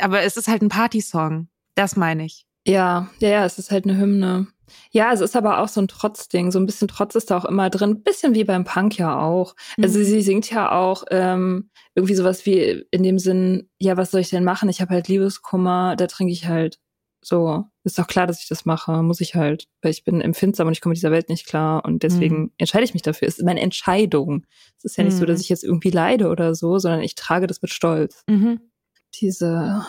Aber 0.00 0.22
es 0.22 0.36
ist 0.36 0.48
halt 0.48 0.62
ein 0.62 0.68
Partysong. 0.68 1.48
Das 1.74 1.96
meine 1.96 2.24
ich. 2.24 2.44
Ja, 2.66 3.08
ja, 3.20 3.28
ja, 3.30 3.44
es 3.44 3.58
ist 3.58 3.70
halt 3.70 3.84
eine 3.84 3.96
Hymne. 3.96 4.48
Ja, 4.90 5.12
es 5.12 5.20
ist 5.20 5.36
aber 5.36 5.60
auch 5.60 5.68
so 5.68 5.80
ein 5.80 5.88
Trotzding. 5.88 6.50
So 6.50 6.58
ein 6.58 6.66
bisschen 6.66 6.88
Trotz 6.88 7.14
ist 7.14 7.30
da 7.30 7.38
auch 7.38 7.44
immer 7.44 7.70
drin. 7.70 8.02
Bisschen 8.02 8.34
wie 8.34 8.44
beim 8.44 8.64
Punk 8.64 8.98
ja 8.98 9.20
auch. 9.20 9.54
Also 9.80 9.98
mhm. 9.98 10.04
sie 10.04 10.22
singt 10.22 10.50
ja 10.50 10.72
auch 10.72 11.04
ähm, 11.10 11.70
irgendwie 11.94 12.14
sowas 12.14 12.46
wie 12.46 12.84
in 12.90 13.02
dem 13.02 13.18
Sinn, 13.18 13.68
ja, 13.78 13.96
was 13.96 14.10
soll 14.10 14.20
ich 14.20 14.30
denn 14.30 14.44
machen? 14.44 14.68
Ich 14.68 14.80
habe 14.80 14.94
halt 14.94 15.08
Liebeskummer, 15.08 15.96
da 15.96 16.06
trinke 16.06 16.32
ich 16.32 16.46
halt. 16.46 16.78
So, 17.20 17.64
ist 17.82 17.98
doch 17.98 18.06
klar, 18.06 18.26
dass 18.28 18.40
ich 18.40 18.48
das 18.48 18.64
mache, 18.64 19.02
muss 19.02 19.20
ich 19.20 19.34
halt, 19.34 19.66
weil 19.82 19.90
ich 19.90 20.04
bin 20.04 20.20
empfindsam 20.20 20.68
und 20.68 20.72
ich 20.72 20.80
komme 20.80 20.92
mit 20.92 20.98
dieser 20.98 21.10
Welt 21.10 21.28
nicht 21.28 21.46
klar 21.46 21.84
und 21.84 22.04
deswegen 22.04 22.38
mhm. 22.38 22.52
entscheide 22.58 22.84
ich 22.84 22.94
mich 22.94 23.02
dafür. 23.02 23.26
Es 23.26 23.38
ist 23.38 23.44
meine 23.44 23.60
Entscheidung. 23.60 24.46
Es 24.78 24.84
ist 24.84 24.96
ja 24.96 25.04
nicht 25.04 25.14
mhm. 25.14 25.18
so, 25.18 25.26
dass 25.26 25.40
ich 25.40 25.48
jetzt 25.48 25.64
irgendwie 25.64 25.90
leide 25.90 26.28
oder 26.28 26.54
so, 26.54 26.78
sondern 26.78 27.00
ich 27.00 27.16
trage 27.16 27.48
das 27.48 27.60
mit 27.60 27.72
Stolz. 27.72 28.22
Mhm. 28.28 28.60
Diese, 29.20 29.84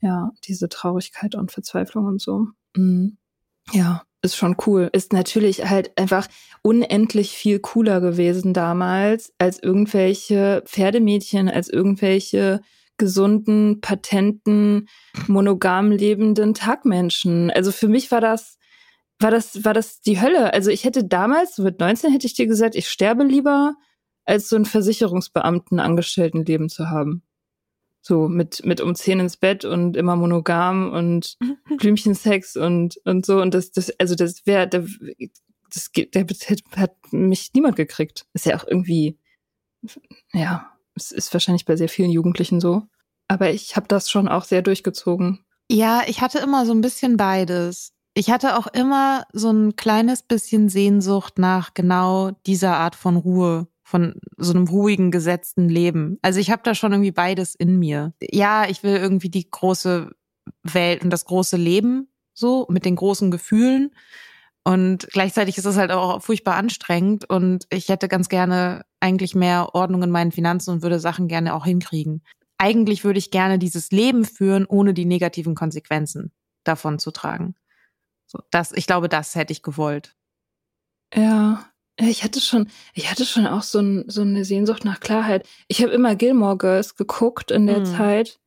ja, 0.00 0.30
diese 0.44 0.68
Traurigkeit 0.68 1.34
und 1.34 1.50
Verzweiflung 1.50 2.06
und 2.06 2.20
so. 2.20 2.46
Mhm. 2.76 3.18
Ja, 3.72 4.02
ist 4.22 4.36
schon 4.36 4.56
cool. 4.66 4.90
Ist 4.92 5.12
natürlich 5.12 5.68
halt 5.68 5.96
einfach 5.98 6.26
unendlich 6.62 7.30
viel 7.32 7.60
cooler 7.60 8.00
gewesen 8.00 8.52
damals 8.52 9.32
als 9.38 9.62
irgendwelche 9.62 10.62
Pferdemädchen, 10.66 11.48
als 11.48 11.68
irgendwelche 11.68 12.60
gesunden, 12.98 13.80
patenten, 13.80 14.88
monogam 15.28 15.92
lebenden 15.92 16.52
Tagmenschen. 16.54 17.50
Also 17.50 17.70
für 17.70 17.88
mich 17.88 18.10
war 18.10 18.20
das, 18.20 18.58
war 19.20 19.30
das, 19.30 19.64
war 19.64 19.72
das 19.72 20.00
die 20.00 20.20
Hölle. 20.20 20.52
Also 20.52 20.70
ich 20.70 20.84
hätte 20.84 21.04
damals, 21.04 21.58
mit 21.58 21.78
19 21.78 22.10
hätte 22.10 22.26
ich 22.26 22.34
dir 22.34 22.46
gesagt, 22.46 22.74
ich 22.74 22.88
sterbe 22.88 23.24
lieber, 23.24 23.76
als 24.24 24.48
so 24.48 24.56
ein 24.56 24.64
Versicherungsbeamten 24.64 25.80
Angestelltenleben 25.80 26.68
zu 26.68 26.90
haben. 26.90 27.22
So 28.08 28.26
mit, 28.26 28.64
mit 28.64 28.80
um 28.80 28.94
zehn 28.94 29.20
ins 29.20 29.36
Bett 29.36 29.66
und 29.66 29.94
immer 29.94 30.16
monogam 30.16 30.90
und 30.90 31.36
Blümchensex 31.76 32.56
und, 32.56 32.98
und 33.04 33.26
so. 33.26 33.42
Und 33.42 33.52
das, 33.52 33.70
das, 33.70 33.90
also 34.00 34.14
das 34.14 34.46
wäre, 34.46 34.66
das, 34.66 34.86
das, 35.70 35.90
der 35.92 36.26
hat 36.76 36.96
mich 37.10 37.50
niemand 37.52 37.76
gekriegt. 37.76 38.24
Ist 38.32 38.46
ja 38.46 38.58
auch 38.58 38.66
irgendwie, 38.66 39.18
ja, 40.32 40.72
es 40.94 41.12
ist 41.12 41.34
wahrscheinlich 41.34 41.66
bei 41.66 41.76
sehr 41.76 41.90
vielen 41.90 42.10
Jugendlichen 42.10 42.60
so. 42.60 42.84
Aber 43.28 43.50
ich 43.50 43.76
habe 43.76 43.88
das 43.88 44.10
schon 44.10 44.26
auch 44.26 44.44
sehr 44.44 44.62
durchgezogen. 44.62 45.44
Ja, 45.70 46.04
ich 46.06 46.22
hatte 46.22 46.38
immer 46.38 46.64
so 46.64 46.72
ein 46.72 46.80
bisschen 46.80 47.18
beides. 47.18 47.92
Ich 48.14 48.30
hatte 48.30 48.56
auch 48.56 48.68
immer 48.68 49.26
so 49.34 49.50
ein 49.50 49.76
kleines 49.76 50.22
bisschen 50.22 50.70
Sehnsucht 50.70 51.38
nach 51.38 51.74
genau 51.74 52.30
dieser 52.46 52.78
Art 52.78 52.96
von 52.96 53.16
Ruhe 53.16 53.68
von 53.88 54.20
so 54.36 54.52
einem 54.52 54.68
ruhigen, 54.68 55.10
gesetzten 55.10 55.70
Leben. 55.70 56.18
Also 56.20 56.40
ich 56.40 56.50
habe 56.50 56.60
da 56.62 56.74
schon 56.74 56.92
irgendwie 56.92 57.10
beides 57.10 57.54
in 57.54 57.78
mir. 57.78 58.12
Ja, 58.20 58.68
ich 58.68 58.82
will 58.82 58.94
irgendwie 58.94 59.30
die 59.30 59.50
große 59.50 60.10
Welt 60.62 61.02
und 61.02 61.08
das 61.08 61.24
große 61.24 61.56
Leben 61.56 62.08
so 62.34 62.66
mit 62.68 62.84
den 62.84 62.96
großen 62.96 63.30
Gefühlen. 63.30 63.94
Und 64.62 65.08
gleichzeitig 65.10 65.56
ist 65.56 65.64
es 65.64 65.78
halt 65.78 65.90
auch 65.90 66.22
furchtbar 66.22 66.56
anstrengend 66.56 67.30
und 67.30 67.66
ich 67.70 67.88
hätte 67.88 68.08
ganz 68.08 68.28
gerne 68.28 68.84
eigentlich 69.00 69.34
mehr 69.34 69.74
Ordnung 69.74 70.02
in 70.02 70.10
meinen 70.10 70.32
Finanzen 70.32 70.70
und 70.72 70.82
würde 70.82 71.00
Sachen 71.00 71.26
gerne 71.26 71.54
auch 71.54 71.64
hinkriegen. 71.64 72.22
Eigentlich 72.58 73.04
würde 73.04 73.18
ich 73.18 73.30
gerne 73.30 73.58
dieses 73.58 73.90
Leben 73.90 74.26
führen, 74.26 74.66
ohne 74.66 74.92
die 74.92 75.06
negativen 75.06 75.54
Konsequenzen 75.54 76.30
davon 76.62 76.98
zu 76.98 77.10
tragen. 77.10 77.54
So, 78.26 78.40
das, 78.50 78.72
ich 78.72 78.86
glaube, 78.86 79.08
das 79.08 79.34
hätte 79.34 79.54
ich 79.54 79.62
gewollt. 79.62 80.14
Ja, 81.14 81.64
ich 81.98 82.22
hatte 82.22 82.40
schon, 82.40 82.68
ich 82.94 83.10
hatte 83.10 83.24
schon 83.24 83.46
auch 83.46 83.62
so, 83.62 83.80
ein, 83.80 84.04
so 84.08 84.22
eine 84.22 84.44
Sehnsucht 84.44 84.84
nach 84.84 85.00
Klarheit. 85.00 85.46
Ich 85.66 85.82
habe 85.82 85.92
immer 85.92 86.14
Gilmore 86.14 86.56
Girls 86.56 86.94
geguckt 86.94 87.50
in 87.50 87.66
der 87.66 87.80
mhm. 87.80 87.84
Zeit 87.86 88.38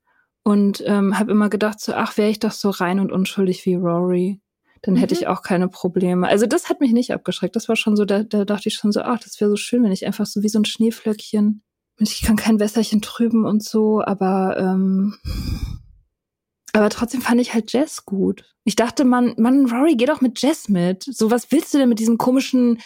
und 0.44 0.84
ähm, 0.86 1.20
habe 1.20 1.32
immer 1.32 1.50
gedacht, 1.50 1.80
so, 1.80 1.94
ach, 1.94 2.18
wäre 2.18 2.30
ich 2.30 2.40
doch 2.40 2.52
so 2.52 2.70
rein 2.70 3.00
und 3.00 3.12
unschuldig 3.12 3.66
wie 3.66 3.76
Rory, 3.76 4.40
dann 4.82 4.96
hätte 4.96 5.16
mhm. 5.16 5.22
ich 5.22 5.28
auch 5.28 5.42
keine 5.44 5.68
Probleme. 5.68 6.28
Also 6.28 6.46
das 6.46 6.70
hat 6.70 6.80
mich 6.80 6.94
nicht 6.94 7.14
abgeschreckt. 7.14 7.56
Das 7.56 7.70
war 7.70 7.76
schon 7.76 7.96
so, 7.96 8.06
da, 8.06 8.24
da 8.24 8.46
dachte 8.46 8.70
ich 8.70 8.76
schon 8.76 8.92
so, 8.92 9.02
ach, 9.02 9.20
das 9.20 9.40
wäre 9.40 9.50
so 9.50 9.58
schön, 9.58 9.84
wenn 9.84 9.92
ich 9.92 10.06
einfach 10.06 10.26
so 10.26 10.42
wie 10.44 10.50
so 10.50 10.60
ein 10.60 10.66
Schneeflöckchen, 10.66 11.64
ich 12.00 12.22
kann 12.24 12.36
kein 12.36 12.60
Wässerchen 12.60 13.02
trüben 13.02 13.46
und 13.46 13.64
so, 13.64 14.02
aber 14.04 14.58
ähm, 14.58 15.18
aber 16.74 16.90
trotzdem 16.90 17.22
fand 17.22 17.42
ich 17.42 17.54
halt 17.54 17.72
Jazz 17.72 18.06
gut. 18.06 18.46
Ich 18.64 18.76
dachte, 18.76 19.04
man, 19.04 19.34
man, 19.38 19.66
Rory, 19.70 19.96
geh 19.96 20.06
doch 20.06 20.22
mit 20.22 20.42
Jazz 20.42 20.70
mit. 20.70 21.04
So, 21.04 21.30
was 21.30 21.52
willst 21.52 21.74
du 21.74 21.78
denn 21.78 21.90
mit 21.90 22.00
diesem 22.00 22.18
komischen 22.18 22.80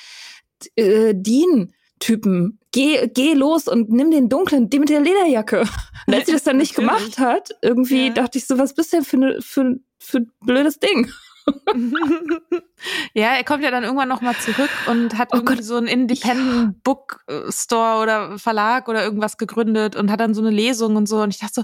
äh, 0.76 1.14
Dean-Typen. 1.16 2.60
Geh, 2.72 3.08
geh 3.08 3.34
los 3.34 3.68
und 3.68 3.90
nimm 3.90 4.12
den 4.12 4.30
dunklen, 4.30 4.70
den 4.70 4.82
mit 4.82 4.90
der 4.90 5.02
Lederjacke. 5.02 5.66
Und 6.08 6.14
als 6.14 6.26
sie 6.26 6.34
das 6.34 6.44
dann 6.44 6.58
nicht 6.58 6.76
gemacht 6.76 7.20
hat, 7.20 7.52
irgendwie 7.62 8.08
ja. 8.08 8.14
dachte 8.14 8.38
ich 8.38 8.48
so, 8.48 8.58
was 8.58 8.74
bist 8.74 8.94
du 8.94 8.98
denn 8.98 9.06
für, 9.06 9.18
ne, 9.18 9.38
für, 9.42 9.80
für 10.00 10.18
ein 10.20 10.32
blödes 10.42 10.80
Ding? 10.80 11.12
ja, 13.14 13.36
er 13.36 13.44
kommt 13.44 13.64
ja 13.64 13.72
dann 13.72 13.84
irgendwann 13.84 14.10
nochmal 14.10 14.36
zurück 14.36 14.70
und 14.88 15.18
hat 15.18 15.30
oh 15.32 15.38
irgendwie 15.38 15.56
Gott. 15.58 15.64
so 15.64 15.76
einen 15.76 15.88
Independent 15.88 16.74
ja. 16.74 16.74
Book 16.84 17.24
Store 17.50 18.02
oder 18.02 18.40
Verlag 18.40 18.88
oder 18.88 19.04
irgendwas 19.04 19.38
gegründet 19.38 19.96
und 19.96 20.12
hat 20.12 20.20
dann 20.20 20.34
so 20.34 20.42
eine 20.42 20.50
Lesung 20.50 20.96
und 20.96 21.08
so. 21.08 21.22
Und 21.22 21.30
ich 21.30 21.40
dachte 21.40 21.62
so, 21.62 21.64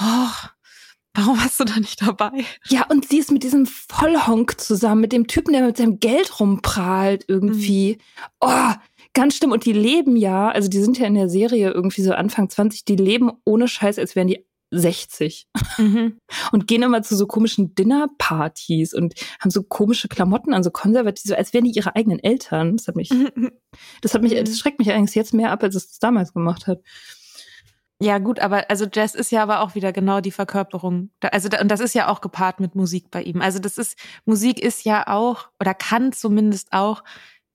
oh, 0.00 0.48
Warum 1.16 1.42
hast 1.42 1.58
du 1.58 1.64
da 1.64 1.76
nicht 1.78 2.02
dabei? 2.02 2.44
Ja, 2.68 2.86
und 2.88 3.08
sie 3.08 3.18
ist 3.18 3.32
mit 3.32 3.42
diesem 3.42 3.66
Vollhonk 3.66 4.60
zusammen, 4.60 5.00
mit 5.00 5.12
dem 5.12 5.26
Typen, 5.26 5.52
der 5.52 5.64
mit 5.64 5.78
seinem 5.78 5.98
Geld 5.98 6.38
rumprahlt 6.38 7.24
irgendwie. 7.26 7.94
Mhm. 7.94 8.26
Oh, 8.40 8.72
ganz 9.14 9.36
schlimm. 9.36 9.52
Und 9.52 9.64
die 9.64 9.72
leben 9.72 10.16
ja, 10.16 10.50
also 10.50 10.68
die 10.68 10.80
sind 10.80 10.98
ja 10.98 11.06
in 11.06 11.14
der 11.14 11.30
Serie 11.30 11.70
irgendwie 11.70 12.02
so 12.02 12.12
Anfang 12.12 12.50
20, 12.50 12.84
die 12.84 12.96
leben 12.96 13.32
ohne 13.44 13.66
Scheiß, 13.66 13.98
als 13.98 14.14
wären 14.14 14.28
die 14.28 14.46
60 14.72 15.46
mhm. 15.78 16.18
und 16.52 16.66
gehen 16.66 16.82
immer 16.82 17.02
zu 17.02 17.16
so 17.16 17.26
komischen 17.26 17.74
Dinnerpartys 17.74 18.94
und 18.94 19.14
haben 19.40 19.50
so 19.50 19.62
komische 19.62 20.08
Klamotten 20.08 20.52
an, 20.52 20.62
so 20.62 20.70
konservativ, 20.70 21.24
so 21.24 21.34
als 21.34 21.54
wären 21.54 21.64
die 21.64 21.72
ihre 21.72 21.96
eigenen 21.96 22.18
Eltern. 22.18 22.76
Das 22.76 22.88
hat 22.88 22.96
mich, 22.96 23.10
das 24.02 24.14
hat 24.14 24.22
mich, 24.22 24.34
das 24.34 24.50
mhm. 24.50 24.54
schreckt 24.54 24.78
mich 24.78 24.90
eigentlich 24.92 25.14
jetzt 25.14 25.34
mehr 25.34 25.52
ab, 25.52 25.62
als 25.62 25.74
es 25.74 25.88
das 25.88 25.98
damals 25.98 26.32
gemacht 26.32 26.66
hat. 26.66 26.82
Ja, 27.98 28.18
gut, 28.18 28.40
aber 28.40 28.68
also 28.68 28.86
Jazz 28.92 29.14
ist 29.14 29.32
ja 29.32 29.42
aber 29.42 29.60
auch 29.60 29.74
wieder 29.74 29.90
genau 29.90 30.20
die 30.20 30.30
Verkörperung. 30.30 31.10
Also 31.20 31.48
und 31.58 31.68
das 31.70 31.80
ist 31.80 31.94
ja 31.94 32.08
auch 32.08 32.20
gepaart 32.20 32.60
mit 32.60 32.74
Musik 32.74 33.10
bei 33.10 33.22
ihm. 33.22 33.40
Also 33.40 33.58
das 33.58 33.78
ist 33.78 33.98
Musik 34.26 34.60
ist 34.60 34.84
ja 34.84 35.06
auch 35.06 35.48
oder 35.60 35.72
kann 35.72 36.12
zumindest 36.12 36.74
auch 36.74 37.02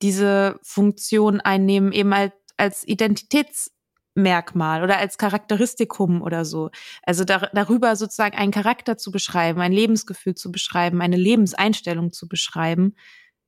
diese 0.02 0.60
Funktion 0.64 1.42
einnehmen 1.42 1.92
eben 1.92 2.12
als, 2.12 2.34
als 2.58 2.88
Identitätsmerkmal 2.88 4.84
oder 4.84 4.98
als 4.98 5.20
Charakteristikum 5.20 6.24
oder 6.24 6.44
so. 6.44 6.72
Also 7.04 7.24
da, 7.24 7.50
darüber 7.54 7.96
sozusagen 7.96 8.36
einen 8.36 8.52
Charakter 8.52 8.98
zu 8.98 9.12
beschreiben, 9.12 9.62
ein 9.62 9.72
Lebensgefühl 9.72 10.34
zu 10.34 10.52
beschreiben, 10.52 11.02
eine 11.02 11.18
Lebenseinstellung 11.18 12.12
zu 12.12 12.28
beschreiben, 12.28 12.96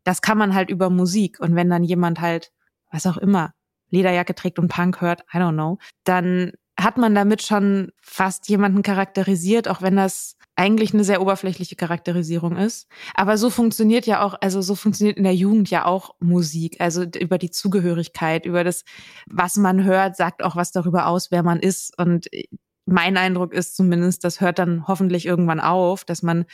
das 0.03 0.21
kann 0.21 0.37
man 0.37 0.53
halt 0.53 0.69
über 0.69 0.91
Musik. 0.91 1.39
Und 1.39 1.55
wenn 1.55 1.69
dann 1.71 1.83
jemand 1.83 2.21
halt 2.21 2.51
was 2.91 3.07
auch 3.07 3.17
immer, 3.17 3.53
Lederjacke 3.89 4.35
trägt 4.35 4.59
und 4.59 4.67
Punk 4.67 5.01
hört, 5.01 5.21
I 5.33 5.37
don't 5.37 5.53
know, 5.53 5.79
dann 6.03 6.51
hat 6.79 6.97
man 6.97 7.13
damit 7.13 7.41
schon 7.43 7.91
fast 8.01 8.49
jemanden 8.49 8.81
charakterisiert, 8.81 9.67
auch 9.67 9.81
wenn 9.81 9.95
das 9.95 10.37
eigentlich 10.55 10.93
eine 10.93 11.03
sehr 11.03 11.21
oberflächliche 11.21 11.75
Charakterisierung 11.75 12.57
ist. 12.57 12.87
Aber 13.15 13.37
so 13.37 13.49
funktioniert 13.49 14.05
ja 14.05 14.21
auch, 14.21 14.35
also 14.41 14.61
so 14.61 14.75
funktioniert 14.75 15.17
in 15.17 15.23
der 15.23 15.35
Jugend 15.35 15.69
ja 15.69 15.85
auch 15.85 16.15
Musik. 16.19 16.79
Also 16.79 17.03
über 17.03 17.37
die 17.37 17.49
Zugehörigkeit, 17.49 18.45
über 18.45 18.63
das, 18.63 18.83
was 19.27 19.55
man 19.55 19.83
hört, 19.83 20.15
sagt 20.15 20.43
auch 20.43 20.55
was 20.55 20.71
darüber 20.71 21.07
aus, 21.07 21.31
wer 21.31 21.43
man 21.43 21.59
ist. 21.59 21.97
Und 21.97 22.27
mein 22.85 23.17
Eindruck 23.17 23.53
ist 23.53 23.75
zumindest, 23.75 24.23
das 24.23 24.41
hört 24.41 24.59
dann 24.59 24.87
hoffentlich 24.87 25.25
irgendwann 25.25 25.59
auf, 25.59 26.05
dass 26.05 26.21
man 26.21 26.45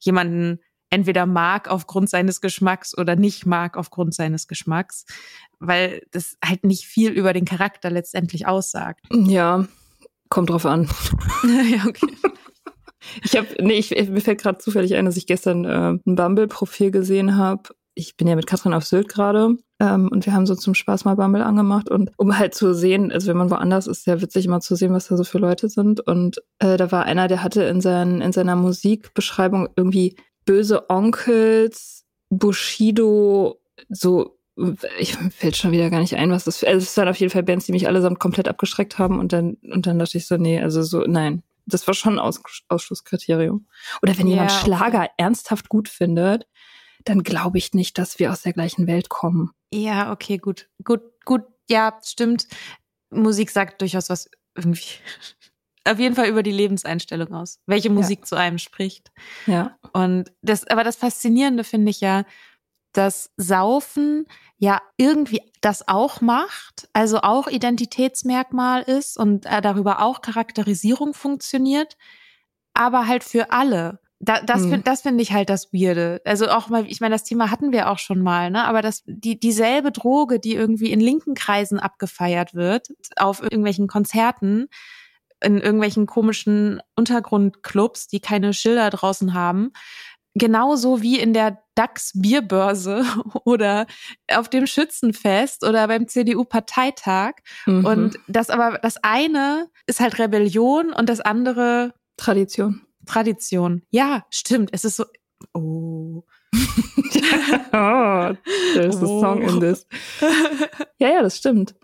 jemanden 0.00 0.60
entweder 0.90 1.26
mag 1.26 1.68
aufgrund 1.68 2.08
seines 2.10 2.40
Geschmacks 2.40 2.96
oder 2.96 3.16
nicht 3.16 3.46
mag 3.46 3.76
aufgrund 3.76 4.14
seines 4.14 4.48
Geschmacks, 4.48 5.04
weil 5.58 6.02
das 6.10 6.36
halt 6.44 6.64
nicht 6.64 6.86
viel 6.86 7.10
über 7.10 7.32
den 7.32 7.44
Charakter 7.44 7.90
letztendlich 7.90 8.46
aussagt. 8.46 9.04
Ja, 9.10 9.66
kommt 10.28 10.50
drauf 10.50 10.66
an. 10.66 10.88
ja, 11.70 11.86
okay. 11.86 12.14
Ich 13.22 13.36
habe, 13.36 13.46
nee, 13.60 13.74
ich, 13.74 13.90
mir 13.90 14.20
fällt 14.20 14.40
gerade 14.40 14.58
zufällig 14.58 14.94
ein, 14.94 15.04
dass 15.04 15.16
ich 15.16 15.26
gestern 15.26 15.64
äh, 15.64 15.90
ein 16.06 16.14
Bumble-Profil 16.14 16.90
gesehen 16.90 17.36
habe. 17.36 17.70
Ich 17.94 18.16
bin 18.16 18.26
ja 18.26 18.34
mit 18.34 18.46
Katrin 18.46 18.74
auf 18.74 18.84
Sylt 18.84 19.08
gerade 19.08 19.56
ähm, 19.78 20.08
und 20.10 20.26
wir 20.26 20.32
haben 20.32 20.46
so 20.46 20.54
zum 20.56 20.74
Spaß 20.74 21.04
mal 21.04 21.14
Bumble 21.14 21.42
angemacht 21.44 21.88
und 21.88 22.10
um 22.16 22.36
halt 22.36 22.54
zu 22.54 22.74
sehen, 22.74 23.12
also 23.12 23.28
wenn 23.28 23.36
man 23.36 23.50
woanders 23.50 23.86
ist, 23.86 23.98
ist 23.98 24.06
ja 24.06 24.20
witzig 24.20 24.46
immer 24.46 24.60
zu 24.60 24.74
sehen, 24.74 24.92
was 24.92 25.06
da 25.06 25.16
so 25.16 25.22
für 25.22 25.38
Leute 25.38 25.68
sind. 25.68 26.00
Und 26.00 26.38
äh, 26.58 26.76
da 26.76 26.90
war 26.90 27.04
einer, 27.04 27.28
der 27.28 27.44
hatte 27.44 27.62
in, 27.64 27.80
sein, 27.80 28.20
in 28.20 28.32
seiner 28.32 28.56
Musikbeschreibung 28.56 29.68
irgendwie 29.76 30.16
böse 30.44 30.88
Onkels, 30.90 32.04
Bushido, 32.30 33.60
so 33.88 34.38
ich 34.98 35.16
fällt 35.16 35.56
schon 35.56 35.72
wieder 35.72 35.90
gar 35.90 35.98
nicht 36.00 36.14
ein, 36.14 36.30
was 36.30 36.44
das 36.44 36.58
für, 36.58 36.68
also 36.68 36.84
es 36.84 36.96
waren 36.96 37.08
auf 37.08 37.18
jeden 37.18 37.32
Fall 37.32 37.42
Bands, 37.42 37.66
die 37.66 37.72
mich 37.72 37.88
allesamt 37.88 38.20
komplett 38.20 38.46
abgeschreckt 38.46 38.98
haben 38.98 39.18
und 39.18 39.32
dann 39.32 39.54
und 39.72 39.86
dann 39.86 39.98
dachte 39.98 40.16
ich 40.16 40.26
so, 40.26 40.36
nee, 40.36 40.60
also 40.60 40.82
so 40.82 41.00
nein, 41.00 41.42
das 41.66 41.86
war 41.86 41.94
schon 41.94 42.14
ein 42.14 42.18
Aus 42.18 42.40
Ausschlusskriterium. 42.68 43.66
Oder 44.02 44.16
wenn 44.18 44.26
jemand 44.26 44.52
Schlager 44.52 45.08
ernsthaft 45.16 45.68
gut 45.68 45.88
findet, 45.88 46.46
dann 47.04 47.22
glaube 47.22 47.58
ich 47.58 47.74
nicht, 47.74 47.98
dass 47.98 48.18
wir 48.18 48.30
aus 48.30 48.42
der 48.42 48.52
gleichen 48.52 48.86
Welt 48.86 49.08
kommen. 49.08 49.50
Ja, 49.72 50.12
okay, 50.12 50.38
gut. 50.38 50.68
Gut, 50.84 51.02
gut, 51.24 51.42
ja, 51.68 51.98
stimmt. 52.02 52.46
Musik 53.10 53.50
sagt 53.50 53.80
durchaus 53.80 54.08
was 54.08 54.30
irgendwie. 54.54 54.98
Auf 55.86 55.98
jeden 55.98 56.14
Fall 56.14 56.28
über 56.28 56.42
die 56.42 56.52
Lebenseinstellung 56.52 57.34
aus, 57.34 57.60
welche 57.66 57.90
Musik 57.90 58.20
ja. 58.20 58.24
zu 58.24 58.36
einem 58.36 58.58
spricht. 58.58 59.12
Ja. 59.46 59.76
Und 59.92 60.32
das, 60.40 60.66
aber 60.66 60.82
das 60.82 60.96
Faszinierende 60.96 61.62
finde 61.62 61.90
ich 61.90 62.00
ja, 62.00 62.24
dass 62.92 63.30
Saufen 63.36 64.26
ja 64.56 64.80
irgendwie 64.96 65.42
das 65.60 65.86
auch 65.88 66.20
macht, 66.20 66.88
also 66.92 67.20
auch 67.20 67.48
Identitätsmerkmal 67.48 68.82
ist 68.82 69.18
und 69.18 69.46
äh, 69.46 69.60
darüber 69.60 70.00
auch 70.00 70.22
Charakterisierung 70.22 71.12
funktioniert, 71.12 71.96
aber 72.72 73.06
halt 73.06 73.24
für 73.24 73.50
alle. 73.50 74.00
Da, 74.20 74.40
das 74.40 74.62
mhm. 74.62 74.70
finde 74.70 74.84
das 74.84 75.02
finde 75.02 75.22
ich 75.22 75.32
halt 75.32 75.50
das 75.50 75.72
Weirde. 75.72 76.22
Also 76.24 76.48
auch 76.48 76.68
mal, 76.68 76.86
ich 76.86 77.00
meine, 77.00 77.14
das 77.14 77.24
Thema 77.24 77.50
hatten 77.50 77.72
wir 77.72 77.90
auch 77.90 77.98
schon 77.98 78.20
mal, 78.20 78.50
ne? 78.50 78.64
Aber 78.64 78.80
das, 78.80 79.02
die, 79.06 79.38
dieselbe 79.38 79.92
Droge, 79.92 80.38
die 80.40 80.54
irgendwie 80.54 80.92
in 80.92 81.00
linken 81.00 81.34
Kreisen 81.34 81.78
abgefeiert 81.78 82.54
wird, 82.54 82.88
auf 83.16 83.42
irgendwelchen 83.42 83.86
Konzerten, 83.86 84.68
in 85.44 85.60
irgendwelchen 85.60 86.06
komischen 86.06 86.80
Untergrundclubs, 86.96 88.08
die 88.08 88.20
keine 88.20 88.52
Schilder 88.54 88.90
draußen 88.90 89.34
haben, 89.34 89.72
genauso 90.34 91.00
wie 91.00 91.18
in 91.18 91.32
der 91.32 91.62
DAX 91.74 92.12
Bierbörse 92.14 93.04
oder 93.44 93.86
auf 94.32 94.48
dem 94.48 94.66
Schützenfest 94.66 95.64
oder 95.64 95.86
beim 95.88 96.08
CDU-Parteitag. 96.08 97.34
Mhm. 97.66 97.84
Und 97.84 98.18
das 98.26 98.50
aber, 98.50 98.78
das 98.78 98.96
eine 99.02 99.68
ist 99.86 100.00
halt 100.00 100.18
Rebellion 100.18 100.92
und 100.92 101.08
das 101.08 101.20
andere 101.20 101.94
Tradition. 102.16 102.82
Tradition. 103.06 103.82
Ja, 103.90 104.24
stimmt. 104.30 104.70
Es 104.72 104.84
ist 104.84 104.96
so, 104.96 105.04
oh. 105.52 106.24
oh, 107.72 108.32
there's 108.74 108.96
a 108.96 109.06
song 109.06 109.42
in 109.42 109.60
this. 109.60 109.86
Ja, 110.98 111.08
ja, 111.08 111.22
das 111.22 111.36
stimmt. 111.36 111.74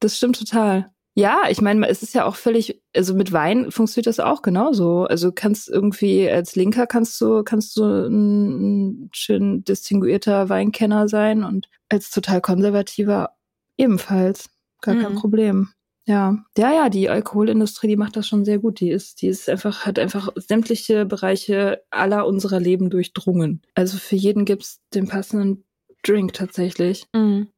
Das 0.00 0.16
stimmt 0.16 0.38
total. 0.38 0.93
Ja, 1.16 1.42
ich 1.48 1.60
meine, 1.60 1.86
es 1.88 2.02
ist 2.02 2.14
ja 2.14 2.24
auch 2.24 2.34
völlig, 2.34 2.82
also 2.94 3.14
mit 3.14 3.32
Wein 3.32 3.70
funktioniert 3.70 4.08
das 4.08 4.18
auch 4.18 4.42
genauso. 4.42 5.04
Also 5.04 5.30
kannst 5.30 5.68
irgendwie 5.68 6.28
als 6.28 6.56
Linker 6.56 6.88
kannst 6.88 7.20
du 7.20 7.44
kannst 7.44 7.76
du 7.76 7.84
ein, 7.84 9.10
schön 9.12 9.62
distinguierter 9.62 10.48
Weinkenner 10.48 11.08
sein 11.08 11.44
und 11.44 11.68
als 11.88 12.10
total 12.10 12.40
konservativer 12.40 13.30
ebenfalls 13.76 14.50
gar 14.80 14.96
mhm. 14.96 15.02
kein 15.02 15.14
Problem. 15.14 15.68
Ja, 16.06 16.36
ja, 16.58 16.72
ja, 16.72 16.88
die 16.90 17.08
Alkoholindustrie, 17.08 17.88
die 17.88 17.96
macht 17.96 18.16
das 18.16 18.26
schon 18.26 18.44
sehr 18.44 18.58
gut. 18.58 18.80
Die 18.80 18.90
ist, 18.90 19.22
die 19.22 19.28
ist 19.28 19.48
einfach, 19.48 19.86
hat 19.86 19.98
einfach 19.98 20.28
sämtliche 20.36 21.06
Bereiche 21.06 21.82
aller 21.90 22.26
unserer 22.26 22.60
Leben 22.60 22.90
durchdrungen. 22.90 23.62
Also 23.74 23.96
für 23.96 24.16
jeden 24.16 24.44
gibt's 24.44 24.82
den 24.92 25.08
passenden 25.08 25.64
Drink 26.04 26.32
tatsächlich. 26.32 27.06
Mhm. 27.12 27.48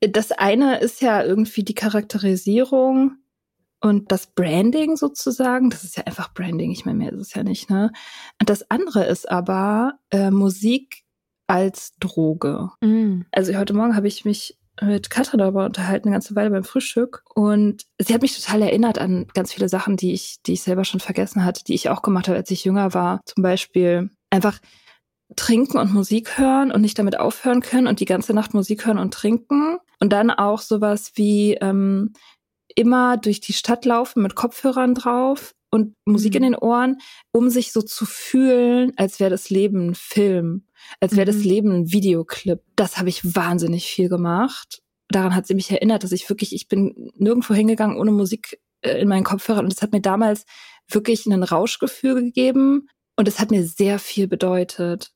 Das 0.00 0.32
eine 0.32 0.78
ist 0.78 1.02
ja 1.02 1.22
irgendwie 1.22 1.64
die 1.64 1.74
Charakterisierung 1.74 3.16
und 3.80 4.10
das 4.10 4.28
Branding 4.28 4.96
sozusagen. 4.96 5.70
Das 5.70 5.84
ist 5.84 5.96
ja 5.96 6.04
einfach 6.04 6.32
Branding. 6.32 6.70
Ich 6.70 6.84
meine, 6.84 6.98
mehr 6.98 7.12
ist 7.12 7.20
es 7.20 7.34
ja 7.34 7.42
nicht, 7.42 7.68
ne? 7.68 7.90
Und 8.40 8.48
das 8.48 8.70
andere 8.70 9.04
ist 9.04 9.30
aber 9.30 9.98
äh, 10.10 10.30
Musik 10.30 11.02
als 11.46 11.94
Droge. 12.00 12.70
Mhm. 12.80 13.26
Also 13.32 13.54
heute 13.54 13.74
Morgen 13.74 13.96
habe 13.96 14.08
ich 14.08 14.24
mich 14.24 14.58
mit 14.82 15.08
Katrin 15.08 15.38
darüber 15.38 15.64
unterhalten, 15.64 16.08
eine 16.08 16.16
ganze 16.16 16.36
Weile 16.36 16.50
beim 16.50 16.64
Frühstück. 16.64 17.22
Und 17.34 17.84
sie 17.98 18.12
hat 18.12 18.22
mich 18.22 18.38
total 18.38 18.62
erinnert 18.62 18.98
an 18.98 19.26
ganz 19.34 19.52
viele 19.52 19.68
Sachen, 19.68 19.96
die 19.96 20.12
ich, 20.12 20.36
die 20.44 20.52
ich 20.52 20.62
selber 20.62 20.84
schon 20.84 21.00
vergessen 21.00 21.44
hatte, 21.44 21.64
die 21.64 21.74
ich 21.74 21.88
auch 21.88 22.02
gemacht 22.02 22.28
habe, 22.28 22.36
als 22.36 22.50
ich 22.50 22.64
jünger 22.64 22.92
war. 22.94 23.20
Zum 23.24 23.42
Beispiel 23.42 24.10
einfach 24.30 24.58
trinken 25.34 25.78
und 25.78 25.92
Musik 25.92 26.38
hören 26.38 26.70
und 26.70 26.82
nicht 26.82 26.98
damit 26.98 27.18
aufhören 27.18 27.60
können 27.60 27.86
und 27.88 28.00
die 28.00 28.04
ganze 28.04 28.32
Nacht 28.32 28.54
Musik 28.54 28.86
hören 28.86 28.98
und 28.98 29.12
trinken. 29.12 29.78
Und 29.98 30.12
dann 30.12 30.30
auch 30.30 30.60
sowas 30.60 31.12
wie 31.14 31.54
ähm, 31.54 32.12
immer 32.74 33.16
durch 33.16 33.40
die 33.40 33.54
Stadt 33.54 33.84
laufen 33.84 34.22
mit 34.22 34.34
Kopfhörern 34.34 34.94
drauf 34.94 35.54
und 35.70 35.94
Musik 36.04 36.34
mhm. 36.34 36.36
in 36.36 36.42
den 36.42 36.54
Ohren, 36.56 36.98
um 37.32 37.50
sich 37.50 37.72
so 37.72 37.82
zu 37.82 38.06
fühlen, 38.06 38.92
als 38.96 39.18
wäre 39.18 39.30
das 39.30 39.50
Leben 39.50 39.88
ein 39.88 39.94
Film, 39.94 40.66
als 41.00 41.16
wäre 41.16 41.30
mhm. 41.30 41.36
das 41.36 41.44
Leben 41.44 41.72
ein 41.72 41.92
Videoclip. 41.92 42.60
Das 42.76 42.98
habe 42.98 43.08
ich 43.08 43.34
wahnsinnig 43.34 43.86
viel 43.86 44.08
gemacht. 44.08 44.82
Daran 45.08 45.34
hat 45.34 45.46
sie 45.46 45.54
mich 45.54 45.70
erinnert, 45.70 46.04
dass 46.04 46.12
ich 46.12 46.28
wirklich, 46.28 46.54
ich 46.54 46.68
bin 46.68 47.12
nirgendwo 47.16 47.54
hingegangen 47.54 47.96
ohne 47.96 48.10
Musik 48.10 48.60
äh, 48.82 49.00
in 49.00 49.08
meinen 49.08 49.24
Kopfhörern 49.24 49.64
und 49.64 49.72
es 49.72 49.82
hat 49.82 49.92
mir 49.92 50.00
damals 50.00 50.44
wirklich 50.88 51.26
ein 51.26 51.42
Rauschgefühl 51.42 52.14
gegeben 52.22 52.88
und 53.16 53.28
es 53.28 53.38
hat 53.38 53.50
mir 53.50 53.64
sehr 53.64 53.98
viel 53.98 54.28
bedeutet. 54.28 55.12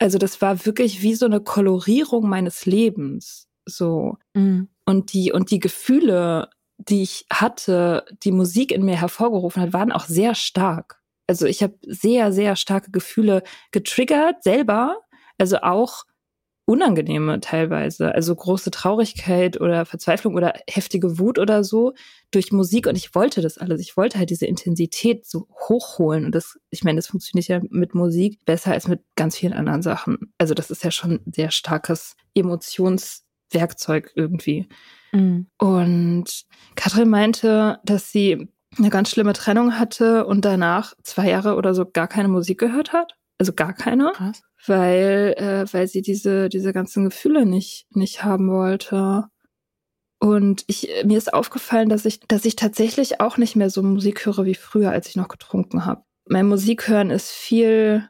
Also 0.00 0.18
das 0.18 0.40
war 0.40 0.64
wirklich 0.66 1.02
wie 1.02 1.14
so 1.14 1.26
eine 1.26 1.40
Kolorierung 1.40 2.28
meines 2.28 2.66
Lebens. 2.66 3.46
So. 3.66 4.16
Mhm. 4.34 4.68
Und 4.86 5.12
die, 5.12 5.30
und 5.30 5.50
die 5.50 5.60
Gefühle, 5.60 6.48
die 6.78 7.02
ich 7.02 7.26
hatte, 7.30 8.04
die 8.22 8.32
Musik 8.32 8.72
in 8.72 8.84
mir 8.84 8.98
hervorgerufen 8.98 9.62
hat, 9.62 9.72
waren 9.72 9.92
auch 9.92 10.06
sehr 10.06 10.34
stark. 10.34 11.00
Also 11.26 11.46
ich 11.46 11.62
habe 11.62 11.74
sehr, 11.82 12.32
sehr 12.32 12.56
starke 12.56 12.90
Gefühle 12.90 13.42
getriggert 13.70 14.42
selber. 14.42 14.96
Also 15.38 15.58
auch 15.58 16.04
unangenehme 16.70 17.40
teilweise, 17.40 18.14
also 18.14 18.32
große 18.32 18.70
Traurigkeit 18.70 19.60
oder 19.60 19.84
Verzweiflung 19.84 20.36
oder 20.36 20.54
heftige 20.68 21.18
Wut 21.18 21.40
oder 21.40 21.64
so 21.64 21.94
durch 22.30 22.52
Musik 22.52 22.86
und 22.86 22.96
ich 22.96 23.12
wollte 23.12 23.40
das 23.40 23.58
alles. 23.58 23.80
Ich 23.80 23.96
wollte 23.96 24.18
halt 24.18 24.30
diese 24.30 24.46
Intensität 24.46 25.26
so 25.26 25.48
hochholen 25.68 26.24
und 26.26 26.32
das, 26.32 26.60
ich 26.70 26.84
meine, 26.84 26.98
das 26.98 27.08
funktioniert 27.08 27.48
ja 27.48 27.60
mit 27.70 27.96
Musik 27.96 28.44
besser 28.44 28.70
als 28.70 28.86
mit 28.86 29.00
ganz 29.16 29.36
vielen 29.36 29.52
anderen 29.52 29.82
Sachen. 29.82 30.32
Also 30.38 30.54
das 30.54 30.70
ist 30.70 30.84
ja 30.84 30.92
schon 30.92 31.14
ein 31.26 31.32
sehr 31.32 31.50
starkes 31.50 32.14
Emotionswerkzeug 32.34 34.12
irgendwie. 34.14 34.68
Mhm. 35.10 35.48
Und 35.58 36.44
Katrin 36.76 37.08
meinte, 37.08 37.80
dass 37.84 38.12
sie 38.12 38.48
eine 38.78 38.90
ganz 38.90 39.10
schlimme 39.10 39.32
Trennung 39.32 39.76
hatte 39.76 40.24
und 40.24 40.44
danach 40.44 40.94
zwei 41.02 41.30
Jahre 41.30 41.56
oder 41.56 41.74
so 41.74 41.84
gar 41.84 42.06
keine 42.06 42.28
Musik 42.28 42.60
gehört 42.60 42.92
hat. 42.92 43.16
Also 43.40 43.52
gar 43.52 43.72
keine. 43.72 44.12
Krass 44.14 44.42
weil, 44.66 45.34
äh, 45.36 45.72
weil 45.72 45.88
sie 45.88 46.02
diese, 46.02 46.48
diese 46.48 46.72
ganzen 46.72 47.04
Gefühle 47.04 47.46
nicht, 47.46 47.86
nicht 47.90 48.24
haben 48.24 48.50
wollte. 48.50 49.24
Und 50.18 50.64
ich, 50.66 50.90
mir 51.04 51.16
ist 51.16 51.32
aufgefallen, 51.32 51.88
dass 51.88 52.04
ich, 52.04 52.20
dass 52.20 52.44
ich 52.44 52.56
tatsächlich 52.56 53.20
auch 53.20 53.38
nicht 53.38 53.56
mehr 53.56 53.70
so 53.70 53.82
Musik 53.82 54.26
höre 54.26 54.44
wie 54.44 54.54
früher, 54.54 54.90
als 54.90 55.08
ich 55.08 55.16
noch 55.16 55.28
getrunken 55.28 55.86
habe. 55.86 56.02
Mein 56.26 56.46
Musikhören 56.46 57.10
ist 57.10 57.30
viel 57.30 58.08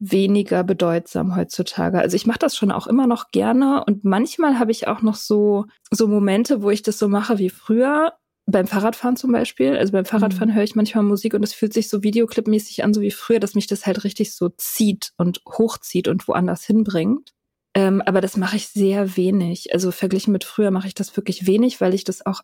weniger 0.00 0.64
bedeutsam 0.64 1.36
heutzutage. 1.36 2.00
Also 2.00 2.16
ich 2.16 2.26
mache 2.26 2.40
das 2.40 2.56
schon 2.56 2.72
auch 2.72 2.88
immer 2.88 3.06
noch 3.06 3.30
gerne 3.30 3.84
und 3.86 4.04
manchmal 4.04 4.58
habe 4.58 4.72
ich 4.72 4.88
auch 4.88 5.00
noch 5.02 5.14
so 5.14 5.66
so 5.90 6.08
Momente, 6.08 6.62
wo 6.62 6.70
ich 6.70 6.82
das 6.82 6.98
so 6.98 7.08
mache 7.08 7.38
wie 7.38 7.48
früher, 7.48 8.12
beim 8.46 8.66
Fahrradfahren 8.66 9.16
zum 9.16 9.32
Beispiel, 9.32 9.76
also 9.76 9.92
beim 9.92 10.04
Fahrradfahren 10.04 10.50
mhm. 10.50 10.54
höre 10.54 10.64
ich 10.64 10.74
manchmal 10.74 11.04
Musik 11.04 11.34
und 11.34 11.42
es 11.42 11.54
fühlt 11.54 11.72
sich 11.72 11.88
so 11.88 12.02
videoclipmäßig 12.02 12.84
an, 12.84 12.92
so 12.92 13.00
wie 13.00 13.10
früher, 13.10 13.40
dass 13.40 13.54
mich 13.54 13.66
das 13.66 13.86
halt 13.86 14.04
richtig 14.04 14.34
so 14.34 14.50
zieht 14.50 15.12
und 15.16 15.40
hochzieht 15.46 16.08
und 16.08 16.28
woanders 16.28 16.64
hinbringt. 16.64 17.32
Ähm, 17.74 18.02
aber 18.02 18.20
das 18.20 18.36
mache 18.36 18.56
ich 18.56 18.68
sehr 18.68 19.16
wenig. 19.16 19.72
Also 19.72 19.90
verglichen 19.90 20.32
mit 20.32 20.44
früher 20.44 20.70
mache 20.70 20.86
ich 20.86 20.94
das 20.94 21.16
wirklich 21.16 21.46
wenig, 21.46 21.80
weil 21.80 21.94
ich 21.94 22.04
das 22.04 22.24
auch 22.24 22.42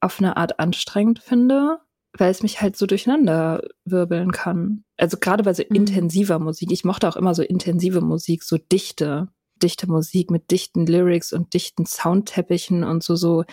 auf 0.00 0.20
eine 0.20 0.36
Art 0.36 0.58
anstrengend 0.58 1.18
finde, 1.18 1.78
weil 2.16 2.30
es 2.30 2.42
mich 2.42 2.62
halt 2.62 2.76
so 2.76 2.86
durcheinander 2.86 3.62
wirbeln 3.84 4.32
kann. 4.32 4.84
Also 4.96 5.18
gerade 5.18 5.42
bei 5.42 5.52
so 5.52 5.62
mhm. 5.68 5.76
intensiver 5.76 6.38
Musik. 6.38 6.70
Ich 6.72 6.84
mochte 6.84 7.08
auch 7.08 7.16
immer 7.16 7.34
so 7.34 7.42
intensive 7.42 8.00
Musik, 8.00 8.44
so 8.44 8.56
dichte, 8.56 9.28
dichte 9.62 9.88
Musik 9.88 10.30
mit 10.30 10.50
dichten 10.50 10.86
Lyrics 10.86 11.32
und 11.32 11.52
dichten 11.54 11.86
Soundteppichen 11.86 12.84
und 12.84 13.02
so, 13.02 13.16
so, 13.16 13.44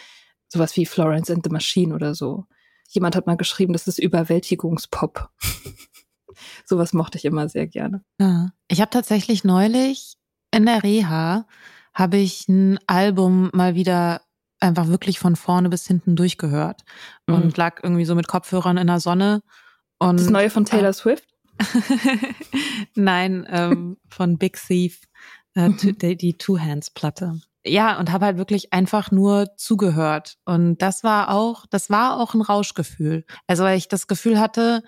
sowas 0.47 0.75
wie 0.75 0.85
Florence 0.85 1.29
and 1.29 1.43
the 1.43 1.49
Machine 1.49 1.93
oder 1.93 2.15
so. 2.15 2.45
Jemand 2.89 3.15
hat 3.15 3.27
mal 3.27 3.37
geschrieben, 3.37 3.73
das 3.73 3.87
ist 3.87 3.99
Überwältigungspop. 3.99 5.29
sowas 6.65 6.93
mochte 6.93 7.17
ich 7.17 7.25
immer 7.25 7.49
sehr 7.49 7.67
gerne. 7.67 8.03
Ja. 8.19 8.51
Ich 8.67 8.81
habe 8.81 8.91
tatsächlich 8.91 9.43
neulich 9.43 10.17
in 10.51 10.65
der 10.65 10.83
Reha 10.83 11.45
habe 11.93 12.17
ich 12.17 12.47
ein 12.47 12.79
Album 12.87 13.49
mal 13.53 13.75
wieder 13.75 14.21
einfach 14.59 14.87
wirklich 14.87 15.19
von 15.19 15.35
vorne 15.35 15.69
bis 15.69 15.87
hinten 15.87 16.15
durchgehört 16.15 16.83
mhm. 17.27 17.35
und 17.35 17.57
lag 17.57 17.83
irgendwie 17.83 18.05
so 18.05 18.15
mit 18.15 18.27
Kopfhörern 18.27 18.77
in 18.77 18.87
der 18.87 18.99
Sonne. 18.99 19.41
Und, 19.99 20.19
das 20.19 20.29
neue 20.29 20.49
von 20.49 20.65
Taylor 20.65 20.89
äh, 20.89 20.93
Swift? 20.93 21.27
Nein, 22.95 23.47
ähm, 23.49 23.97
von 24.09 24.37
Big 24.37 24.57
Thief, 24.57 25.01
äh, 25.55 25.69
die, 25.81 26.15
die 26.15 26.37
Two 26.37 26.59
Hands 26.59 26.89
Platte. 26.91 27.41
Ja, 27.67 27.99
und 27.99 28.11
habe 28.11 28.25
halt 28.25 28.37
wirklich 28.37 28.73
einfach 28.73 29.11
nur 29.11 29.55
zugehört. 29.57 30.37
Und 30.45 30.81
das 30.81 31.03
war 31.03 31.31
auch, 31.31 31.65
das 31.69 31.89
war 31.89 32.19
auch 32.19 32.33
ein 32.33 32.41
Rauschgefühl. 32.41 33.25
Also 33.47 33.63
weil 33.63 33.77
ich 33.77 33.87
das 33.87 34.07
Gefühl 34.07 34.39
hatte, 34.39 34.83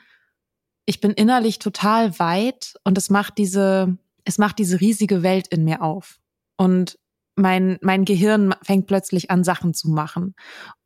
ich 0.85 1.01
bin 1.01 1.11
innerlich 1.11 1.59
total 1.59 2.17
weit 2.19 2.73
und 2.83 2.97
es 2.97 3.09
macht 3.09 3.37
diese, 3.37 3.97
es 4.23 4.37
macht 4.37 4.59
diese 4.59 4.81
riesige 4.81 5.21
Welt 5.23 5.47
in 5.47 5.63
mir 5.63 5.81
auf. 5.81 6.19
Und 6.57 6.97
mein, 7.39 7.77
mein 7.81 8.05
Gehirn 8.05 8.53
fängt 8.61 8.87
plötzlich 8.87 9.31
an, 9.31 9.43
Sachen 9.43 9.73
zu 9.73 9.89
machen. 9.89 10.35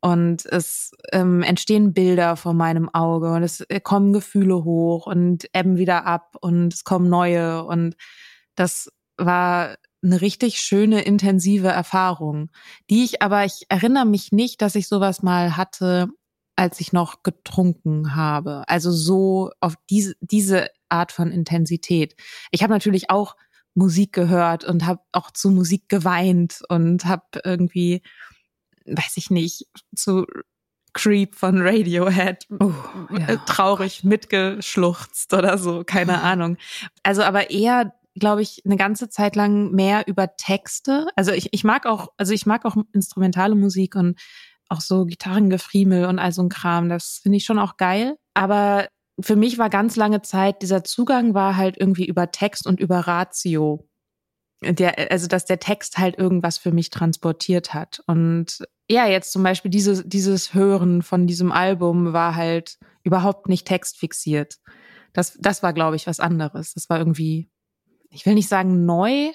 Und 0.00 0.46
es 0.46 0.92
ähm, 1.12 1.42
entstehen 1.42 1.92
Bilder 1.92 2.36
vor 2.36 2.54
meinem 2.54 2.88
Auge 2.88 3.32
und 3.32 3.42
es 3.42 3.60
äh, 3.62 3.80
kommen 3.80 4.12
Gefühle 4.12 4.64
hoch 4.64 5.06
und 5.06 5.48
ebben 5.52 5.76
wieder 5.76 6.06
ab 6.06 6.36
und 6.40 6.72
es 6.72 6.84
kommen 6.84 7.08
neue. 7.08 7.64
Und 7.64 7.96
das 8.54 8.90
war 9.16 9.76
eine 10.04 10.20
richtig 10.20 10.60
schöne, 10.60 11.02
intensive 11.02 11.68
Erfahrung, 11.68 12.50
die 12.90 13.04
ich 13.04 13.22
aber, 13.22 13.44
ich 13.44 13.66
erinnere 13.68 14.04
mich 14.04 14.32
nicht, 14.32 14.62
dass 14.62 14.74
ich 14.74 14.86
sowas 14.86 15.22
mal 15.22 15.56
hatte, 15.56 16.08
als 16.56 16.80
ich 16.80 16.92
noch 16.92 17.22
getrunken 17.22 18.14
habe. 18.14 18.64
Also 18.68 18.92
so 18.92 19.50
auf 19.60 19.74
diese, 19.90 20.14
diese 20.20 20.68
Art 20.88 21.10
von 21.10 21.32
Intensität. 21.32 22.14
Ich 22.50 22.62
habe 22.62 22.72
natürlich 22.72 23.10
auch 23.10 23.36
Musik 23.74 24.12
gehört 24.12 24.64
und 24.64 24.86
habe 24.86 25.00
auch 25.12 25.32
zu 25.32 25.50
Musik 25.50 25.88
geweint 25.88 26.60
und 26.68 27.06
habe 27.06 27.24
irgendwie, 27.42 28.02
weiß 28.86 29.16
ich 29.16 29.30
nicht, 29.30 29.66
zu 29.96 30.26
Creep 30.92 31.34
von 31.34 31.60
Radiohead 31.60 32.46
oh, 32.60 32.72
ja. 33.10 33.36
Traurig 33.46 34.04
mitgeschluchzt 34.04 35.34
oder 35.34 35.58
so, 35.58 35.82
keine 35.84 36.12
mhm. 36.12 36.24
Ahnung. 36.24 36.56
Also 37.02 37.22
aber 37.22 37.50
eher 37.50 37.92
glaube 38.14 38.42
ich, 38.42 38.62
eine 38.64 38.76
ganze 38.76 39.08
Zeit 39.08 39.36
lang 39.36 39.72
mehr 39.72 40.06
über 40.06 40.36
Texte. 40.36 41.06
Also 41.16 41.32
ich, 41.32 41.48
ich 41.52 41.64
mag 41.64 41.86
auch, 41.86 42.08
also 42.16 42.32
ich 42.32 42.46
mag 42.46 42.64
auch 42.64 42.76
instrumentale 42.92 43.54
Musik 43.54 43.96
und 43.96 44.20
auch 44.68 44.80
so 44.80 45.04
Gitarrengefriemel 45.04 46.06
und 46.06 46.18
all 46.18 46.32
so 46.32 46.42
ein 46.42 46.48
Kram. 46.48 46.88
Das 46.88 47.20
finde 47.22 47.36
ich 47.36 47.44
schon 47.44 47.58
auch 47.58 47.76
geil. 47.76 48.16
Aber 48.34 48.88
für 49.20 49.36
mich 49.36 49.58
war 49.58 49.70
ganz 49.70 49.96
lange 49.96 50.22
Zeit, 50.22 50.62
dieser 50.62 50.84
Zugang 50.84 51.34
war 51.34 51.56
halt 51.56 51.76
irgendwie 51.78 52.06
über 52.06 52.30
Text 52.30 52.66
und 52.66 52.80
über 52.80 53.00
Ratio. 53.00 53.88
Der, 54.62 55.10
also, 55.10 55.26
dass 55.26 55.44
der 55.44 55.58
Text 55.58 55.98
halt 55.98 56.18
irgendwas 56.18 56.56
für 56.56 56.72
mich 56.72 56.88
transportiert 56.90 57.74
hat. 57.74 58.00
Und 58.06 58.64
ja, 58.90 59.06
jetzt 59.06 59.32
zum 59.32 59.42
Beispiel 59.42 59.70
diese, 59.70 60.06
dieses 60.06 60.54
Hören 60.54 61.02
von 61.02 61.26
diesem 61.26 61.52
Album 61.52 62.12
war 62.12 62.34
halt 62.34 62.78
überhaupt 63.02 63.48
nicht 63.48 63.66
textfixiert. 63.66 64.56
Das, 65.12 65.36
das 65.38 65.62
war, 65.62 65.74
glaube 65.74 65.96
ich, 65.96 66.06
was 66.06 66.18
anderes. 66.18 66.72
Das 66.72 66.88
war 66.88 66.98
irgendwie, 66.98 67.50
ich 68.14 68.26
will 68.26 68.34
nicht 68.34 68.48
sagen 68.48 68.86
neu, 68.86 69.32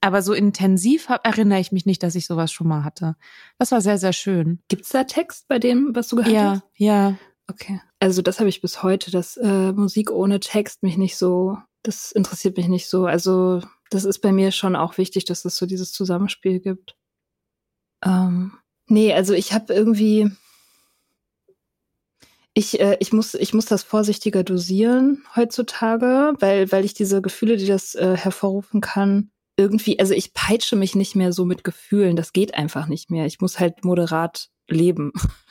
aber 0.00 0.22
so 0.22 0.32
intensiv 0.32 1.08
hab, 1.08 1.26
erinnere 1.26 1.60
ich 1.60 1.72
mich 1.72 1.86
nicht, 1.86 2.02
dass 2.02 2.14
ich 2.14 2.26
sowas 2.26 2.52
schon 2.52 2.68
mal 2.68 2.84
hatte. 2.84 3.16
Das 3.58 3.72
war 3.72 3.80
sehr, 3.80 3.98
sehr 3.98 4.12
schön. 4.12 4.60
Gibt's 4.68 4.90
da 4.90 5.04
Text 5.04 5.48
bei 5.48 5.58
dem, 5.58 5.94
was 5.94 6.08
du 6.08 6.16
gehört 6.16 6.34
ja, 6.34 6.50
hast? 6.50 6.62
Ja, 6.76 7.10
ja. 7.10 7.18
Okay. 7.50 7.80
Also 7.98 8.22
das 8.22 8.38
habe 8.38 8.48
ich 8.48 8.60
bis 8.60 8.82
heute, 8.82 9.10
dass 9.10 9.36
äh, 9.36 9.72
Musik 9.72 10.10
ohne 10.10 10.38
Text 10.38 10.82
mich 10.82 10.96
nicht 10.96 11.16
so, 11.16 11.58
das 11.82 12.12
interessiert 12.12 12.56
mich 12.56 12.68
nicht 12.68 12.88
so. 12.88 13.06
Also 13.06 13.60
das 13.90 14.04
ist 14.04 14.20
bei 14.20 14.32
mir 14.32 14.52
schon 14.52 14.76
auch 14.76 14.98
wichtig, 14.98 15.24
dass 15.24 15.44
es 15.44 15.56
so 15.56 15.66
dieses 15.66 15.92
Zusammenspiel 15.92 16.60
gibt. 16.60 16.96
Ähm, 18.04 18.52
nee, 18.86 19.12
also 19.12 19.32
ich 19.32 19.52
habe 19.52 19.72
irgendwie, 19.72 20.30
ich, 22.58 22.80
äh, 22.80 22.96
ich, 22.98 23.12
muss, 23.12 23.34
ich 23.34 23.54
muss 23.54 23.66
das 23.66 23.84
vorsichtiger 23.84 24.42
dosieren 24.42 25.22
heutzutage, 25.36 26.32
weil, 26.40 26.70
weil 26.72 26.84
ich 26.84 26.92
diese 26.92 27.22
Gefühle, 27.22 27.56
die 27.56 27.66
das 27.66 27.94
äh, 27.94 28.16
hervorrufen 28.16 28.80
kann, 28.80 29.30
irgendwie, 29.56 30.00
also 30.00 30.12
ich 30.12 30.34
peitsche 30.34 30.74
mich 30.74 30.96
nicht 30.96 31.14
mehr 31.14 31.32
so 31.32 31.44
mit 31.44 31.62
Gefühlen, 31.62 32.16
das 32.16 32.32
geht 32.32 32.54
einfach 32.54 32.88
nicht 32.88 33.10
mehr. 33.10 33.26
Ich 33.26 33.40
muss 33.40 33.60
halt 33.60 33.84
moderat 33.84 34.48
leben. 34.68 35.12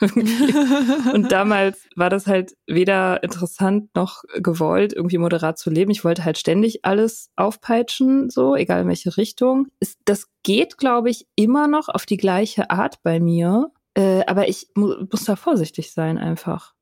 und 1.14 1.32
damals 1.32 1.88
war 1.96 2.10
das 2.10 2.26
halt 2.26 2.52
weder 2.66 3.22
interessant 3.22 3.88
noch 3.94 4.22
gewollt, 4.36 4.92
irgendwie 4.92 5.18
moderat 5.18 5.58
zu 5.58 5.70
leben. 5.70 5.90
Ich 5.90 6.04
wollte 6.04 6.24
halt 6.24 6.36
ständig 6.36 6.84
alles 6.84 7.30
aufpeitschen, 7.36 8.28
so, 8.28 8.54
egal 8.54 8.82
in 8.82 8.88
welche 8.88 9.16
Richtung. 9.16 9.68
das 10.04 10.26
geht, 10.42 10.76
glaube 10.76 11.08
ich, 11.08 11.26
immer 11.36 11.68
noch 11.68 11.88
auf 11.88 12.04
die 12.04 12.18
gleiche 12.18 12.70
Art 12.70 13.02
bei 13.02 13.18
mir. 13.18 13.70
Äh, 13.94 14.24
aber 14.26 14.48
ich 14.48 14.68
mu 14.74 14.94
muss 15.10 15.24
da 15.24 15.36
vorsichtig 15.36 15.92
sein 15.92 16.18
einfach. 16.18 16.74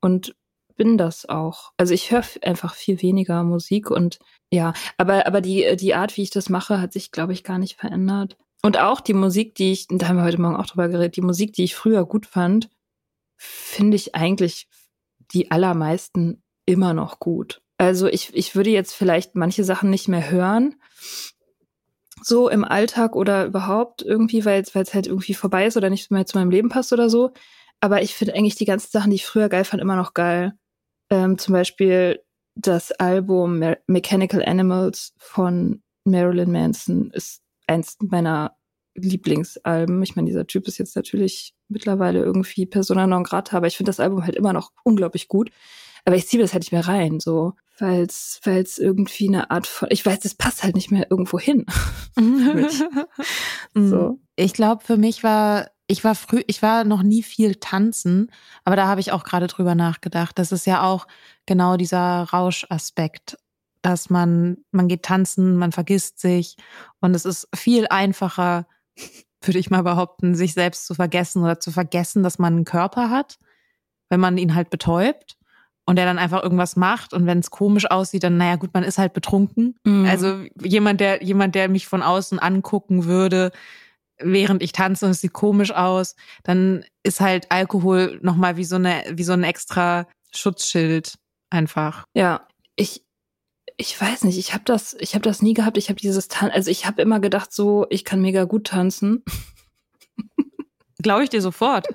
Und 0.00 0.34
bin 0.76 0.96
das 0.96 1.28
auch. 1.28 1.72
Also 1.76 1.92
ich 1.92 2.10
höre 2.10 2.24
einfach 2.42 2.74
viel 2.74 3.02
weniger 3.02 3.42
Musik 3.42 3.90
und 3.90 4.18
ja, 4.50 4.72
aber, 4.96 5.26
aber 5.26 5.40
die, 5.40 5.76
die 5.76 5.94
Art, 5.94 6.16
wie 6.16 6.22
ich 6.22 6.30
das 6.30 6.48
mache, 6.48 6.80
hat 6.80 6.92
sich, 6.92 7.10
glaube 7.10 7.32
ich, 7.32 7.44
gar 7.44 7.58
nicht 7.58 7.78
verändert. 7.78 8.38
Und 8.62 8.78
auch 8.78 9.00
die 9.00 9.14
Musik, 9.14 9.54
die 9.56 9.72
ich, 9.72 9.86
da 9.88 10.08
haben 10.08 10.16
wir 10.16 10.24
heute 10.24 10.40
Morgen 10.40 10.56
auch 10.56 10.66
drüber 10.66 10.88
geredet, 10.88 11.16
die 11.16 11.20
Musik, 11.20 11.52
die 11.52 11.64
ich 11.64 11.74
früher 11.74 12.04
gut 12.06 12.26
fand, 12.26 12.70
finde 13.36 13.96
ich 13.96 14.14
eigentlich 14.14 14.68
die 15.32 15.50
allermeisten 15.50 16.42
immer 16.64 16.94
noch 16.94 17.18
gut. 17.18 17.60
Also 17.76 18.06
ich, 18.06 18.34
ich 18.34 18.56
würde 18.56 18.70
jetzt 18.70 18.94
vielleicht 18.94 19.36
manche 19.36 19.64
Sachen 19.64 19.90
nicht 19.90 20.08
mehr 20.08 20.30
hören, 20.30 20.76
so 22.22 22.48
im 22.48 22.64
Alltag 22.64 23.14
oder 23.14 23.46
überhaupt 23.46 24.02
irgendwie, 24.02 24.44
weil 24.44 24.62
es 24.62 24.94
halt 24.94 25.06
irgendwie 25.06 25.34
vorbei 25.34 25.66
ist 25.66 25.76
oder 25.76 25.90
nicht 25.90 26.10
mehr 26.10 26.26
zu 26.26 26.36
meinem 26.38 26.50
Leben 26.50 26.68
passt 26.68 26.92
oder 26.92 27.08
so. 27.08 27.32
Aber 27.80 28.02
ich 28.02 28.14
finde 28.14 28.34
eigentlich 28.34 28.56
die 28.56 28.64
ganzen 28.64 28.90
Sachen, 28.90 29.10
die 29.10 29.16
ich 29.16 29.26
früher 29.26 29.48
geil 29.48 29.64
fand, 29.64 29.82
immer 29.82 29.96
noch 29.96 30.14
geil. 30.14 30.52
Ähm, 31.10 31.38
zum 31.38 31.52
Beispiel 31.52 32.20
das 32.54 32.92
Album 32.92 33.60
Me 33.60 33.78
Mechanical 33.86 34.44
Animals 34.44 35.14
von 35.18 35.82
Marilyn 36.04 36.50
Manson 36.50 37.10
ist 37.12 37.42
eins 37.66 37.96
meiner 38.00 38.56
Lieblingsalben. 38.94 40.02
Ich 40.02 40.16
meine, 40.16 40.26
dieser 40.26 40.46
Typ 40.46 40.66
ist 40.66 40.78
jetzt 40.78 40.96
natürlich 40.96 41.54
mittlerweile 41.68 42.20
irgendwie 42.20 42.66
Persona 42.66 43.06
non 43.06 43.22
grata, 43.22 43.56
aber 43.56 43.68
ich 43.68 43.76
finde 43.76 43.90
das 43.90 44.00
Album 44.00 44.24
halt 44.24 44.34
immer 44.34 44.52
noch 44.52 44.72
unglaublich 44.82 45.28
gut. 45.28 45.50
Aber 46.04 46.16
ich 46.16 46.26
ziehe 46.26 46.42
das 46.42 46.52
halt 46.52 46.62
nicht 46.62 46.72
mehr 46.72 46.88
rein, 46.88 47.20
so, 47.20 47.52
weil 47.78 48.02
es 48.02 48.40
es 48.44 48.78
irgendwie 48.78 49.28
eine 49.28 49.50
Art 49.50 49.66
von, 49.66 49.88
ich 49.90 50.04
weiß, 50.04 50.20
das 50.20 50.34
passt 50.34 50.62
halt 50.62 50.74
nicht 50.74 50.90
mehr 50.90 51.06
irgendwo 51.10 51.38
hin. 51.38 51.66
so. 53.74 54.18
Ich 54.34 54.54
glaube, 54.54 54.82
für 54.84 54.96
mich 54.96 55.22
war 55.22 55.70
ich 55.88 56.04
war 56.04 56.14
früh, 56.14 56.42
ich 56.46 56.62
war 56.62 56.84
noch 56.84 57.02
nie 57.02 57.22
viel 57.22 57.56
tanzen, 57.56 58.30
aber 58.64 58.76
da 58.76 58.86
habe 58.86 59.00
ich 59.00 59.10
auch 59.10 59.24
gerade 59.24 59.46
drüber 59.46 59.74
nachgedacht. 59.74 60.38
Das 60.38 60.52
ist 60.52 60.66
ja 60.66 60.82
auch 60.82 61.08
genau 61.46 61.76
dieser 61.76 62.24
Rauschaspekt, 62.24 63.38
dass 63.80 64.10
man, 64.10 64.58
man 64.70 64.88
geht 64.88 65.02
tanzen, 65.02 65.56
man 65.56 65.72
vergisst 65.72 66.20
sich 66.20 66.56
und 67.00 67.14
es 67.16 67.24
ist 67.24 67.48
viel 67.56 67.86
einfacher, 67.88 68.66
würde 69.42 69.58
ich 69.58 69.70
mal 69.70 69.82
behaupten, 69.82 70.34
sich 70.34 70.52
selbst 70.52 70.86
zu 70.86 70.94
vergessen 70.94 71.42
oder 71.42 71.58
zu 71.58 71.70
vergessen, 71.70 72.22
dass 72.22 72.38
man 72.38 72.54
einen 72.54 72.64
Körper 72.64 73.08
hat, 73.08 73.38
wenn 74.10 74.20
man 74.20 74.36
ihn 74.36 74.54
halt 74.54 74.68
betäubt 74.68 75.38
und 75.86 75.96
der 75.96 76.04
dann 76.04 76.18
einfach 76.18 76.42
irgendwas 76.42 76.76
macht 76.76 77.14
und 77.14 77.24
wenn 77.24 77.38
es 77.38 77.50
komisch 77.50 77.90
aussieht, 77.90 78.24
dann 78.24 78.36
naja 78.36 78.56
gut, 78.56 78.74
man 78.74 78.84
ist 78.84 78.98
halt 78.98 79.14
betrunken. 79.14 79.78
Mhm. 79.84 80.04
Also 80.04 80.44
jemand, 80.60 81.00
der 81.00 81.22
jemand, 81.22 81.54
der 81.54 81.70
mich 81.70 81.86
von 81.86 82.02
außen 82.02 82.38
angucken 82.38 83.06
würde, 83.06 83.52
während 84.20 84.62
ich 84.62 84.72
tanze 84.72 85.04
und 85.04 85.12
es 85.12 85.20
sieht 85.20 85.32
komisch 85.32 85.72
aus, 85.72 86.14
dann 86.42 86.84
ist 87.02 87.20
halt 87.20 87.50
Alkohol 87.50 88.18
nochmal 88.22 88.56
wie 88.56 88.64
so 88.64 88.76
eine, 88.76 89.04
wie 89.10 89.24
so 89.24 89.32
ein 89.32 89.44
extra 89.44 90.06
Schutzschild 90.34 91.14
einfach. 91.50 92.04
Ja, 92.14 92.46
ich, 92.76 93.04
ich 93.76 94.00
weiß 94.00 94.24
nicht, 94.24 94.38
ich 94.38 94.54
habe 94.54 94.64
das, 94.64 94.96
ich 94.98 95.14
habe 95.14 95.22
das 95.22 95.42
nie 95.42 95.54
gehabt. 95.54 95.78
Ich 95.78 95.88
habe 95.88 96.00
dieses 96.00 96.28
Tan 96.28 96.50
also 96.50 96.70
ich 96.70 96.86
habe 96.86 97.02
immer 97.02 97.20
gedacht, 97.20 97.52
so, 97.52 97.86
ich 97.90 98.04
kann 98.04 98.20
mega 98.20 98.44
gut 98.44 98.68
tanzen. 98.68 99.24
Glaube 101.02 101.24
ich 101.24 101.30
dir 101.30 101.40
sofort. 101.40 101.86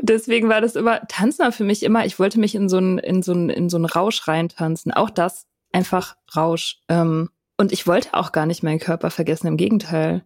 deswegen 0.00 0.48
war 0.48 0.60
das 0.60 0.76
immer, 0.76 1.06
Tanzen 1.08 1.44
war 1.44 1.52
für 1.52 1.64
mich 1.64 1.82
immer, 1.82 2.04
ich 2.04 2.18
wollte 2.18 2.38
mich 2.38 2.54
in 2.54 2.68
so 2.68 2.76
einen, 2.76 2.98
in 2.98 3.22
so 3.22 3.32
einen, 3.32 3.50
in 3.50 3.68
so 3.68 3.76
einen 3.76 3.86
Rausch 3.86 4.26
reintanzen. 4.28 4.92
Auch 4.92 5.10
das, 5.10 5.46
einfach 5.72 6.16
Rausch. 6.36 6.80
Ähm, 6.88 7.30
Und 7.58 7.72
ich 7.72 7.86
wollte 7.86 8.14
auch 8.14 8.32
gar 8.32 8.46
nicht 8.46 8.62
meinen 8.62 8.78
Körper 8.78 9.10
vergessen, 9.10 9.46
im 9.46 9.56
Gegenteil, 9.56 10.24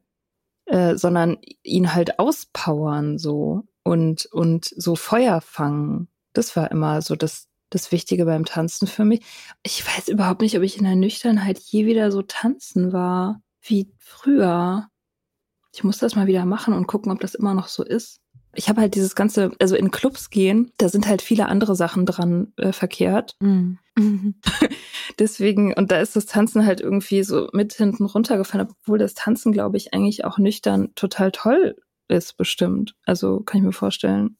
äh, 0.75 0.99
sondern 0.99 1.37
ihn 1.63 1.95
halt 1.95 2.19
auspowern 2.19 3.17
so 3.17 3.63
und, 3.85 4.27
und 4.27 4.65
so 4.65 4.97
Feuer 4.97 5.41
fangen. 5.41 6.09
Das 6.33 6.57
war 6.57 6.73
immer 6.73 7.01
so 7.01 7.15
das, 7.15 7.47
das 7.71 7.93
Wichtige 7.93 8.25
beim 8.25 8.45
Tanzen 8.45 8.89
für 8.89 9.05
mich. 9.05 9.21
Ich 9.63 9.87
weiß 9.87 10.09
überhaupt 10.09 10.41
nicht, 10.41 10.57
ob 10.57 10.65
ich 10.65 10.77
in 10.77 10.83
der 10.83 10.97
Nüchternheit 10.97 11.61
je 11.61 11.87
wieder 11.87 12.11
so 12.11 12.23
tanzen 12.23 12.93
war 12.93 13.41
wie 13.63 13.89
früher. 13.99 14.89
Ich 15.73 15.85
muss 15.85 15.99
das 15.99 16.17
mal 16.17 16.27
wieder 16.27 16.45
machen 16.45 16.75
und 16.75 16.89
gucken, 16.89 17.13
ob 17.13 17.21
das 17.21 17.37
immer 17.37 17.55
noch 17.55 17.69
so 17.69 17.85
ist. 17.85 18.19
Ich 18.53 18.69
habe 18.69 18.81
halt 18.81 18.97
dieses 18.97 19.15
ganze, 19.15 19.53
also 19.61 19.77
in 19.77 19.93
Clubs 19.93 20.29
gehen, 20.29 20.73
da 20.79 20.89
sind 20.89 21.07
halt 21.07 21.23
viele 21.23 21.47
andere 21.47 21.77
Sachen 21.77 22.05
dran 22.05 22.53
äh, 22.57 22.73
verkehrt. 22.73 23.37
Mhm. 23.39 23.79
Deswegen, 25.19 25.75
und 25.75 25.91
da 25.91 26.01
ist 26.01 26.17
das 26.17 26.27
Tanzen 26.27 26.67
halt 26.67 26.81
irgendwie 26.81 27.23
so 27.23 27.49
mit 27.53 27.73
hinten 27.73 28.05
runtergefallen, 28.05 28.69
obwohl 28.71 28.99
das 28.99 29.15
Tanzen, 29.15 29.53
glaube 29.53 29.77
ich, 29.77 29.95
eigentlich 29.95 30.25
auch 30.25 30.39
nüchtern 30.39 30.95
total 30.95 31.33
toll 31.33 31.77
ist, 32.09 32.37
bestimmt. 32.37 32.95
Also 33.05 33.41
kann 33.41 33.61
ich 33.61 33.65
mir 33.65 33.73
vorstellen. 33.73 34.37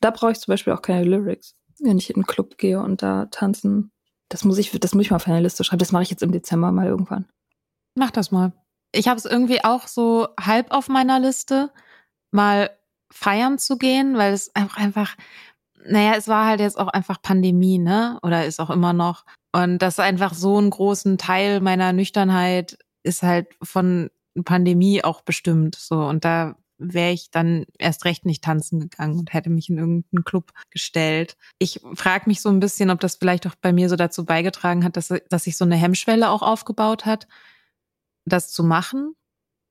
Da 0.00 0.10
brauche 0.10 0.32
ich 0.32 0.40
zum 0.40 0.52
Beispiel 0.52 0.72
auch 0.72 0.82
keine 0.82 1.04
Lyrics, 1.04 1.54
wenn 1.80 1.98
ich 1.98 2.10
in 2.10 2.16
einen 2.16 2.26
Club 2.26 2.58
gehe 2.58 2.80
und 2.80 3.02
da 3.02 3.26
tanzen. 3.26 3.90
Das 4.28 4.44
muss 4.44 4.58
ich, 4.58 4.70
das 4.78 4.94
muss 4.94 5.04
ich 5.04 5.10
mal 5.10 5.16
auf 5.16 5.26
eine 5.26 5.40
Liste 5.40 5.64
schreiben. 5.64 5.78
Das 5.78 5.92
mache 5.92 6.02
ich 6.02 6.10
jetzt 6.10 6.22
im 6.22 6.32
Dezember 6.32 6.72
mal 6.72 6.86
irgendwann. 6.86 7.26
Mach 7.94 8.10
das 8.10 8.30
mal. 8.30 8.52
Ich 8.92 9.08
habe 9.08 9.18
es 9.18 9.24
irgendwie 9.24 9.64
auch 9.64 9.86
so 9.86 10.28
halb 10.38 10.70
auf 10.70 10.88
meiner 10.88 11.18
Liste, 11.18 11.70
mal 12.30 12.70
feiern 13.10 13.58
zu 13.58 13.78
gehen, 13.78 14.16
weil 14.16 14.32
es 14.32 14.54
einfach, 14.54 14.76
einfach, 14.76 15.16
naja, 15.84 16.14
es 16.16 16.28
war 16.28 16.46
halt 16.46 16.60
jetzt 16.60 16.78
auch 16.78 16.88
einfach 16.88 17.22
Pandemie, 17.22 17.78
ne? 17.78 18.18
Oder 18.22 18.46
ist 18.46 18.60
auch 18.60 18.70
immer 18.70 18.92
noch. 18.92 19.24
Und 19.56 19.78
das 19.78 19.98
einfach 19.98 20.34
so 20.34 20.58
einen 20.58 20.68
großen 20.68 21.16
Teil 21.16 21.62
meiner 21.62 21.94
Nüchternheit 21.94 22.76
ist 23.02 23.22
halt 23.22 23.46
von 23.62 24.10
Pandemie 24.44 25.02
auch 25.02 25.22
bestimmt. 25.22 25.76
So. 25.76 25.96
Und 26.00 26.26
da 26.26 26.56
wäre 26.76 27.12
ich 27.12 27.30
dann 27.30 27.64
erst 27.78 28.04
recht 28.04 28.26
nicht 28.26 28.44
tanzen 28.44 28.80
gegangen 28.80 29.18
und 29.18 29.32
hätte 29.32 29.48
mich 29.48 29.70
in 29.70 29.78
irgendeinen 29.78 30.24
Club 30.24 30.52
gestellt. 30.68 31.38
Ich 31.58 31.80
frage 31.94 32.24
mich 32.26 32.42
so 32.42 32.50
ein 32.50 32.60
bisschen, 32.60 32.90
ob 32.90 33.00
das 33.00 33.16
vielleicht 33.16 33.46
auch 33.46 33.54
bei 33.54 33.72
mir 33.72 33.88
so 33.88 33.96
dazu 33.96 34.26
beigetragen 34.26 34.84
hat, 34.84 34.98
dass, 34.98 35.10
dass 35.30 35.44
sich 35.44 35.56
so 35.56 35.64
eine 35.64 35.76
Hemmschwelle 35.76 36.28
auch 36.28 36.42
aufgebaut 36.42 37.06
hat, 37.06 37.26
das 38.26 38.52
zu 38.52 38.62
machen. 38.62 39.14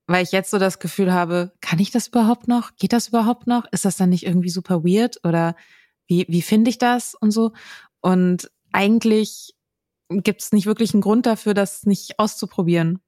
Weil 0.07 0.23
ich 0.23 0.31
jetzt 0.31 0.49
so 0.49 0.57
das 0.57 0.79
Gefühl 0.79 1.13
habe, 1.13 1.51
kann 1.61 1.77
ich 1.77 1.91
das 1.91 2.07
überhaupt 2.07 2.47
noch? 2.47 2.75
Geht 2.77 2.93
das 2.93 3.09
überhaupt 3.09 3.45
noch? 3.45 3.71
Ist 3.71 3.86
das 3.86 3.97
dann 3.97 4.09
nicht 4.09 4.25
irgendwie 4.25 4.49
super 4.49 4.83
weird? 4.83 5.19
Oder 5.23 5.55
wie, 6.07 6.25
wie 6.27 6.41
finde 6.41 6.71
ich 6.71 6.79
das 6.79 7.13
und 7.13 7.29
so? 7.29 7.53
Und 8.01 8.49
eigentlich 8.71 9.54
gibt 10.09 10.41
es 10.41 10.51
nicht 10.51 10.65
wirklich 10.65 10.93
einen 10.93 11.01
Grund 11.01 11.25
dafür, 11.25 11.53
das 11.53 11.85
nicht 11.85 12.19
auszuprobieren. 12.19 12.99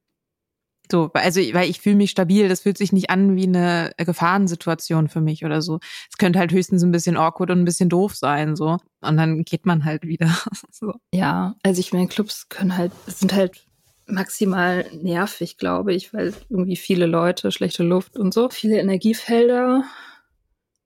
So, 0.90 1.10
also 1.12 1.40
weil 1.52 1.68
ich 1.68 1.80
fühle 1.80 1.96
mich 1.96 2.10
stabil, 2.10 2.48
das 2.48 2.60
fühlt 2.60 2.78
sich 2.78 2.92
nicht 2.92 3.10
an 3.10 3.36
wie 3.36 3.46
eine 3.46 3.92
Gefahrensituation 3.98 5.08
für 5.08 5.20
mich 5.20 5.44
oder 5.44 5.60
so. 5.60 5.80
Es 6.10 6.16
könnte 6.16 6.38
halt 6.38 6.50
höchstens 6.52 6.82
ein 6.82 6.92
bisschen 6.92 7.16
awkward 7.16 7.50
und 7.50 7.60
ein 7.60 7.64
bisschen 7.66 7.90
doof 7.90 8.14
sein, 8.14 8.56
so. 8.56 8.78
Und 9.02 9.16
dann 9.16 9.44
geht 9.44 9.66
man 9.66 9.84
halt 9.84 10.04
wieder. 10.04 10.34
so. 10.70 10.94
Ja, 11.12 11.56
also 11.62 11.80
ich 11.80 11.92
meine, 11.92 12.08
Clubs 12.08 12.48
können 12.48 12.76
halt, 12.76 12.92
sind 13.06 13.34
halt 13.34 13.66
maximal 14.06 14.86
nervig, 15.02 15.58
glaube 15.58 15.92
ich, 15.92 16.14
weil 16.14 16.32
irgendwie 16.48 16.76
viele 16.76 17.04
Leute, 17.04 17.52
schlechte 17.52 17.82
Luft 17.82 18.16
und 18.16 18.32
so, 18.32 18.48
viele 18.48 18.78
Energiefelder. 18.78 19.84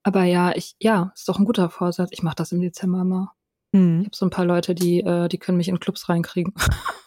Aber 0.02 0.24
ja, 0.24 0.52
ich, 0.56 0.74
ja, 0.80 1.12
ist 1.14 1.28
doch 1.28 1.38
ein 1.38 1.44
guter 1.44 1.70
Vorsatz. 1.70 2.10
Ich 2.12 2.24
mache 2.24 2.34
das 2.34 2.50
im 2.50 2.60
Dezember 2.60 3.04
mal. 3.04 3.30
Mhm. 3.72 4.00
Ich 4.00 4.06
habe 4.06 4.16
so 4.16 4.26
ein 4.26 4.30
paar 4.30 4.44
Leute, 4.44 4.74
die, 4.74 5.00
äh, 5.00 5.28
die 5.28 5.38
können 5.38 5.58
mich 5.58 5.68
in 5.68 5.80
Clubs 5.80 6.08
reinkriegen. 6.08 6.54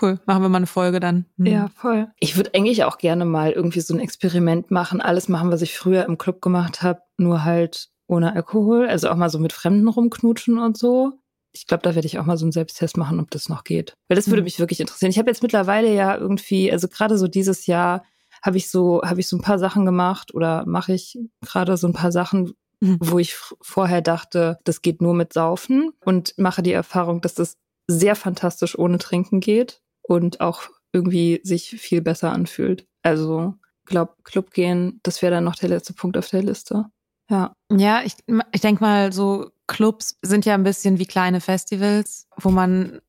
cool, 0.00 0.20
machen 0.26 0.42
wir 0.42 0.48
mal 0.48 0.58
eine 0.58 0.66
Folge 0.66 1.00
dann. 1.00 1.26
Mhm. 1.36 1.46
Ja, 1.46 1.70
voll. 1.74 2.08
Ich 2.18 2.36
würde 2.36 2.50
eigentlich 2.54 2.84
auch 2.84 2.98
gerne 2.98 3.24
mal 3.24 3.52
irgendwie 3.52 3.80
so 3.80 3.94
ein 3.94 4.00
Experiment 4.00 4.70
machen, 4.70 5.00
alles 5.00 5.28
machen, 5.28 5.50
was 5.50 5.62
ich 5.62 5.76
früher 5.76 6.04
im 6.04 6.18
Club 6.18 6.42
gemacht 6.42 6.82
habe, 6.82 7.00
nur 7.16 7.44
halt 7.44 7.88
ohne 8.06 8.34
Alkohol, 8.34 8.88
also 8.88 9.08
auch 9.08 9.16
mal 9.16 9.30
so 9.30 9.38
mit 9.38 9.52
Fremden 9.52 9.86
rumknutschen 9.86 10.58
und 10.58 10.76
so. 10.76 11.12
Ich 11.52 11.66
glaube, 11.66 11.82
da 11.82 11.94
werde 11.94 12.06
ich 12.06 12.18
auch 12.18 12.26
mal 12.26 12.36
so 12.36 12.44
einen 12.44 12.52
Selbsttest 12.52 12.96
machen, 12.96 13.20
ob 13.20 13.30
das 13.30 13.48
noch 13.48 13.64
geht. 13.64 13.94
Weil 14.08 14.16
das 14.16 14.28
würde 14.28 14.42
mhm. 14.42 14.44
mich 14.44 14.58
wirklich 14.58 14.80
interessieren. 14.80 15.10
Ich 15.10 15.18
habe 15.18 15.30
jetzt 15.30 15.42
mittlerweile 15.42 15.92
ja 15.92 16.16
irgendwie, 16.16 16.70
also 16.70 16.88
gerade 16.88 17.18
so 17.18 17.28
dieses 17.28 17.66
Jahr 17.66 18.04
habe 18.42 18.56
ich 18.56 18.70
so, 18.70 19.02
habe 19.02 19.20
ich 19.20 19.28
so 19.28 19.36
ein 19.36 19.42
paar 19.42 19.58
Sachen 19.58 19.84
gemacht 19.84 20.34
oder 20.34 20.64
mache 20.66 20.92
ich 20.92 21.18
gerade 21.42 21.76
so 21.76 21.86
ein 21.86 21.92
paar 21.92 22.12
Sachen, 22.12 22.54
mhm. 22.80 22.98
wo 23.00 23.18
ich 23.18 23.36
vorher 23.60 24.02
dachte, 24.02 24.58
das 24.64 24.82
geht 24.82 25.00
nur 25.00 25.14
mit 25.14 25.32
Saufen 25.32 25.92
und 26.04 26.34
mache 26.36 26.62
die 26.62 26.72
Erfahrung, 26.72 27.20
dass 27.20 27.34
das 27.34 27.56
sehr 27.86 28.16
fantastisch 28.16 28.78
ohne 28.78 28.98
Trinken 28.98 29.40
geht 29.40 29.80
und 30.02 30.40
auch 30.40 30.62
irgendwie 30.92 31.40
sich 31.44 31.70
viel 31.70 32.02
besser 32.02 32.32
anfühlt. 32.32 32.86
Also, 33.02 33.54
glaube, 33.84 34.14
Club 34.24 34.50
gehen, 34.52 35.00
das 35.02 35.22
wäre 35.22 35.34
dann 35.34 35.44
noch 35.44 35.56
der 35.56 35.68
letzte 35.68 35.92
Punkt 35.92 36.16
auf 36.16 36.28
der 36.28 36.42
Liste. 36.42 36.86
Ja. 37.28 37.54
Ja, 37.70 38.02
ich, 38.02 38.14
ich 38.52 38.60
denke 38.60 38.82
mal, 38.82 39.12
so 39.12 39.50
Clubs 39.66 40.18
sind 40.22 40.44
ja 40.46 40.54
ein 40.54 40.64
bisschen 40.64 40.98
wie 40.98 41.06
kleine 41.06 41.40
Festivals, 41.40 42.26
wo 42.36 42.50
man 42.50 43.00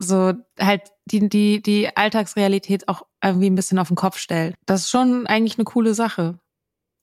so 0.00 0.32
halt 0.58 0.82
die, 1.06 1.28
die, 1.28 1.62
die 1.62 1.96
Alltagsrealität 1.96 2.88
auch 2.88 3.02
irgendwie 3.22 3.50
ein 3.50 3.54
bisschen 3.54 3.78
auf 3.78 3.88
den 3.88 3.96
Kopf 3.96 4.18
stellt. 4.18 4.54
Das 4.66 4.82
ist 4.82 4.90
schon 4.90 5.26
eigentlich 5.26 5.58
eine 5.58 5.64
coole 5.64 5.94
Sache. 5.94 6.38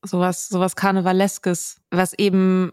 Sowas, 0.05 0.47
sowas 0.47 0.75
Karnevaleskes, 0.75 1.81
was 1.91 2.13
eben, 2.13 2.71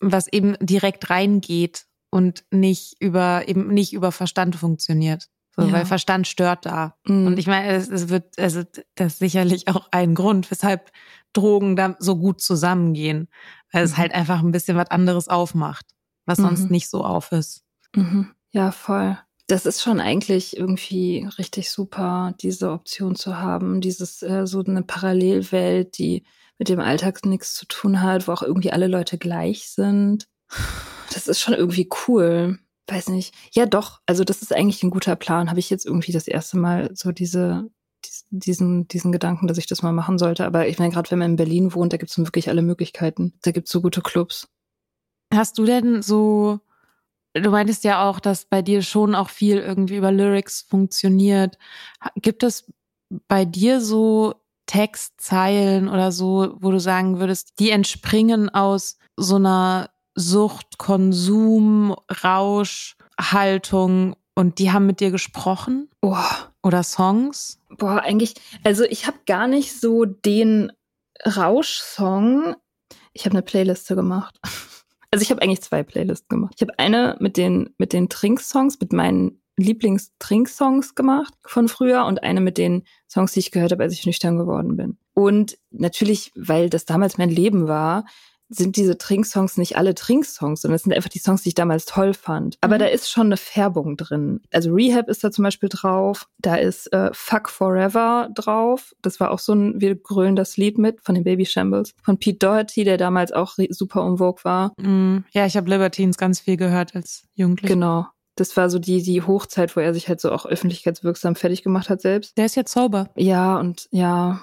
was 0.00 0.28
eben 0.28 0.56
direkt 0.60 1.10
reingeht 1.10 1.86
und 2.10 2.44
nicht 2.50 2.96
über, 3.00 3.48
eben 3.48 3.68
nicht 3.68 3.92
über 3.92 4.12
Verstand 4.12 4.56
funktioniert. 4.56 5.28
So, 5.56 5.62
ja. 5.62 5.72
Weil 5.72 5.86
Verstand 5.86 6.26
stört 6.26 6.66
da. 6.66 6.96
Mhm. 7.06 7.26
Und 7.28 7.38
ich 7.38 7.46
meine, 7.46 7.68
es, 7.68 7.88
es 7.88 8.08
wird, 8.08 8.38
also 8.38 8.62
das 8.96 9.14
ist 9.14 9.18
sicherlich 9.20 9.68
auch 9.68 9.88
ein 9.92 10.14
Grund, 10.14 10.50
weshalb 10.50 10.90
Drogen 11.32 11.76
da 11.76 11.96
so 11.98 12.16
gut 12.16 12.40
zusammengehen. 12.40 13.28
Weil 13.72 13.82
mhm. 13.82 13.90
es 13.90 13.96
halt 13.96 14.14
einfach 14.14 14.42
ein 14.42 14.52
bisschen 14.52 14.76
was 14.76 14.90
anderes 14.90 15.28
aufmacht, 15.28 15.86
was 16.26 16.38
mhm. 16.38 16.44
sonst 16.44 16.70
nicht 16.70 16.88
so 16.88 17.04
auf 17.04 17.32
ist. 17.32 17.64
Mhm. 17.94 18.32
Ja, 18.50 18.72
voll. 18.72 19.18
Das 19.46 19.66
ist 19.66 19.82
schon 19.82 20.00
eigentlich 20.00 20.56
irgendwie 20.56 21.28
richtig 21.38 21.70
super, 21.70 22.34
diese 22.40 22.70
Option 22.70 23.14
zu 23.14 23.38
haben. 23.38 23.80
Dieses, 23.80 24.22
äh, 24.22 24.46
so 24.46 24.64
eine 24.64 24.82
Parallelwelt, 24.82 25.98
die 25.98 26.24
mit 26.58 26.68
dem 26.68 26.80
Alltag 26.80 27.24
nichts 27.26 27.54
zu 27.54 27.66
tun 27.66 28.00
hat, 28.02 28.28
wo 28.28 28.32
auch 28.32 28.42
irgendwie 28.42 28.72
alle 28.72 28.86
Leute 28.86 29.18
gleich 29.18 29.68
sind. 29.70 30.28
Das 31.12 31.28
ist 31.28 31.40
schon 31.40 31.54
irgendwie 31.54 31.88
cool 32.08 32.58
weiß 32.86 33.08
nicht. 33.08 33.34
Ja, 33.52 33.66
doch. 33.66 34.00
Also 34.06 34.24
das 34.24 34.42
ist 34.42 34.54
eigentlich 34.54 34.82
ein 34.82 34.90
guter 34.90 35.16
Plan. 35.16 35.50
Habe 35.50 35.60
ich 35.60 35.70
jetzt 35.70 35.86
irgendwie 35.86 36.12
das 36.12 36.28
erste 36.28 36.58
Mal 36.58 36.90
so 36.94 37.12
diese 37.12 37.70
diesen 38.30 38.86
diesen 38.88 39.12
Gedanken, 39.12 39.46
dass 39.46 39.56
ich 39.58 39.66
das 39.66 39.82
mal 39.82 39.92
machen 39.92 40.18
sollte. 40.18 40.44
Aber 40.44 40.68
ich 40.68 40.78
meine, 40.78 40.92
gerade 40.92 41.10
wenn 41.10 41.18
man 41.18 41.32
in 41.32 41.36
Berlin 41.36 41.74
wohnt, 41.74 41.92
da 41.92 41.96
gibt 41.96 42.10
es 42.10 42.18
wirklich 42.18 42.48
alle 42.48 42.62
Möglichkeiten. 42.62 43.34
Da 43.42 43.50
gibt 43.50 43.66
es 43.68 43.72
so 43.72 43.80
gute 43.80 44.02
Clubs. 44.02 44.48
Hast 45.32 45.58
du 45.58 45.64
denn 45.64 46.02
so 46.02 46.60
Du 47.36 47.50
meintest 47.50 47.82
ja 47.82 48.08
auch, 48.08 48.20
dass 48.20 48.44
bei 48.44 48.62
dir 48.62 48.80
schon 48.80 49.16
auch 49.16 49.28
viel 49.28 49.58
irgendwie 49.58 49.96
über 49.96 50.12
Lyrics 50.12 50.60
funktioniert. 50.60 51.58
Gibt 52.14 52.44
es 52.44 52.72
bei 53.26 53.44
dir 53.44 53.80
so 53.80 54.34
Textzeilen 54.66 55.88
oder 55.88 56.12
so, 56.12 56.54
wo 56.60 56.70
du 56.70 56.80
sagen 56.80 57.18
würdest, 57.18 57.58
die 57.58 57.70
entspringen 57.70 58.48
aus 58.48 58.98
so 59.16 59.36
einer 59.36 59.90
Sucht, 60.14 60.78
Konsum, 60.78 61.94
Rausch, 62.22 62.96
Haltung 63.20 64.16
und 64.34 64.58
die 64.58 64.72
haben 64.72 64.86
mit 64.86 65.00
dir 65.00 65.10
gesprochen? 65.10 65.88
Boah. 66.00 66.52
Oder 66.62 66.82
Songs? 66.82 67.60
Boah, 67.68 68.00
eigentlich, 68.02 68.34
also 68.62 68.84
ich 68.84 69.06
habe 69.06 69.18
gar 69.26 69.46
nicht 69.46 69.78
so 69.78 70.04
den 70.04 70.72
Rausch-Song. 71.24 72.56
Ich 73.12 73.24
habe 73.24 73.34
eine 73.34 73.42
Playliste 73.42 73.94
gemacht. 73.94 74.38
Also 75.10 75.22
ich 75.22 75.30
habe 75.30 75.42
eigentlich 75.42 75.62
zwei 75.62 75.84
Playlists 75.84 76.26
gemacht. 76.26 76.54
Ich 76.56 76.62
habe 76.62 76.76
eine 76.76 77.16
mit 77.20 77.36
den 77.36 77.72
mit 77.78 77.92
den 77.92 78.08
Trinksongs, 78.08 78.80
mit 78.80 78.92
meinen 78.92 79.40
Lieblings-Trinksongs 79.56 80.94
gemacht 80.94 81.34
von 81.44 81.68
früher 81.68 82.04
und 82.06 82.22
eine 82.22 82.40
mit 82.40 82.58
den 82.58 82.84
Songs, 83.08 83.32
die 83.32 83.40
ich 83.40 83.50
gehört 83.50 83.72
habe, 83.72 83.82
als 83.82 83.92
ich 83.92 84.06
nüchtern 84.06 84.38
geworden 84.38 84.76
bin. 84.76 84.98
Und 85.14 85.58
natürlich, 85.70 86.32
weil 86.34 86.68
das 86.68 86.84
damals 86.84 87.18
mein 87.18 87.30
Leben 87.30 87.68
war, 87.68 88.04
sind 88.48 88.76
diese 88.76 88.98
Trinksongs 88.98 89.56
nicht 89.56 89.76
alle 89.76 89.94
Trinksongs, 89.94 90.62
sondern 90.62 90.76
es 90.76 90.82
sind 90.82 90.92
einfach 90.92 91.08
die 91.08 91.18
Songs, 91.18 91.42
die 91.42 91.50
ich 91.50 91.54
damals 91.54 91.86
toll 91.86 92.14
fand. 92.14 92.58
Aber 92.60 92.76
mhm. 92.76 92.80
da 92.80 92.86
ist 92.86 93.10
schon 93.10 93.26
eine 93.26 93.36
Färbung 93.36 93.96
drin. 93.96 94.40
Also 94.52 94.72
Rehab 94.72 95.08
ist 95.08 95.24
da 95.24 95.30
zum 95.30 95.44
Beispiel 95.44 95.68
drauf, 95.68 96.28
da 96.38 96.56
ist 96.56 96.92
äh, 96.92 97.10
Fuck 97.12 97.48
Forever 97.48 98.28
drauf. 98.34 98.94
Das 99.02 99.18
war 99.20 99.30
auch 99.30 99.38
so 99.38 99.54
ein, 99.54 99.80
wir 99.80 99.94
grölen 99.94 100.36
das 100.36 100.56
Lied 100.56 100.78
mit 100.78 101.00
von 101.02 101.14
den 101.14 101.24
Baby 101.24 101.46
Shambles. 101.46 101.94
Von 102.02 102.18
Pete 102.18 102.38
Doherty, 102.38 102.84
der 102.84 102.98
damals 102.98 103.32
auch 103.32 103.54
super 103.70 104.04
umwog 104.04 104.44
war. 104.44 104.72
Mhm. 104.78 105.24
Ja, 105.32 105.46
ich 105.46 105.56
habe 105.56 105.70
Libertines 105.70 106.16
ganz 106.16 106.40
viel 106.40 106.56
gehört 106.56 106.94
als 106.94 107.24
Jugendlich. 107.34 107.70
Genau. 107.70 108.06
Das 108.36 108.56
war 108.56 108.68
so 108.68 108.78
die, 108.78 109.02
die 109.02 109.22
Hochzeit, 109.22 109.76
wo 109.76 109.80
er 109.80 109.94
sich 109.94 110.08
halt 110.08 110.20
so 110.20 110.32
auch 110.32 110.46
öffentlichkeitswirksam 110.46 111.36
fertig 111.36 111.62
gemacht 111.62 111.88
hat 111.88 112.00
selbst. 112.00 112.36
Der 112.36 112.46
ist 112.46 112.56
jetzt 112.56 112.72
sauber. 112.72 113.10
Ja, 113.16 113.58
und 113.58 113.88
ja, 113.90 114.40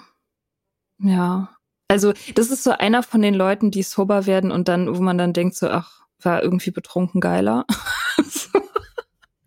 ja. 1.00 1.50
Also 1.88 2.14
das 2.36 2.52
ist 2.52 2.64
so 2.64 2.72
einer 2.72 3.04
von 3.04 3.22
den 3.22 3.34
Leuten, 3.34 3.70
die 3.70 3.84
sober 3.84 4.26
werden 4.26 4.52
und 4.52 4.70
dann, 4.70 4.96
wo 4.96 5.02
man 5.02 5.18
dann 5.18 5.34
denkt 5.34 5.56
so, 5.56 5.68
ach, 5.68 6.04
war 6.22 6.42
irgendwie 6.42 6.72
betrunken 6.72 7.20
geiler. 7.20 7.66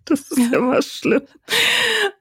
das 0.05 0.21
ist 0.31 0.39
ja 0.39 0.59
immer 0.59 0.83
schlimm. 0.83 1.23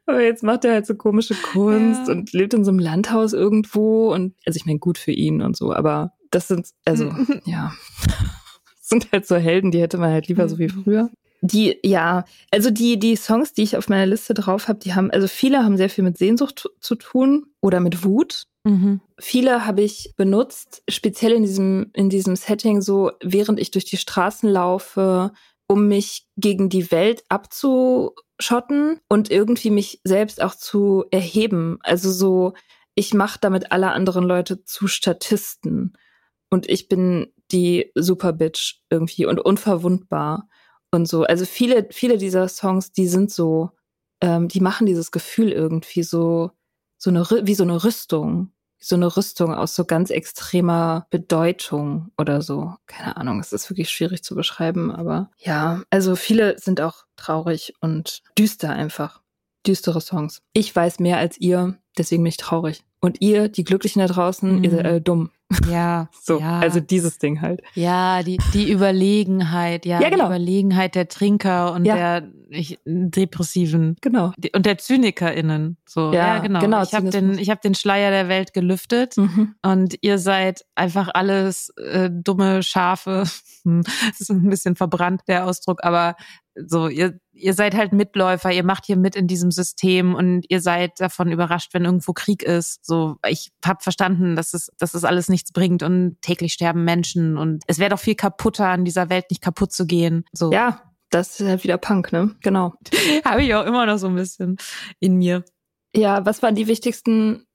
Aber 0.06 0.22
jetzt 0.22 0.44
macht 0.44 0.64
er 0.64 0.74
halt 0.74 0.86
so 0.86 0.96
komische 0.96 1.36
Kunst 1.36 2.08
ja. 2.08 2.14
und 2.14 2.32
lebt 2.32 2.54
in 2.54 2.64
so 2.64 2.72
einem 2.72 2.80
Landhaus 2.80 3.34
irgendwo 3.34 4.14
und 4.14 4.36
also 4.46 4.56
ich 4.56 4.66
meine 4.66 4.80
gut 4.80 4.98
für 4.98 5.12
ihn 5.12 5.42
und 5.42 5.58
so, 5.58 5.74
aber 5.74 6.14
das 6.32 6.48
sind 6.48 6.70
also 6.86 7.14
ja 7.46 7.74
sind 8.94 9.12
halt 9.12 9.26
so 9.26 9.36
Helden, 9.36 9.72
die 9.72 9.82
hätte 9.82 9.98
man 9.98 10.12
halt 10.12 10.28
lieber 10.28 10.48
so 10.48 10.60
wie 10.60 10.68
mhm. 10.68 10.84
früher. 10.84 11.10
Die, 11.46 11.78
ja, 11.84 12.24
also 12.52 12.70
die, 12.70 12.98
die 12.98 13.18
Songs, 13.18 13.52
die 13.52 13.64
ich 13.64 13.76
auf 13.76 13.90
meiner 13.90 14.06
Liste 14.06 14.34
drauf 14.34 14.70
habe, 14.70 14.80
die 14.80 14.94
haben, 14.94 15.12
also 15.12 15.28
viele 15.28 15.62
haben 15.62 15.76
sehr 15.76 15.90
viel 15.90 16.06
mit 16.06 16.18
Sehnsucht 16.18 16.70
zu 16.80 16.96
tun 16.96 17.48
oder 17.60 17.82
mit 17.82 18.06
Wut. 18.06 18.46
Mhm. 18.64 19.02
Viele 19.20 19.66
habe 19.66 19.82
ich 19.82 20.14
benutzt, 20.16 20.84
speziell 20.90 21.34
in 21.34 21.44
diesem, 21.44 21.92
in 21.94 22.10
diesem 22.10 22.38
Setting, 22.38 22.82
so 22.82 23.12
während 23.22 23.60
ich 23.60 23.72
durch 23.72 23.84
die 23.84 23.98
Straßen 23.98 24.48
laufe, 24.50 25.34
um 25.68 25.90
mich 25.90 26.26
gegen 26.38 26.70
die 26.70 26.92
Welt 26.92 27.26
abzuschotten 27.28 29.02
und 29.10 29.30
irgendwie 29.30 29.70
mich 29.70 30.00
selbst 30.06 30.42
auch 30.42 30.56
zu 30.56 31.04
erheben. 31.12 31.78
Also 31.84 32.10
so, 32.10 32.54
ich 32.96 33.14
mache 33.14 33.40
damit 33.42 33.74
alle 33.74 33.92
anderen 33.92 34.24
Leute 34.24 34.64
zu 34.64 34.88
Statisten. 34.88 35.98
Und 36.50 36.70
ich 36.70 36.88
bin 36.88 37.34
die 37.52 37.92
Superbitch 37.96 38.82
irgendwie 38.90 39.26
und 39.26 39.42
unverwundbar 39.42 40.48
und 40.94 41.08
so. 41.08 41.24
Also 41.24 41.46
viele, 41.46 41.88
viele 41.92 42.18
dieser 42.18 42.48
Songs, 42.48 42.92
die 42.92 43.08
sind 43.08 43.32
so, 43.32 43.72
ähm, 44.22 44.48
die 44.48 44.60
machen 44.60 44.86
dieses 44.86 45.12
Gefühl 45.12 45.52
irgendwie 45.52 46.04
so, 46.04 46.52
so 46.98 47.10
eine, 47.10 47.26
wie 47.44 47.56
so 47.56 47.64
eine 47.64 47.84
Rüstung. 47.84 48.52
So 48.80 48.98
eine 48.98 49.16
Rüstung 49.16 49.54
aus 49.54 49.76
so 49.76 49.86
ganz 49.86 50.10
extremer 50.10 51.08
Bedeutung 51.10 52.12
oder 52.18 52.42
so. 52.42 52.76
Keine 52.86 53.16
Ahnung, 53.16 53.40
es 53.40 53.54
ist 53.54 53.70
wirklich 53.70 53.90
schwierig 53.90 54.24
zu 54.24 54.36
beschreiben, 54.36 54.92
aber 54.92 55.32
ja, 55.38 55.84
also 55.90 56.18
viele 56.18 56.60
sind 56.60 56.82
auch 56.82 57.06
traurig 57.16 57.76
und 57.80 58.24
düster 58.38 58.72
einfach. 58.72 59.22
Düstere 59.66 60.02
Songs. 60.02 60.42
Ich 60.52 60.76
weiß 60.76 61.00
mehr 61.00 61.18
als 61.18 61.38
ihr, 61.38 61.78
deswegen 61.98 62.24
bin 62.24 62.32
ich 62.32 62.38
traurig. 62.38 62.84
Und 63.04 63.20
ihr, 63.20 63.50
die 63.50 63.66
Glücklichen 63.66 64.00
da 64.00 64.08
draußen, 64.08 64.60
mhm. 64.60 64.64
ihr 64.64 64.72
seid 64.72 64.86
alle 64.86 65.02
dumm. 65.02 65.30
Ja. 65.70 66.08
so, 66.22 66.40
ja. 66.40 66.60
also 66.60 66.80
dieses 66.80 67.18
Ding 67.18 67.42
halt. 67.42 67.62
Ja, 67.76 68.24
die, 68.24 68.38
die 68.54 68.72
Überlegenheit, 68.72 69.86
ja, 69.86 70.00
ja 70.00 70.10
genau. 70.10 70.30
die 70.30 70.36
Überlegenheit 70.36 70.96
der 70.96 71.10
Trinker 71.10 71.74
und 71.74 71.84
ja. 71.84 71.96
der 71.96 72.32
ich, 72.50 72.80
Depressiven. 72.86 73.98
Genau. 74.00 74.32
Und 74.56 74.66
der 74.66 74.78
ZynikerInnen. 74.78 75.76
So, 75.86 76.14
ja, 76.14 76.36
ja 76.36 76.40
genau. 76.40 76.62
genau. 76.62 76.82
Ich 76.82 76.94
habe 76.94 77.10
den, 77.10 77.38
ich 77.38 77.50
hab 77.50 77.62
den 77.62 77.76
Schleier 77.76 78.10
der 78.10 78.30
Welt 78.30 78.54
gelüftet 78.54 79.18
mhm. 79.18 79.56
und 79.62 79.98
ihr 80.00 80.18
seid 80.18 80.64
einfach 80.76 81.10
alles 81.14 81.72
äh, 81.72 82.10
dumme 82.10 82.64
Schafe. 82.64 83.26
das 83.66 84.22
ist 84.22 84.32
ein 84.32 84.50
bisschen 84.50 84.78
verbrannt, 84.78 85.24
der 85.28 85.46
Ausdruck, 85.46 85.84
aber 85.84 86.16
so, 86.56 86.88
ihr, 86.88 87.20
ihr 87.32 87.54
seid 87.54 87.76
halt 87.76 87.94
Mitläufer, 87.94 88.52
ihr 88.52 88.64
macht 88.64 88.86
hier 88.86 88.98
mit 88.98 89.16
in 89.16 89.28
diesem 89.28 89.52
System 89.52 90.14
und 90.14 90.46
ihr 90.50 90.62
seid 90.62 91.00
davon 91.00 91.32
überrascht, 91.32 91.74
wenn 91.74 91.86
irgendwo 91.86 92.14
Krieg 92.14 92.44
ist. 92.44 92.86
So, 92.86 93.18
ich 93.28 93.52
habe 93.66 93.82
verstanden, 93.82 94.36
dass 94.36 94.54
es, 94.54 94.72
dass 94.78 94.94
es 94.94 95.04
alles 95.04 95.30
nichts 95.30 95.52
bringt 95.52 95.84
und 95.84 96.18
täglich 96.22 96.54
sterben 96.54 96.84
Menschen 96.84 97.38
und 97.38 97.64
es 97.68 97.80
wäre 97.80 97.90
doch 97.90 98.00
viel 98.00 98.16
kaputter, 98.16 98.68
an 98.68 98.86
dieser 98.86 99.10
Welt 99.10 99.26
nicht 99.30 99.42
kaputt 99.42 99.72
zu 99.72 99.86
gehen. 99.88 100.26
So. 100.32 100.52
Ja, 100.52 100.84
das 101.10 101.40
ist 101.40 101.48
halt 101.48 101.64
wieder 101.64 101.78
Punk, 101.78 102.12
ne? 102.12 102.36
Genau. 102.42 102.74
habe 103.26 103.44
ich 103.44 103.54
auch 103.56 103.66
immer 103.66 103.86
noch 103.86 103.98
so 103.98 104.08
ein 104.08 104.16
bisschen 104.16 104.58
in 105.00 105.18
mir. 105.18 105.44
Ja, 105.96 106.26
was 106.26 106.42
waren 106.42 106.56
die 106.56 106.68
wichtigsten 106.68 107.46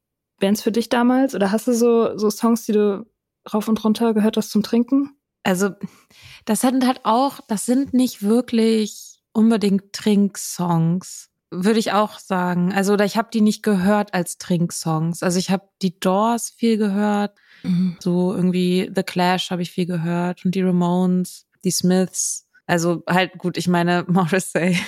Bands 0.40 0.62
für 0.62 0.72
dich 0.72 0.88
damals? 0.88 1.34
Oder 1.34 1.50
hast 1.50 1.66
du 1.66 1.72
so, 1.72 2.16
so 2.16 2.30
Songs, 2.30 2.64
die 2.64 2.72
du 2.72 3.06
rauf 3.52 3.68
und 3.68 3.82
runter 3.82 4.14
gehört 4.14 4.36
hast 4.36 4.50
zum 4.50 4.62
Trinken? 4.62 5.17
Also, 5.48 5.70
das 6.44 6.60
sind 6.60 6.86
halt 6.86 7.00
auch, 7.04 7.40
das 7.48 7.64
sind 7.64 7.94
nicht 7.94 8.22
wirklich 8.22 9.22
unbedingt 9.32 9.94
Trinksongs, 9.94 11.30
würde 11.50 11.78
ich 11.78 11.92
auch 11.92 12.18
sagen. 12.18 12.74
Also, 12.74 12.92
oder 12.92 13.06
ich 13.06 13.16
habe 13.16 13.30
die 13.32 13.40
nicht 13.40 13.62
gehört 13.62 14.12
als 14.12 14.36
Trinksongs. 14.36 15.22
Also, 15.22 15.38
ich 15.38 15.50
habe 15.50 15.66
die 15.80 15.98
Doors 15.98 16.50
viel 16.50 16.76
gehört, 16.76 17.34
mhm. 17.62 17.96
so 17.98 18.34
irgendwie 18.34 18.92
The 18.94 19.02
Clash 19.02 19.50
habe 19.50 19.62
ich 19.62 19.70
viel 19.70 19.86
gehört 19.86 20.44
und 20.44 20.54
die 20.54 20.60
Ramones, 20.60 21.46
die 21.64 21.70
Smiths. 21.70 22.46
Also 22.66 23.02
halt 23.08 23.38
gut, 23.38 23.56
ich 23.56 23.68
meine 23.68 24.04
Morrissey. 24.08 24.78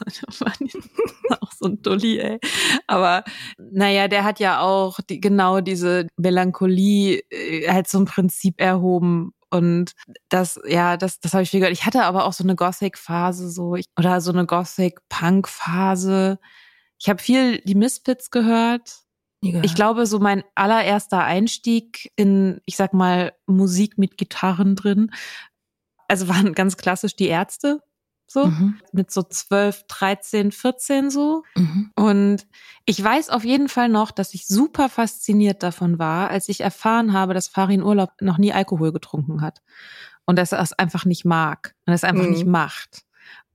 auch 1.40 1.52
so 1.52 1.66
ein 1.66 1.80
Dulli, 1.82 2.18
ey. 2.18 2.40
Aber 2.88 3.22
naja, 3.58 4.08
der 4.08 4.24
hat 4.24 4.40
ja 4.40 4.62
auch 4.62 4.98
die, 5.08 5.20
genau 5.20 5.60
diese 5.60 6.08
Melancholie 6.16 7.22
äh, 7.30 7.68
halt 7.68 7.86
so 7.88 7.98
ein 7.98 8.06
Prinzip 8.06 8.60
erhoben, 8.60 9.32
und 9.52 9.92
das, 10.30 10.58
ja, 10.66 10.96
das, 10.96 11.20
das 11.20 11.34
habe 11.34 11.42
ich 11.42 11.50
viel 11.50 11.60
gehört. 11.60 11.76
Ich 11.76 11.84
hatte 11.84 12.04
aber 12.04 12.24
auch 12.24 12.32
so 12.32 12.42
eine 12.42 12.56
Gothic-Phase, 12.56 13.50
so 13.50 13.76
ich, 13.76 13.84
oder 13.98 14.22
so 14.22 14.32
eine 14.32 14.46
Gothic-Punk-Phase. 14.46 16.38
Ich 16.98 17.10
habe 17.10 17.22
viel 17.22 17.58
die 17.60 17.74
Misfits 17.74 18.30
gehört. 18.30 19.00
Ich 19.42 19.74
glaube, 19.74 20.06
so 20.06 20.20
mein 20.20 20.44
allererster 20.54 21.24
Einstieg 21.24 22.12
in, 22.16 22.60
ich 22.64 22.76
sag 22.76 22.94
mal, 22.94 23.32
Musik 23.46 23.98
mit 23.98 24.16
Gitarren 24.16 24.76
drin, 24.76 25.10
also 26.08 26.28
waren 26.28 26.54
ganz 26.54 26.76
klassisch 26.76 27.16
die 27.16 27.26
Ärzte 27.26 27.82
so 28.32 28.46
mhm. 28.46 28.78
mit 28.92 29.10
so 29.10 29.22
12, 29.22 29.84
13, 29.86 30.52
14 30.52 31.10
so. 31.10 31.42
Mhm. 31.54 31.90
Und 31.94 32.46
ich 32.84 33.02
weiß 33.02 33.30
auf 33.30 33.44
jeden 33.44 33.68
Fall 33.68 33.88
noch, 33.88 34.10
dass 34.10 34.34
ich 34.34 34.46
super 34.46 34.88
fasziniert 34.88 35.62
davon 35.62 35.98
war, 35.98 36.30
als 36.30 36.48
ich 36.48 36.60
erfahren 36.60 37.12
habe, 37.12 37.34
dass 37.34 37.48
Farin 37.48 37.82
Urlaub 37.82 38.10
noch 38.20 38.38
nie 38.38 38.52
Alkohol 38.52 38.92
getrunken 38.92 39.40
hat 39.40 39.62
und 40.24 40.36
dass 40.36 40.52
er 40.52 40.60
es 40.60 40.72
einfach 40.72 41.04
nicht 41.04 41.24
mag 41.24 41.74
und 41.86 41.92
es 41.92 42.04
einfach 42.04 42.24
mhm. 42.24 42.30
nicht 42.30 42.46
macht. 42.46 43.02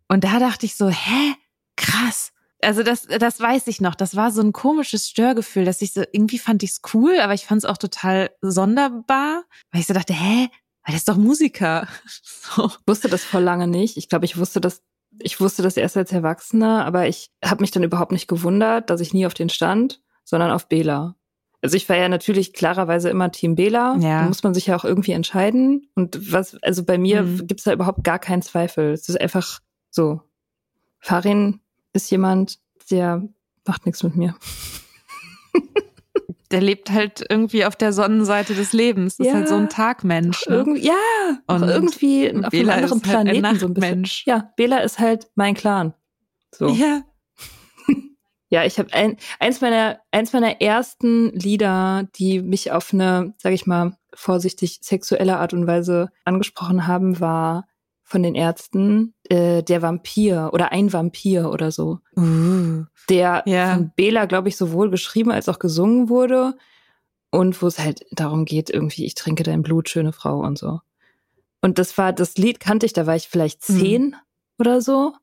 Und 0.08 0.24
da 0.24 0.40
dachte 0.40 0.66
ich 0.66 0.76
so, 0.76 0.90
hä, 0.90 1.34
krass. 1.76 2.32
Also 2.62 2.82
das, 2.82 3.04
das 3.04 3.40
weiß 3.40 3.68
ich 3.68 3.82
noch. 3.82 3.96
Das 3.96 4.16
war 4.16 4.32
so 4.32 4.42
ein 4.42 4.52
komisches 4.52 5.08
Störgefühl, 5.08 5.66
dass 5.66 5.82
ich 5.82 5.94
so 5.94 6.04
irgendwie 6.12 6.40
fand 6.40 6.64
ich 6.64 6.72
es 6.72 6.82
cool, 6.94 7.20
aber 7.20 7.34
ich 7.34 7.46
fand 7.46 7.60
es 7.60 7.66
auch 7.66 7.78
total 7.78 8.32
sonderbar, 8.42 9.44
weil 9.72 9.82
ich 9.82 9.88
so 9.88 9.94
dachte, 9.94 10.14
hä, 10.14 10.50
weil 10.88 10.94
der 10.94 10.98
ist 10.98 11.10
doch 11.10 11.18
Musiker. 11.18 11.88
So. 12.56 12.68
Ich 12.68 12.78
wusste 12.88 13.10
das 13.10 13.26
vor 13.26 13.42
lange 13.42 13.68
nicht. 13.68 13.98
Ich 13.98 14.08
glaube, 14.08 14.24
ich 14.24 14.38
wusste 14.38 14.62
das, 14.62 14.82
ich 15.20 15.42
wusste 15.42 15.64
das 15.64 15.76
erst 15.76 15.98
als 15.98 16.14
Erwachsener, 16.14 16.86
aber 16.86 17.10
ich 17.10 17.30
habe 17.44 17.60
mich 17.60 17.72
dann 17.72 17.84
überhaupt 17.84 18.14
nicht 18.14 18.30
gewundert, 18.30 18.90
dass 18.90 19.02
ich 19.02 19.14
nie 19.14 19.26
auf 19.26 19.34
den 19.34 19.50
stand, 19.50 20.00
sondern 20.24 20.52
auf 20.52 20.70
Bela. 20.70 21.18
Also 21.62 21.76
ich 21.76 21.90
war 21.90 21.98
ja 21.98 22.08
natürlich 22.08 22.54
klarerweise 22.54 23.10
immer 23.10 23.30
Team 23.34 23.56
Bela. 23.56 23.98
Ja. 24.00 24.22
Da 24.22 24.28
muss 24.30 24.44
man 24.44 24.54
sich 24.54 24.68
ja 24.68 24.78
auch 24.78 24.86
irgendwie 24.86 25.12
entscheiden. 25.12 25.90
Und 25.94 26.32
was, 26.32 26.56
also 26.64 26.86
bei 26.86 26.98
mir 26.98 27.24
mhm. 27.24 27.48
gibt's 27.48 27.66
da 27.66 27.74
überhaupt 27.74 28.06
gar 28.06 28.20
keinen 28.20 28.42
Zweifel. 28.42 28.94
Es 28.94 29.10
ist 29.10 29.20
einfach 29.20 29.60
so. 29.90 30.22
Farin 31.00 31.60
ist 31.92 32.10
jemand, 32.10 32.60
der 32.90 33.28
macht 33.66 33.86
nichts 33.86 34.04
mit 34.04 34.16
mir. 34.16 34.36
Der 36.52 36.62
lebt 36.62 36.92
halt 36.92 37.26
irgendwie 37.30 37.66
auf 37.66 37.76
der 37.76 37.94
Sonnenseite 37.94 38.56
des 38.56 38.74
Lebens. 38.74 39.18
Das 39.18 39.28
ja. 39.28 39.34
ist 39.34 39.38
halt 39.38 39.48
so 39.50 39.56
ein 39.56 39.70
Tagmensch. 39.70 40.48
Ne? 40.48 40.56
Irgendwie, 40.56 40.88
ja, 40.88 40.94
und 41.48 41.64
irgendwie 41.64 42.30
auf 42.44 42.50
Bela 42.50 42.74
einem 42.74 42.84
anderen 42.84 43.02
Planeten 43.02 43.46
halt 43.46 43.56
ein 43.56 43.60
so 43.60 43.68
ein 43.68 43.74
bisschen. 43.74 43.90
Mensch. 43.90 44.24
Ja, 44.26 44.52
Bela 44.56 44.80
ist 44.80 45.00
halt 45.00 45.28
mein 45.36 45.56
Clan. 45.56 45.94
So. 46.56 46.70
Ja. 46.70 47.02
ja, 48.50 48.64
ich 48.64 48.80
habe 48.80 48.94
ein, 48.94 49.18
eins 49.40 49.62
meiner 49.62 50.00
eins 50.12 50.34
meiner 50.34 50.62
ersten 50.62 51.32
Lieder, 51.32 52.08
die 52.16 52.42
mich 52.42 52.72
auf 52.72 52.94
eine, 52.94 53.34
sag 53.38 53.54
ich 53.54 53.66
mal, 53.66 53.98
vorsichtig 54.14 54.80
sexuelle 54.82 55.38
Art 55.38 55.54
und 55.54 55.68
Weise 55.68 56.10
angesprochen 56.24 56.88
haben, 56.88 57.20
war 57.20 57.68
von 58.04 58.24
den 58.24 58.36
Ärzten 58.36 59.14
äh, 59.30 59.64
der 59.64 59.82
Vampir 59.82 60.52
oder 60.54 60.72
ein 60.72 60.92
Vampir 60.94 61.52
oder 61.52 61.72
so. 61.72 62.00
Uh, 62.16 62.86
der 63.10 63.44
ja. 63.46 63.76
von 63.76 63.92
Bela, 63.96 64.26
glaube 64.26 64.50
ich, 64.50 64.58
sowohl 64.58 64.90
geschrieben 64.90 65.32
als 65.32 65.50
auch 65.50 65.60
gesungen 65.60 66.10
wurde. 66.10 66.56
Und 67.30 67.62
wo 67.62 67.68
es 67.68 67.80
halt 67.80 68.06
darum 68.12 68.46
geht, 68.46 68.70
irgendwie, 68.70 69.06
ich 69.06 69.16
trinke 69.16 69.44
dein 69.44 69.62
Blut, 69.62 69.90
schöne 69.90 70.14
Frau 70.14 70.40
und 70.40 70.58
so. 70.58 70.80
Und 71.62 71.78
das 71.78 71.98
war, 71.98 72.14
das 72.14 72.38
Lied 72.38 72.60
kannte 72.60 72.86
ich, 72.86 72.94
da 72.94 73.06
war 73.06 73.16
ich 73.16 73.28
vielleicht 73.28 73.70
mhm. 73.70 73.80
zehn 73.80 74.04
mhm. 74.04 74.16
oder 74.60 74.82
so. 74.82 75.14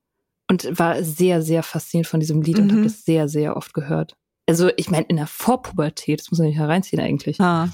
Und 0.51 0.79
war 0.79 1.03
sehr, 1.03 1.41
sehr 1.41 1.63
fasziniert 1.63 2.07
von 2.07 2.21
diesem 2.21 2.43
Lied 2.43 2.59
mhm. 2.59 2.65
und 2.65 2.73
habe 2.73 2.83
das 2.83 3.05
sehr, 3.05 3.29
sehr 3.29 3.57
oft 3.57 3.73
gehört. 3.73 4.17
Also, 4.47 4.71
ich 4.77 4.91
meine, 4.91 5.07
in 5.07 5.17
der 5.17 5.27
Vorpubertät, 5.27 6.21
das 6.21 6.31
muss 6.31 6.39
man 6.39 6.49
nicht 6.49 6.59
hereinziehen 6.59 7.01
eigentlich. 7.01 7.41
Ah. 7.41 7.71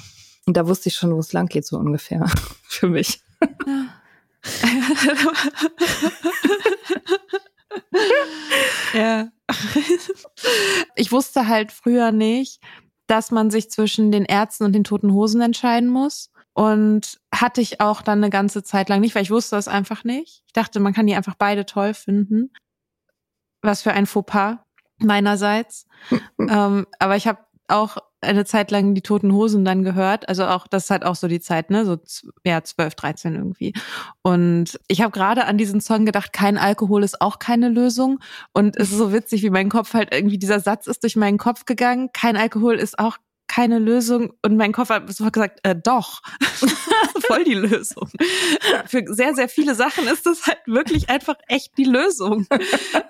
Und 0.47 0.57
da 0.57 0.69
wusste 0.69 0.89
ich 0.89 0.95
schon, 0.95 1.13
wo 1.13 1.19
es 1.19 1.33
lang 1.33 1.49
geht, 1.49 1.67
so 1.67 1.77
ungefähr. 1.77 2.25
Für 2.63 2.89
mich. 2.89 3.21
Ja. 3.67 3.89
ja. 8.95 9.29
Ich 10.97 11.13
wusste 11.13 11.49
halt 11.49 11.73
früher 11.73 12.13
nicht, 12.13 12.61
dass 13.07 13.31
man 13.31 13.51
sich 13.51 13.71
zwischen 13.71 14.13
den 14.13 14.25
Ärzten 14.25 14.65
und 14.65 14.73
den 14.73 14.85
toten 14.85 15.13
Hosen 15.13 15.41
entscheiden 15.41 15.89
muss. 15.89 16.31
Und 16.53 17.21
hatte 17.33 17.61
ich 17.61 17.81
auch 17.81 18.03
dann 18.03 18.19
eine 18.19 18.29
ganze 18.29 18.63
Zeit 18.63 18.89
lang 18.89 19.01
nicht, 19.01 19.15
weil 19.15 19.23
ich 19.23 19.31
wusste 19.31 19.57
das 19.57 19.69
einfach 19.69 20.05
nicht. 20.05 20.43
Ich 20.47 20.53
dachte, 20.53 20.81
man 20.81 20.93
kann 20.93 21.07
die 21.07 21.15
einfach 21.15 21.37
beide 21.37 21.65
toll 21.65 21.95
finden. 21.95 22.53
Was 23.63 23.83
für 23.83 23.93
ein 23.93 24.07
Fauxpas 24.07 24.59
meinerseits. 24.99 25.87
ähm, 26.39 26.87
aber 26.99 27.17
ich 27.17 27.27
habe 27.27 27.39
auch 27.69 27.99
eine 28.21 28.45
Zeit 28.45 28.71
lang 28.71 28.95
die 28.95 29.03
Toten 29.03 29.33
Hosen 29.33 29.65
dann 29.65 29.83
gehört. 29.83 30.29
Also 30.29 30.47
auch, 30.47 30.67
das 30.67 30.85
ist 30.85 30.91
halt 30.91 31.05
auch 31.05 31.17
so 31.17 31.29
die 31.29 31.41
Zeit, 31.41 31.71
ne? 31.71 31.85
So 31.85 31.99
ja, 32.45 32.63
12, 32.63 32.95
13 32.95 33.35
irgendwie. 33.35 33.73
Und 34.23 34.79
ich 34.89 35.01
habe 35.01 35.13
gerade 35.13 35.47
an 35.47 35.59
diesen 35.59 35.81
Song 35.81 36.05
gedacht, 36.05 36.33
kein 36.33 36.59
Alkohol 36.59 37.03
ist 37.03 37.21
auch 37.21 37.39
keine 37.39 37.69
Lösung. 37.69 38.19
Und 38.53 38.77
es 38.77 38.91
ist 38.91 38.99
so 38.99 39.13
witzig, 39.13 39.43
wie 39.43 39.51
mein 39.51 39.69
Kopf 39.69 39.95
halt 39.95 40.13
irgendwie, 40.13 40.39
dieser 40.39 40.61
Satz 40.61 40.87
ist 40.87 41.03
durch 41.03 41.17
meinen 41.17 41.39
Kopf 41.39 41.65
gegangen, 41.65 42.11
kein 42.13 42.37
Alkohol 42.37 42.75
ist 42.75 42.99
auch 42.99 43.17
keine 43.49 43.79
Lösung. 43.79 44.33
Und 44.43 44.57
mein 44.57 44.73
Kopf 44.73 44.91
hat 44.91 45.11
sofort 45.13 45.33
gesagt, 45.33 45.61
äh, 45.65 45.75
doch, 45.75 46.23
voll 47.27 47.45
die 47.45 47.55
Lösung. 47.55 48.09
Für 48.87 49.03
sehr, 49.07 49.35
sehr 49.35 49.49
viele 49.49 49.75
Sachen 49.75 50.07
ist 50.07 50.27
das 50.27 50.47
halt 50.47 50.61
wirklich 50.67 51.11
einfach 51.11 51.35
echt 51.49 51.77
die 51.77 51.85
Lösung. 51.85 52.47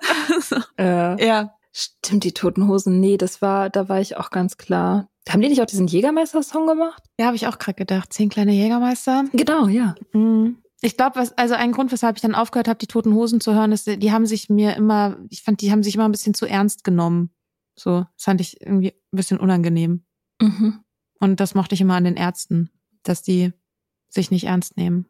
äh, 0.79 1.25
ja. 1.25 1.53
Stimmt, 1.73 2.23
die 2.23 2.33
Toten 2.33 2.67
Hosen. 2.67 2.99
Nee, 2.99 3.17
das 3.17 3.41
war, 3.41 3.69
da 3.69 3.87
war 3.89 4.01
ich 4.01 4.17
auch 4.17 4.29
ganz 4.29 4.57
klar. 4.57 5.09
Haben 5.29 5.41
die 5.41 5.49
nicht 5.49 5.61
auch 5.61 5.67
diesen 5.67 5.87
Jägermeister-Song 5.87 6.67
gemacht? 6.67 7.03
Ja, 7.19 7.27
habe 7.27 7.35
ich 7.35 7.47
auch 7.47 7.59
gerade 7.59 7.75
gedacht. 7.75 8.11
Zehn 8.11 8.29
kleine 8.29 8.53
Jägermeister. 8.53 9.25
Genau, 9.33 9.67
ja. 9.67 9.95
Mhm. 10.13 10.57
Ich 10.81 10.97
glaube, 10.97 11.17
was, 11.17 11.37
also 11.37 11.53
ein 11.53 11.71
Grund, 11.71 11.91
weshalb 11.91 12.15
ich 12.15 12.21
dann 12.23 12.33
aufgehört 12.33 12.67
habe, 12.67 12.79
die 12.79 12.87
Toten 12.87 13.13
Hosen 13.13 13.39
zu 13.39 13.53
hören, 13.53 13.71
ist, 13.71 13.85
die 13.85 14.11
haben 14.11 14.25
sich 14.25 14.49
mir 14.49 14.75
immer, 14.75 15.17
ich 15.29 15.43
fand, 15.43 15.61
die 15.61 15.71
haben 15.71 15.83
sich 15.83 15.93
immer 15.93 16.05
ein 16.05 16.11
bisschen 16.11 16.33
zu 16.33 16.47
ernst 16.47 16.83
genommen. 16.83 17.29
So, 17.75 18.05
das 18.15 18.23
fand 18.23 18.41
ich 18.41 18.59
irgendwie 18.61 18.89
ein 18.89 19.15
bisschen 19.15 19.39
unangenehm. 19.39 20.03
Mhm. 20.41 20.79
Und 21.19 21.39
das 21.39 21.53
mochte 21.53 21.75
ich 21.75 21.81
immer 21.81 21.95
an 21.95 22.03
den 22.03 22.15
Ärzten, 22.15 22.71
dass 23.03 23.21
die 23.21 23.53
sich 24.09 24.31
nicht 24.31 24.45
ernst 24.45 24.75
nehmen. 24.75 25.05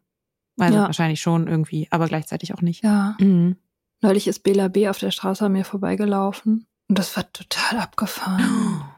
Also 0.58 0.76
ja. 0.76 0.84
wahrscheinlich 0.84 1.22
schon 1.22 1.48
irgendwie, 1.48 1.88
aber 1.90 2.06
gleichzeitig 2.06 2.52
auch 2.52 2.60
nicht. 2.60 2.84
Ja. 2.84 3.16
Mhm. 3.18 3.56
Neulich 4.02 4.26
ist 4.26 4.40
Bela 4.40 4.68
B. 4.68 4.88
auf 4.88 4.98
der 4.98 5.10
Straße 5.10 5.46
an 5.46 5.52
mir 5.52 5.64
vorbeigelaufen 5.64 6.66
und 6.88 6.98
das 6.98 7.16
war 7.16 7.32
total 7.32 7.78
abgefahren. 7.78 8.82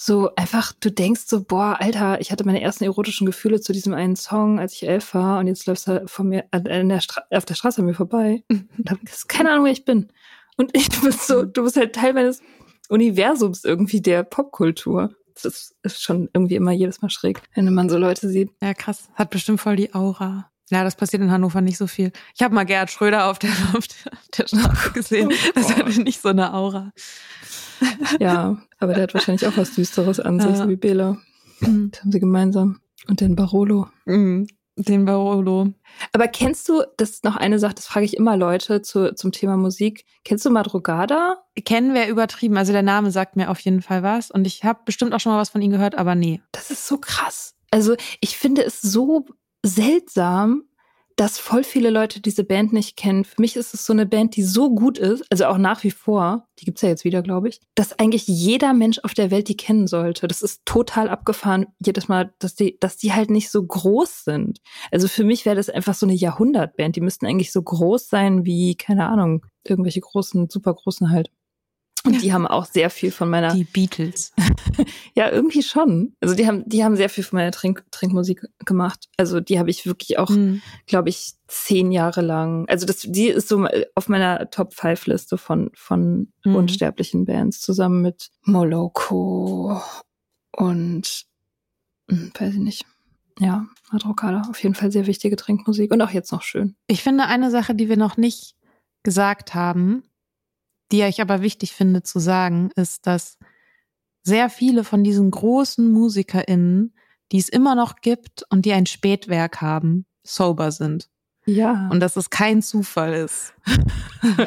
So 0.00 0.32
einfach, 0.36 0.72
du 0.78 0.92
denkst 0.92 1.22
so, 1.26 1.42
boah, 1.42 1.78
Alter, 1.80 2.20
ich 2.20 2.30
hatte 2.30 2.44
meine 2.44 2.60
ersten 2.60 2.84
erotischen 2.84 3.26
Gefühle 3.26 3.60
zu 3.60 3.72
diesem 3.72 3.94
einen 3.94 4.14
Song, 4.14 4.60
als 4.60 4.74
ich 4.74 4.86
elf 4.86 5.12
war 5.12 5.40
und 5.40 5.48
jetzt 5.48 5.66
läufst 5.66 5.88
du 5.88 6.06
von 6.06 6.28
mir 6.28 6.44
an 6.52 6.88
der 6.88 7.00
auf 7.32 7.44
der 7.44 7.54
Straße 7.56 7.80
an 7.80 7.86
mir 7.86 7.94
vorbei 7.94 8.44
und 8.48 8.88
hab 8.88 9.00
keine 9.26 9.50
Ahnung, 9.50 9.64
wer 9.64 9.72
ich 9.72 9.84
bin. 9.84 10.12
Und 10.56 10.76
ich, 10.76 10.88
du 10.88 11.00
bist 11.00 11.26
so, 11.26 11.44
du 11.44 11.64
bist 11.64 11.76
halt 11.76 11.96
Teil 11.96 12.12
meines 12.12 12.40
Universums 12.88 13.64
irgendwie 13.64 14.00
der 14.00 14.22
Popkultur 14.22 15.16
das 15.42 15.74
ist 15.82 16.02
schon 16.02 16.28
irgendwie 16.32 16.56
immer 16.56 16.72
jedes 16.72 17.02
Mal 17.02 17.10
schräg, 17.10 17.42
wenn 17.54 17.72
man 17.72 17.88
so 17.88 17.98
Leute 17.98 18.28
sieht. 18.28 18.50
Ja, 18.62 18.74
krass. 18.74 19.08
Hat 19.14 19.30
bestimmt 19.30 19.60
voll 19.60 19.76
die 19.76 19.94
Aura. 19.94 20.50
Ja, 20.70 20.84
das 20.84 20.96
passiert 20.96 21.22
in 21.22 21.30
Hannover 21.30 21.60
nicht 21.60 21.78
so 21.78 21.86
viel. 21.86 22.12
Ich 22.34 22.42
habe 22.42 22.54
mal 22.54 22.64
Gerhard 22.64 22.90
Schröder 22.90 23.26
auf 23.30 23.38
der, 23.38 23.50
auf 23.74 23.86
der 24.36 24.46
Straße 24.46 24.92
gesehen. 24.92 25.30
Oh 25.32 25.50
das 25.54 25.76
hatte 25.76 26.02
nicht 26.02 26.20
so 26.20 26.28
eine 26.28 26.54
Aura. 26.54 26.92
Ja, 28.18 28.58
aber 28.78 28.94
der 28.94 29.04
hat 29.04 29.14
wahrscheinlich 29.14 29.46
auch 29.46 29.56
was 29.56 29.74
Düsteres 29.74 30.20
an 30.20 30.40
sich, 30.40 30.50
ja. 30.50 30.56
so 30.56 30.68
wie 30.68 30.76
Bela. 30.76 31.16
Mhm. 31.60 31.90
Das 31.90 32.02
haben 32.02 32.12
sie 32.12 32.20
gemeinsam. 32.20 32.80
Und 33.06 33.20
den 33.20 33.36
Barolo. 33.36 33.88
Mhm. 34.04 34.46
Den 34.76 35.04
Barolo. 35.04 35.72
Aber 36.12 36.28
kennst 36.28 36.68
du, 36.68 36.82
das 36.96 37.10
ist 37.10 37.24
noch 37.24 37.36
eine 37.36 37.58
Sache, 37.58 37.74
das 37.74 37.86
frage 37.86 38.06
ich 38.06 38.16
immer 38.16 38.36
Leute 38.36 38.80
zu, 38.82 39.14
zum 39.14 39.32
Thema 39.32 39.56
Musik. 39.56 40.04
Kennst 40.24 40.44
du 40.44 40.50
Madrugada? 40.50 41.42
Kennen 41.64 41.94
wir 41.94 42.06
übertrieben. 42.06 42.56
Also 42.56 42.72
der 42.72 42.82
Name 42.82 43.10
sagt 43.10 43.34
mir 43.34 43.50
auf 43.50 43.58
jeden 43.60 43.82
Fall 43.82 44.04
was. 44.04 44.30
Und 44.30 44.46
ich 44.46 44.62
habe 44.62 44.80
bestimmt 44.84 45.14
auch 45.14 45.20
schon 45.20 45.32
mal 45.32 45.40
was 45.40 45.50
von 45.50 45.62
ihm 45.62 45.72
gehört, 45.72 45.96
aber 45.96 46.14
nee. 46.14 46.40
Das 46.52 46.70
ist 46.70 46.86
so 46.86 46.98
krass. 46.98 47.54
Also 47.70 47.96
ich 48.20 48.38
finde 48.38 48.64
es 48.64 48.80
so 48.80 49.26
seltsam, 49.64 50.64
dass 51.18 51.36
voll 51.36 51.64
viele 51.64 51.90
Leute 51.90 52.20
diese 52.20 52.44
Band 52.44 52.72
nicht 52.72 52.96
kennen. 52.96 53.24
Für 53.24 53.40
mich 53.40 53.56
ist 53.56 53.74
es 53.74 53.84
so 53.84 53.92
eine 53.92 54.06
Band, 54.06 54.36
die 54.36 54.44
so 54.44 54.72
gut 54.72 54.98
ist, 54.98 55.24
also 55.32 55.46
auch 55.46 55.58
nach 55.58 55.82
wie 55.82 55.90
vor, 55.90 56.46
die 56.60 56.64
gibt's 56.64 56.80
ja 56.82 56.88
jetzt 56.88 57.04
wieder, 57.04 57.22
glaube 57.22 57.48
ich, 57.48 57.60
dass 57.74 57.98
eigentlich 57.98 58.28
jeder 58.28 58.72
Mensch 58.72 59.00
auf 59.02 59.14
der 59.14 59.32
Welt 59.32 59.48
die 59.48 59.56
kennen 59.56 59.88
sollte. 59.88 60.28
Das 60.28 60.42
ist 60.42 60.64
total 60.64 61.08
abgefahren 61.08 61.66
jedes 61.84 62.06
Mal, 62.06 62.32
dass 62.38 62.54
die, 62.54 62.78
dass 62.78 62.98
die 62.98 63.12
halt 63.12 63.30
nicht 63.30 63.50
so 63.50 63.66
groß 63.66 64.24
sind. 64.24 64.60
Also 64.92 65.08
für 65.08 65.24
mich 65.24 65.44
wäre 65.44 65.56
das 65.56 65.68
einfach 65.68 65.94
so 65.94 66.06
eine 66.06 66.14
Jahrhundertband. 66.14 66.94
Die 66.94 67.00
müssten 67.00 67.26
eigentlich 67.26 67.50
so 67.50 67.62
groß 67.62 68.08
sein 68.08 68.44
wie, 68.44 68.76
keine 68.76 69.08
Ahnung, 69.08 69.44
irgendwelche 69.64 70.00
großen, 70.00 70.48
super 70.48 70.72
großen 70.72 71.10
halt. 71.10 71.32
Und 72.04 72.22
die 72.22 72.32
haben 72.32 72.46
auch 72.46 72.64
sehr 72.64 72.90
viel 72.90 73.10
von 73.10 73.28
meiner. 73.28 73.54
Die 73.54 73.64
Beatles. 73.64 74.32
ja, 75.14 75.30
irgendwie 75.30 75.62
schon. 75.62 76.14
Also 76.20 76.34
die 76.34 76.46
haben, 76.46 76.68
die 76.68 76.84
haben 76.84 76.96
sehr 76.96 77.08
viel 77.08 77.24
von 77.24 77.38
meiner 77.38 77.50
Trink, 77.50 77.84
Trinkmusik 77.90 78.42
gemacht. 78.64 79.08
Also 79.16 79.40
die 79.40 79.58
habe 79.58 79.70
ich 79.70 79.86
wirklich 79.86 80.18
auch, 80.18 80.30
mhm. 80.30 80.62
glaube 80.86 81.08
ich, 81.08 81.34
zehn 81.48 81.92
Jahre 81.92 82.20
lang. 82.20 82.68
Also 82.68 82.86
das, 82.86 83.00
die 83.00 83.28
ist 83.28 83.48
so 83.48 83.66
auf 83.94 84.08
meiner 84.08 84.50
Top 84.50 84.74
5 84.74 85.06
Liste 85.06 85.38
von, 85.38 85.70
von 85.74 86.32
mhm. 86.44 86.54
unsterblichen 86.54 87.24
Bands 87.24 87.60
zusammen 87.60 88.02
mit 88.02 88.30
Moloko 88.44 89.80
und, 90.56 91.24
hm, 92.10 92.32
weiß 92.38 92.54
ich 92.54 92.60
nicht. 92.60 92.86
Ja, 93.40 93.66
Madrocada. 93.92 94.42
Auf 94.50 94.62
jeden 94.62 94.74
Fall 94.74 94.90
sehr 94.90 95.06
wichtige 95.06 95.36
Trinkmusik 95.36 95.92
und 95.92 96.02
auch 96.02 96.10
jetzt 96.10 96.32
noch 96.32 96.42
schön. 96.42 96.74
Ich 96.88 97.02
finde 97.02 97.26
eine 97.26 97.50
Sache, 97.50 97.74
die 97.74 97.88
wir 97.88 97.96
noch 97.96 98.16
nicht 98.16 98.56
gesagt 99.04 99.54
haben, 99.54 100.02
die 100.92 101.02
ich 101.02 101.20
aber 101.20 101.42
wichtig 101.42 101.72
finde 101.72 102.02
zu 102.02 102.18
sagen, 102.18 102.70
ist, 102.76 103.06
dass 103.06 103.38
sehr 104.22 104.50
viele 104.50 104.84
von 104.84 105.04
diesen 105.04 105.30
großen 105.30 105.90
MusikerInnen, 105.90 106.94
die 107.32 107.38
es 107.38 107.48
immer 107.48 107.74
noch 107.74 107.96
gibt 107.96 108.44
und 108.50 108.64
die 108.64 108.72
ein 108.72 108.86
Spätwerk 108.86 109.60
haben, 109.60 110.06
sober 110.22 110.70
sind. 110.72 111.08
Ja. 111.48 111.88
Und 111.90 112.00
dass 112.00 112.16
es 112.16 112.28
kein 112.28 112.60
Zufall 112.60 113.14
ist. 113.14 113.54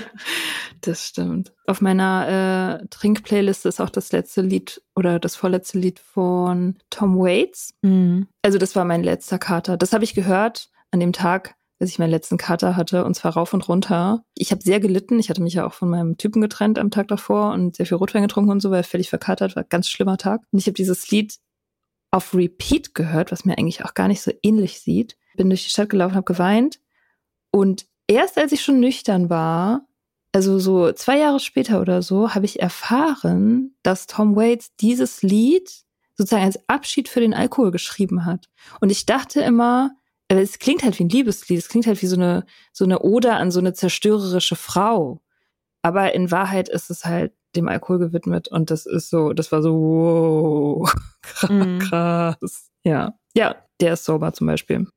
das 0.82 1.08
stimmt. 1.08 1.52
Auf 1.66 1.82
meiner 1.82 2.80
äh, 2.82 2.88
Trinkplaylist 2.90 3.66
ist 3.66 3.82
auch 3.82 3.90
das 3.90 4.12
letzte 4.12 4.42
Lied 4.42 4.84
oder 4.96 5.20
das 5.20 5.36
vorletzte 5.36 5.80
Lied 5.80 6.00
von 6.00 6.78
Tom 6.92 7.18
Waits. 7.18 7.74
Mhm. 7.82 8.28
Also 8.44 8.60
das 8.60 8.76
war 8.76 8.86
mein 8.86 9.04
letzter 9.04 9.40
Kater. 9.40 9.78
Das 9.78 9.94
habe 9.94 10.04
ich 10.04 10.14
gehört 10.14 10.70
an 10.92 11.00
dem 11.00 11.12
Tag, 11.12 11.56
als 11.82 11.90
ich 11.90 12.00
meinen 12.00 12.12
letzten 12.12 12.38
Kater 12.38 12.76
hatte, 12.76 13.04
und 13.06 13.16
zwar 13.16 13.34
rauf 13.34 13.56
und 13.56 13.68
runter. 13.68 14.24
Ich 14.36 14.52
habe 14.52 14.62
sehr 14.62 14.80
gelitten. 14.80 15.18
Ich 15.18 15.32
hatte 15.32 15.42
mich 15.42 15.56
ja 15.56 15.66
auch 15.66 15.74
von 15.74 15.90
meinem 15.90 16.16
Typen 16.16 16.40
getrennt 16.40 16.78
am 16.78 16.92
Tag 16.92 17.08
davor 17.08 17.54
und 17.54 17.76
sehr 17.76 17.88
viel 17.88 17.98
Rotwein 17.98 18.22
getrunken 18.22 18.52
und 18.52 18.60
so, 18.60 18.70
weil 18.70 18.84
völlig 18.84 19.10
verkatert 19.10 19.56
war. 19.56 19.64
Ganz 19.64 19.90
schlimmer 19.90 20.18
Tag. 20.18 20.42
Und 20.52 20.60
ich 20.60 20.68
habe 20.68 20.76
dieses 20.76 21.10
Lied 21.10 21.38
auf 22.12 22.36
Repeat 22.36 22.94
gehört, 22.94 23.32
was 23.32 23.46
mir 23.46 23.58
eigentlich 23.58 23.84
auch 23.84 23.96
gar 23.96 24.08
nicht 24.08 24.22
so 24.22 24.32
ähnlich 24.44 24.80
sieht. 24.80 25.18
Bin 25.36 25.50
durch 25.50 25.64
die 25.64 25.72
Stadt 25.72 25.90
gelaufen, 25.90 26.14
habe 26.14 26.26
geweint. 26.26 26.80
Und 27.50 27.88
erst 28.06 28.38
als 28.38 28.52
ich 28.52 28.62
schon 28.62 28.80
nüchtern 28.80 29.32
war, 29.32 29.88
also 30.34 30.60
so 30.60 30.92
zwei 30.92 31.18
Jahre 31.18 31.40
später 31.40 31.82
oder 31.82 32.04
so, 32.04 32.36
habe 32.36 32.46
ich 32.46 32.62
erfahren, 32.62 33.76
dass 33.82 34.06
Tom 34.06 34.36
Waits 34.36 34.76
dieses 34.76 35.24
Lied 35.24 35.84
sozusagen 36.16 36.46
als 36.46 36.60
Abschied 36.70 37.10
für 37.10 37.22
den 37.22 37.34
Alkohol 37.34 37.72
geschrieben 37.72 38.26
hat. 38.26 38.50
Und 38.82 38.92
ich 38.92 39.08
dachte 39.08 39.42
immer, 39.42 39.96
es 40.40 40.60
klingt 40.60 40.84
halt 40.84 40.98
wie 41.00 41.04
ein 41.04 41.10
Liebeslied, 41.10 41.60
es 41.60 41.70
klingt 41.70 41.88
halt 41.88 42.02
wie 42.02 42.08
so 42.08 42.16
eine, 42.16 42.46
so 42.72 42.86
eine 42.86 43.02
Ode 43.02 43.34
an 43.34 43.52
so 43.52 43.60
eine 43.60 43.74
zerstörerische 43.74 44.56
Frau. 44.56 45.22
Aber 45.82 46.14
in 46.14 46.32
Wahrheit 46.32 46.70
ist 46.70 46.90
es 46.90 47.06
halt 47.06 47.34
dem 47.56 47.68
Alkohol 47.68 48.00
gewidmet 48.00 48.48
und 48.48 48.72
das 48.72 48.86
ist 48.86 49.10
so, 49.10 49.34
das 49.34 49.52
war 49.52 49.62
so, 49.62 49.74
wow, 49.74 50.96
krass. 51.80 52.38
Mm. 52.40 52.88
Ja. 52.88 53.14
Ja, 53.36 53.56
der 53.80 53.94
ist 53.94 54.06
sober 54.06 54.34
zum 54.34 54.48
Beispiel. 54.48 54.88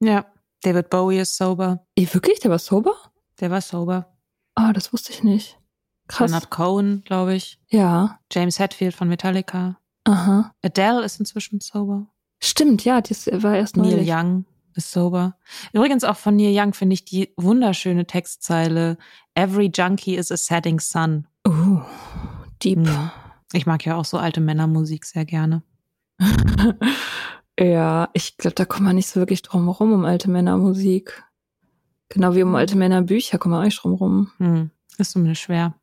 Ja, 0.00 0.26
David 0.62 0.90
Bowie 0.90 1.18
ist 1.18 1.36
sober. 1.36 1.84
Ey, 1.94 2.08
wirklich? 2.12 2.40
Der 2.40 2.50
war 2.50 2.58
sober? 2.58 2.94
Der 3.40 3.50
war 3.50 3.60
sober. 3.60 4.16
Ah, 4.54 4.72
das 4.72 4.92
wusste 4.92 5.12
ich 5.12 5.22
nicht. 5.22 5.58
Krass. 6.08 6.30
Leonard 6.30 6.50
Cohen, 6.50 7.02
glaube 7.04 7.34
ich. 7.34 7.60
Ja. 7.68 8.18
James 8.32 8.58
Hetfield 8.58 8.94
von 8.94 9.08
Metallica. 9.08 9.78
Aha. 10.04 10.52
Adele 10.62 11.04
ist 11.04 11.20
inzwischen 11.20 11.60
sober. 11.60 12.06
Stimmt, 12.42 12.84
ja, 12.84 13.00
das 13.00 13.26
war 13.26 13.56
erst 13.56 13.76
neulich. 13.76 14.06
Neil 14.06 14.24
Young 14.24 14.44
ist 14.78 14.92
sober. 14.92 15.36
Übrigens 15.72 16.04
auch 16.04 16.16
von 16.16 16.36
Neil 16.36 16.58
Young 16.58 16.72
finde 16.72 16.94
ich 16.94 17.04
die 17.04 17.34
wunderschöne 17.36 18.06
Textzeile 18.06 18.96
Every 19.34 19.70
Junkie 19.74 20.16
is 20.16 20.32
a 20.32 20.36
setting 20.36 20.80
sun. 20.80 21.26
Uh, 21.46 21.80
deep. 22.62 22.88
Ich 23.52 23.66
mag 23.66 23.84
ja 23.84 23.96
auch 23.96 24.04
so 24.04 24.16
alte 24.16 24.40
Männermusik 24.40 25.04
sehr 25.04 25.24
gerne. 25.24 25.62
ja, 27.60 28.08
ich 28.14 28.36
glaube, 28.38 28.54
da 28.54 28.64
kommt 28.64 28.84
man 28.84 28.96
nicht 28.96 29.08
so 29.08 29.20
wirklich 29.20 29.42
drum 29.42 29.64
herum 29.64 29.92
um 29.92 30.04
alte 30.04 30.30
Männermusik. 30.30 31.22
Genau 32.08 32.34
wie 32.34 32.42
um 32.42 32.54
alte 32.54 32.76
Männerbücher 32.76 33.38
kommt 33.38 33.52
man 33.52 33.60
auch 33.60 33.64
nicht 33.64 33.82
drum 33.82 33.92
rum. 33.94 34.30
Hm. 34.38 34.70
Ist 34.96 35.12
zumindest 35.12 35.42
schwer. 35.42 35.74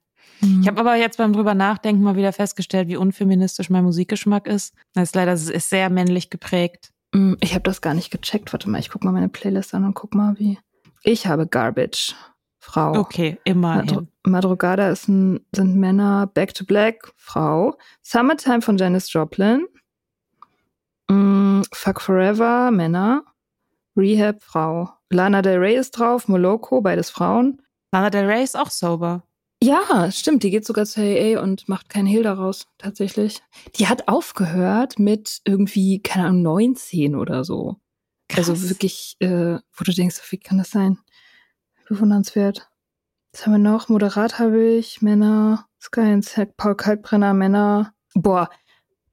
Mhm. 0.42 0.62
Ich 0.62 0.68
habe 0.68 0.80
aber 0.80 0.96
jetzt 0.96 1.18
beim 1.18 1.34
drüber 1.34 1.54
nachdenken 1.54 2.04
mal 2.04 2.16
wieder 2.16 2.34
festgestellt, 2.34 2.88
wie 2.88 2.98
unfeministisch 2.98 3.70
mein 3.70 3.84
Musikgeschmack 3.84 4.48
ist. 4.48 4.74
Das 4.94 5.10
ist 5.10 5.16
leider 5.16 5.34
ist 5.34 5.70
sehr 5.70 5.90
männlich 5.90 6.30
geprägt. 6.30 6.92
Mm, 7.16 7.36
ich 7.40 7.54
habe 7.54 7.64
das 7.64 7.80
gar 7.80 7.94
nicht 7.94 8.12
gecheckt. 8.12 8.52
Warte 8.52 8.70
mal, 8.70 8.80
ich 8.80 8.90
guck 8.90 9.04
mal 9.06 9.14
meine 9.14 9.30
Playlist 9.30 9.74
an 9.74 9.86
und 9.86 9.94
guck 9.94 10.14
mal, 10.14 10.38
wie. 10.38 10.60
Ich 11.04 11.28
habe 11.28 11.48
Garbage. 11.48 12.14
Frau. 12.60 12.98
Okay, 12.98 13.38
immer. 13.46 13.76
Madru 13.76 14.08
Madrugada 14.24 14.90
ist 14.90 15.08
ein, 15.08 15.40
sind 15.56 15.78
Männer. 15.78 16.28
Back 16.34 16.54
to 16.56 16.66
Black, 16.66 17.14
Frau. 17.16 17.78
Summertime 18.02 18.62
von 18.62 18.78
Janis 18.78 19.14
Joplin. 19.14 19.66
Mm, 21.10 21.62
Fuck 21.72 22.02
Forever, 22.02 22.72
Männer. 22.72 23.24
Rehab, 23.96 24.44
Frau. 24.44 24.90
Lana 25.10 25.42
Del 25.42 25.60
Rey 25.60 25.78
ist 25.78 25.92
drauf. 25.92 26.28
Moloko, 26.28 26.82
beides 26.82 27.10
Frauen. 27.10 27.62
Lana 27.94 28.10
Del 28.10 28.26
Rey 28.26 28.44
ist 28.44 28.58
auch 28.58 28.72
sober. 28.72 29.24
Ja, 29.66 30.12
stimmt. 30.12 30.44
Die 30.44 30.52
geht 30.52 30.66
sogar 30.66 30.86
zur 30.86 31.04
AA 31.04 31.42
und 31.42 31.68
macht 31.68 31.90
keinen 31.90 32.06
Hehl 32.06 32.22
daraus, 32.22 32.68
tatsächlich. 32.78 33.42
Die 33.76 33.88
hat 33.88 34.08
aufgehört 34.08 35.00
mit 35.00 35.42
irgendwie, 35.44 36.02
keine 36.02 36.28
Ahnung, 36.28 36.44
19 36.44 37.16
oder 37.16 37.44
so. 37.44 37.70
Also 37.70 37.78
Krass. 38.30 38.50
Also 38.50 38.70
wirklich, 38.70 39.16
äh, 39.20 39.58
wo 39.74 39.84
du 39.84 39.92
denkst, 39.92 40.22
wie 40.30 40.38
kann 40.38 40.60
das 40.60 40.70
sein? 40.70 41.00
Bewundernswert. 41.90 42.70
Was 43.34 43.46
haben 43.46 43.54
wir 43.54 43.58
noch? 43.58 43.90
Moderat 43.90 44.38
habe 44.38 44.64
ich, 44.64 45.02
Männer, 45.02 45.66
Sky 45.82 46.20
Paul 46.58 46.76
Kalkbrenner, 46.76 47.34
Männer. 47.34 47.94
Boah, 48.14 48.50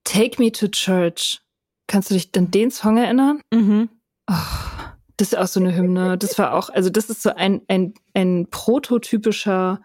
Take 0.04 0.40
Me 0.40 0.52
to 0.52 0.68
Church. 0.68 1.40
Kannst 1.86 2.10
du 2.10 2.14
dich 2.14 2.30
an 2.36 2.50
den 2.50 2.70
Song 2.70 2.98
erinnern? 2.98 3.40
Mhm. 3.52 3.88
Oh, 4.30 4.34
das 5.16 5.32
ist 5.32 5.38
auch 5.38 5.46
so 5.46 5.60
eine 5.60 5.74
Hymne. 5.74 6.18
Das 6.18 6.38
war 6.38 6.54
auch, 6.54 6.68
also 6.70 6.90
das 6.90 7.10
ist 7.10 7.22
so 7.22 7.34
ein, 7.34 7.62
ein, 7.68 7.94
ein 8.14 8.48
prototypischer 8.50 9.80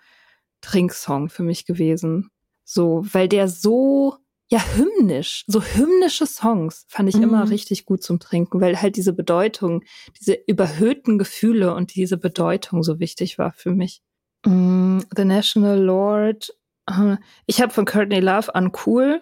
Trinksong 0.62 1.30
für 1.30 1.44
mich 1.44 1.66
gewesen. 1.66 2.30
So, 2.66 3.06
weil 3.14 3.28
der 3.30 3.48
so, 3.48 4.18
ja, 4.50 4.60
hymnisch, 4.76 5.44
so 5.48 5.62
hymnische 5.62 6.26
Songs 6.26 6.86
fand 6.90 7.10
ich 7.10 7.16
Mhm. 7.16 7.24
immer 7.24 7.50
richtig 7.50 7.86
gut 7.86 8.04
zum 8.04 8.20
Trinken, 8.20 8.60
weil 8.62 8.82
halt 8.82 8.96
diese 8.96 9.14
Bedeutung, 9.14 9.84
diese 10.20 10.34
überhöhten 10.34 11.18
Gefühle 11.18 11.74
und 11.74 11.96
diese 11.96 12.18
Bedeutung 12.18 12.84
so 12.84 13.00
wichtig 13.00 13.38
war 13.38 13.54
für 13.54 13.72
mich. 13.72 14.02
Mm, 14.46 15.00
The 15.16 15.26
National 15.26 15.80
Lord. 15.82 16.54
äh, 16.90 17.18
Ich 17.46 17.62
habe 17.62 17.74
von 17.74 17.86
Courtney 17.86 18.20
Love 18.20 18.52
Uncool. 18.54 19.22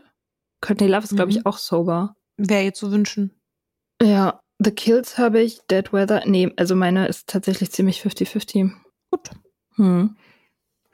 Courtney 0.62 0.88
Love 0.88 1.04
ist, 1.04 1.16
glaube 1.16 1.32
ich, 1.32 1.38
Mhm. 1.38 1.46
auch 1.46 1.58
sober. 1.58 2.16
Wäre 2.38 2.66
ihr 2.66 2.74
zu 2.74 2.92
wünschen. 2.92 3.32
Ja, 4.02 4.40
The 4.60 4.72
Kills 4.72 5.18
habe 5.18 5.42
ich, 5.42 5.62
Dead 5.70 5.92
Weather. 5.94 6.24
Nee, 6.26 6.52
also 6.58 6.76
meine 6.76 7.08
ist 7.08 7.28
tatsächlich 7.28 7.72
ziemlich 7.72 8.02
50-50. 8.02 8.72
Gut. 9.12 9.30
Hm. 9.76 10.16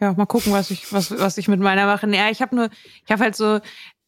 Ja, 0.01 0.13
mal 0.13 0.25
gucken, 0.25 0.51
was 0.51 0.71
ich, 0.71 0.91
was, 0.91 1.11
was 1.11 1.37
ich 1.37 1.47
mit 1.47 1.59
meiner 1.59 1.85
mache. 1.85 2.09
Ja, 2.13 2.29
ich 2.29 2.41
habe 2.41 2.55
nur, 2.55 2.69
ich 3.05 3.11
habe 3.11 3.23
halt 3.23 3.35
so, 3.35 3.59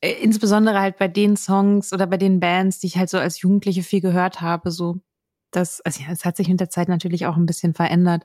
äh, 0.01 0.11
insbesondere 0.21 0.79
halt 0.79 0.97
bei 0.97 1.07
den 1.07 1.37
Songs 1.37 1.93
oder 1.93 2.07
bei 2.07 2.17
den 2.17 2.39
Bands, 2.39 2.79
die 2.79 2.87
ich 2.87 2.97
halt 2.97 3.11
so 3.11 3.19
als 3.19 3.39
Jugendliche 3.41 3.83
viel 3.83 4.01
gehört 4.01 4.41
habe, 4.41 4.71
so, 4.71 4.99
das, 5.51 5.81
also 5.81 6.01
ja, 6.01 6.11
es 6.11 6.25
hat 6.25 6.35
sich 6.35 6.47
mit 6.47 6.59
der 6.59 6.71
Zeit 6.71 6.89
natürlich 6.89 7.27
auch 7.27 7.37
ein 7.37 7.45
bisschen 7.45 7.75
verändert. 7.75 8.23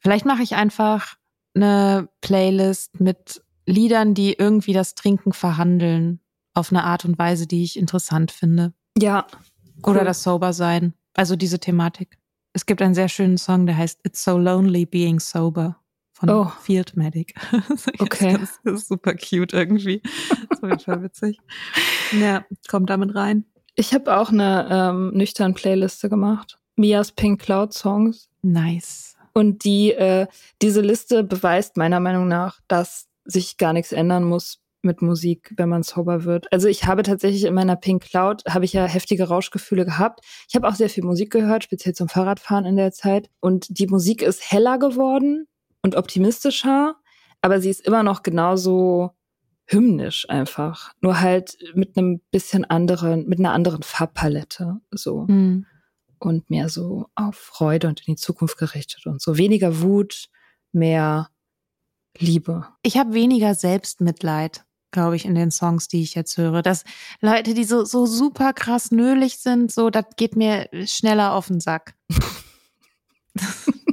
Vielleicht 0.00 0.26
mache 0.26 0.42
ich 0.42 0.56
einfach 0.56 1.14
eine 1.54 2.10
Playlist 2.20 3.00
mit 3.00 3.42
Liedern, 3.64 4.12
die 4.12 4.34
irgendwie 4.34 4.74
das 4.74 4.94
Trinken 4.94 5.32
verhandeln, 5.32 6.20
auf 6.52 6.70
eine 6.70 6.84
Art 6.84 7.06
und 7.06 7.18
Weise, 7.18 7.46
die 7.46 7.64
ich 7.64 7.78
interessant 7.78 8.30
finde. 8.30 8.74
Ja. 8.98 9.26
Oder 9.82 10.00
Cool. 10.00 10.04
das 10.04 10.22
Sober-Sein. 10.22 10.92
Also 11.14 11.34
diese 11.34 11.58
Thematik. 11.58 12.18
Es 12.52 12.66
gibt 12.66 12.82
einen 12.82 12.94
sehr 12.94 13.08
schönen 13.08 13.38
Song, 13.38 13.64
der 13.66 13.78
heißt 13.78 14.00
It's 14.04 14.22
So 14.22 14.36
Lonely 14.36 14.84
Being 14.84 15.18
Sober 15.18 15.76
von 16.16 16.30
Oh. 16.30 16.50
Field 16.62 16.96
Medic. 16.96 17.34
Das 17.68 17.86
ist 17.86 18.00
Okay. 18.00 18.38
Das 18.38 18.58
ist 18.64 18.88
super 18.88 19.14
cute 19.14 19.52
irgendwie. 19.52 20.00
Das 20.02 20.58
ist 20.58 20.64
auf 20.64 20.70
jeden 20.70 20.80
Fall 20.80 21.02
witzig. 21.02 21.38
Ja, 22.18 22.44
kommt 22.68 22.88
damit 22.90 23.14
rein. 23.14 23.44
Ich 23.74 23.92
habe 23.92 24.16
auch 24.16 24.30
eine 24.30 24.66
ähm, 24.70 25.10
nüchtern 25.12 25.52
Playliste 25.52 26.08
gemacht. 26.08 26.58
Mias 26.76 27.12
Pink 27.12 27.42
Cloud 27.42 27.74
Songs. 27.74 28.30
Nice. 28.40 29.16
Und 29.34 29.64
die, 29.64 29.92
äh, 29.92 30.26
diese 30.62 30.80
Liste 30.80 31.22
beweist 31.22 31.76
meiner 31.76 32.00
Meinung 32.00 32.28
nach, 32.28 32.60
dass 32.68 33.08
sich 33.26 33.58
gar 33.58 33.74
nichts 33.74 33.92
ändern 33.92 34.24
muss 34.24 34.62
mit 34.80 35.02
Musik, 35.02 35.52
wenn 35.58 35.68
man 35.68 35.82
sober 35.82 36.24
wird. 36.24 36.50
Also 36.50 36.68
ich 36.68 36.86
habe 36.86 37.02
tatsächlich 37.02 37.44
in 37.44 37.52
meiner 37.52 37.76
Pink 37.76 38.04
Cloud, 38.04 38.42
habe 38.48 38.64
ich 38.64 38.72
ja 38.72 38.86
heftige 38.86 39.28
Rauschgefühle 39.28 39.84
gehabt. 39.84 40.20
Ich 40.48 40.54
habe 40.54 40.66
auch 40.66 40.74
sehr 40.76 40.88
viel 40.88 41.04
Musik 41.04 41.30
gehört, 41.30 41.64
speziell 41.64 41.94
zum 41.94 42.08
Fahrradfahren 42.08 42.64
in 42.64 42.76
der 42.76 42.92
Zeit. 42.92 43.28
Und 43.40 43.66
die 43.78 43.88
Musik 43.88 44.22
ist 44.22 44.50
heller 44.50 44.78
geworden 44.78 45.46
und 45.86 45.94
optimistischer, 45.96 46.96
aber 47.40 47.60
sie 47.60 47.70
ist 47.70 47.80
immer 47.80 48.02
noch 48.02 48.22
genauso 48.22 49.12
hymnisch 49.66 50.28
einfach. 50.28 50.92
Nur 51.00 51.20
halt 51.20 51.56
mit 51.74 51.96
einem 51.96 52.20
bisschen 52.30 52.64
anderen, 52.64 53.26
mit 53.26 53.38
einer 53.38 53.52
anderen 53.52 53.82
Farbpalette. 53.82 54.80
So 54.90 55.26
Hm. 55.28 55.64
und 56.18 56.50
mehr 56.50 56.68
so 56.68 57.06
auf 57.14 57.36
Freude 57.36 57.88
und 57.88 58.00
in 58.00 58.14
die 58.14 58.20
Zukunft 58.20 58.58
gerichtet 58.58 59.06
und 59.06 59.20
so 59.22 59.38
weniger 59.38 59.80
Wut, 59.80 60.28
mehr 60.72 61.28
Liebe. 62.18 62.66
Ich 62.82 62.96
habe 62.96 63.12
weniger 63.12 63.54
Selbstmitleid, 63.54 64.64
glaube 64.90 65.16
ich, 65.16 65.24
in 65.24 65.34
den 65.34 65.50
Songs, 65.50 65.88
die 65.88 66.02
ich 66.02 66.14
jetzt 66.14 66.36
höre. 66.38 66.62
Dass 66.62 66.84
Leute, 67.20 67.54
die 67.54 67.64
so, 67.64 67.84
so 67.84 68.06
super 68.06 68.52
krass 68.54 68.90
nölig 68.90 69.38
sind, 69.38 69.70
so, 69.70 69.90
das 69.90 70.06
geht 70.16 70.34
mir 70.34 70.68
schneller 70.86 71.34
auf 71.34 71.48
den 71.48 71.60
Sack. 71.60 71.94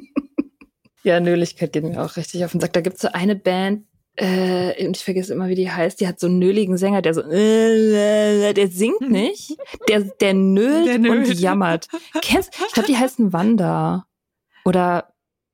Ja, 1.04 1.20
Nöligkeit 1.20 1.74
geht 1.74 1.84
mir 1.84 2.04
auch 2.04 2.16
richtig 2.16 2.44
auf 2.46 2.52
den 2.52 2.62
Sack. 2.62 2.74
Da 2.74 2.82
gibt's 2.82 3.02
so 3.02 3.10
eine 3.12 3.36
Band, 3.36 3.86
äh, 4.16 4.86
und 4.86 4.96
ich 4.96 5.04
vergesse 5.04 5.34
immer, 5.34 5.50
wie 5.50 5.56
die 5.56 5.72
heißt, 5.72 6.00
die 6.00 6.08
hat 6.08 6.20
so 6.20 6.28
einen 6.28 6.38
nöligen 6.38 6.78
Sänger, 6.78 7.02
der 7.02 7.14
so, 7.16 7.22
äh, 7.22 8.50
äh, 8.50 8.54
der 8.54 8.68
singt 8.68 9.02
nicht, 9.10 9.58
der, 9.88 10.02
der 10.02 10.34
nölt, 10.36 10.88
Der 10.88 11.00
nölt. 11.00 11.30
und 11.30 11.40
jammert. 11.40 11.88
Kennst, 12.22 12.52
ich 12.68 12.74
glaube, 12.74 12.88
die 12.88 12.98
heißen 12.98 13.34
Wanda. 13.34 14.06
Oder 14.66 15.14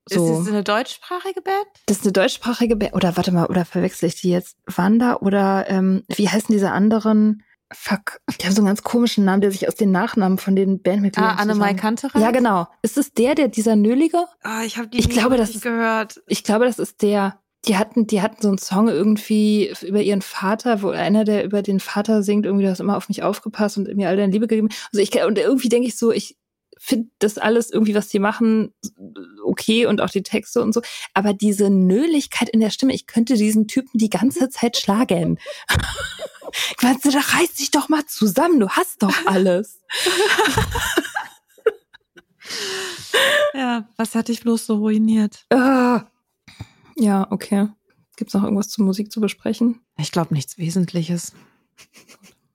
so. 0.10 0.26
Ist 0.26 0.40
das 0.40 0.48
eine 0.50 0.64
deutschsprachige 0.64 1.42
Band? 1.42 1.68
Das 1.86 1.98
ist 1.98 2.04
eine 2.04 2.12
deutschsprachige 2.12 2.76
Band. 2.76 2.94
Oder 2.96 3.16
warte 3.16 3.32
mal, 3.32 3.46
oder 3.46 3.64
verwechsel 3.64 4.10
ich 4.10 4.20
die 4.20 4.32
jetzt? 4.32 4.58
Wanda 4.66 5.18
oder 5.18 5.70
ähm, 5.70 6.04
wie 6.10 6.28
heißen 6.28 6.52
diese 6.52 6.72
anderen? 6.72 7.44
Fuck, 7.72 8.20
die 8.42 8.46
haben 8.46 8.54
so 8.54 8.62
einen 8.62 8.68
ganz 8.68 8.82
komischen 8.82 9.26
Namen, 9.26 9.42
der 9.42 9.52
sich 9.52 9.68
aus 9.68 9.76
den 9.76 9.92
Nachnamen 9.92 10.40
von 10.40 10.56
den 10.56 10.82
Bandmitgliedern 10.82 11.38
Ah, 11.38 11.42
Annemai 11.42 11.76
Kantereit? 11.76 12.20
Ja, 12.22 12.32
'genau. 12.32 12.68
Ist 12.82 12.98
es 12.98 13.14
der, 13.14 13.36
der 13.36 13.48
dieser 13.48 13.76
Nölige? 13.76 14.26
Ah, 14.42 14.64
ich 14.64 14.78
habe 14.78 14.88
die 14.88 14.98
Ich 14.98 15.08
nie 15.08 15.14
glaube, 15.14 15.38
das 15.38 15.62
gehört. 15.62 16.20
Ich 16.28 16.44
glaube, 16.44 16.66
das 16.66 16.80
ist 16.80 17.02
der. 17.04 17.40
Die 17.66 17.78
hatten, 17.78 18.08
die 18.08 18.22
hatten 18.22 18.42
so 18.42 18.48
einen 18.48 18.58
Song 18.58 18.88
irgendwie 18.88 19.72
über 19.86 20.02
ihren 20.02 20.22
Vater, 20.22 20.82
wo 20.82 20.90
einer, 20.90 21.26
der 21.26 21.44
über 21.44 21.62
den 21.62 21.80
Vater 21.82 22.24
singt, 22.24 22.46
irgendwie, 22.46 22.64
du 22.64 22.72
hast 22.72 22.80
immer 22.80 22.96
auf 22.96 23.10
mich 23.10 23.22
aufgepasst 23.22 23.78
und 23.78 23.94
mir 23.96 24.08
all 24.08 24.16
deine 24.18 24.32
Liebe 24.32 24.48
gegeben. 24.48 24.70
Also 24.94 25.02
ich 25.04 25.14
und 25.24 25.38
irgendwie 25.38 25.68
denke 25.70 25.88
ich 25.90 25.98
so, 25.98 26.12
ich 26.12 26.38
finde 26.80 27.10
das 27.20 27.38
alles 27.38 27.70
irgendwie, 27.70 27.94
was 27.94 28.08
die 28.08 28.20
machen, 28.20 28.74
okay 29.44 29.86
und 29.86 30.02
auch 30.02 30.10
die 30.10 30.24
Texte 30.24 30.62
und 30.62 30.74
so. 30.74 30.82
Aber 31.14 31.34
diese 31.34 31.70
Nöligkeit 31.70 32.50
in 32.50 32.60
der 32.60 32.72
Stimme, 32.72 32.94
ich 32.94 33.06
könnte 33.06 33.36
diesen 33.36 33.68
Typen 33.68 34.00
die 34.00 34.10
ganze 34.10 34.50
Zeit 34.50 34.78
schlagen. 34.78 35.38
Ich 36.78 36.82
meine, 36.82 36.98
da 37.04 37.20
reiß 37.20 37.54
dich 37.54 37.70
doch 37.70 37.90
mal 37.90 38.06
zusammen, 38.06 38.60
du 38.60 38.70
hast 38.70 39.04
doch 39.04 39.26
alles. 39.26 39.80
Ja, 43.54 43.88
was 43.98 44.16
hat 44.16 44.28
dich 44.28 44.42
bloß 44.42 44.66
so 44.66 44.78
ruiniert? 44.78 45.46
Ah. 45.50 46.06
Ja, 46.96 47.28
okay. 47.32 47.68
Gibt's 48.16 48.34
noch 48.34 48.44
irgendwas 48.44 48.70
zur 48.70 48.86
Musik 48.86 49.12
zu 49.12 49.22
besprechen? 49.22 49.82
Ich 49.98 50.12
glaube 50.12 50.34
nichts 50.34 50.58
Wesentliches. 50.58 51.34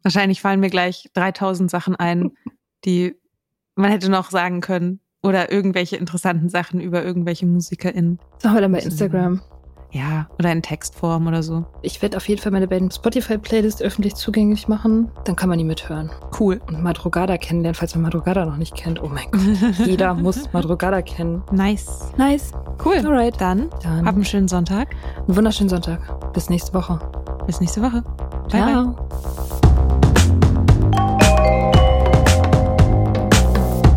Wahrscheinlich 0.02 0.40
fallen 0.40 0.60
mir 0.60 0.70
gleich 0.70 1.10
3000 1.14 1.70
Sachen 1.70 1.96
ein, 1.96 2.36
die 2.84 3.16
man 3.76 3.90
hätte 3.90 4.10
noch 4.10 4.30
sagen 4.30 4.60
können. 4.60 5.00
Oder 5.22 5.50
irgendwelche 5.50 5.96
interessanten 5.96 6.50
Sachen 6.50 6.80
über 6.80 7.02
irgendwelche 7.02 7.46
MusikerInnen. 7.46 8.18
Wir 8.42 8.60
dann 8.60 8.72
bei 8.72 8.80
Instagram. 8.80 9.40
Ja, 9.90 10.28
oder 10.40 10.50
in 10.50 10.60
Textform 10.60 11.28
oder 11.28 11.42
so. 11.44 11.64
Ich 11.80 12.02
werde 12.02 12.16
auf 12.16 12.28
jeden 12.28 12.42
Fall 12.42 12.50
meine 12.50 12.66
beiden 12.66 12.90
Spotify-Playlist 12.90 13.80
öffentlich 13.80 14.16
zugänglich 14.16 14.66
machen. 14.66 15.10
Dann 15.24 15.36
kann 15.36 15.48
man 15.48 15.56
die 15.56 15.64
mithören. 15.64 16.10
Cool. 16.38 16.60
Und 16.66 16.82
Madrugada 16.82 17.38
kennenlernen, 17.38 17.76
falls 17.76 17.94
man 17.94 18.02
Madrugada 18.02 18.44
noch 18.44 18.56
nicht 18.56 18.74
kennt. 18.74 19.00
Oh 19.02 19.08
mein 19.08 19.30
Gott. 19.30 19.40
Jeder 19.86 20.12
muss 20.14 20.52
Madrugada 20.52 21.00
kennen. 21.00 21.42
Nice. 21.52 22.12
Nice. 22.18 22.50
Cool. 22.84 22.96
Alright. 22.96 23.40
Dann 23.40 23.70
Dann 23.84 24.04
hab 24.04 24.16
einen 24.16 24.24
schönen 24.24 24.48
Sonntag. 24.48 24.88
einen 25.26 25.36
wunderschönen 25.36 25.70
Sonntag. 25.70 26.32
Bis 26.32 26.50
nächste 26.50 26.74
Woche. 26.74 26.98
Bis 27.46 27.60
nächste 27.60 27.80
Woche. 27.80 28.02
Bye, 28.50 28.84
bye. 28.84 29.73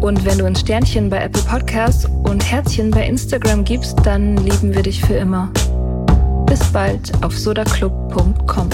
Und 0.00 0.24
wenn 0.24 0.38
du 0.38 0.46
ein 0.46 0.56
Sternchen 0.56 1.10
bei 1.10 1.18
Apple 1.18 1.42
Podcasts 1.42 2.06
und 2.06 2.42
Herzchen 2.50 2.90
bei 2.90 3.06
Instagram 3.06 3.64
gibst, 3.64 3.98
dann 4.04 4.36
lieben 4.38 4.74
wir 4.74 4.82
dich 4.82 5.00
für 5.04 5.14
immer. 5.14 5.52
Bis 6.46 6.60
bald 6.72 7.12
auf 7.22 7.36
sodaclub.com. 7.38 8.70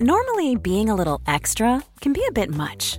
Normally, 0.00 0.56
being 0.56 0.90
a 0.90 0.94
little 0.96 1.20
extra 1.28 1.82
can 2.00 2.12
be 2.12 2.22
a 2.28 2.32
bit 2.32 2.50
much, 2.50 2.98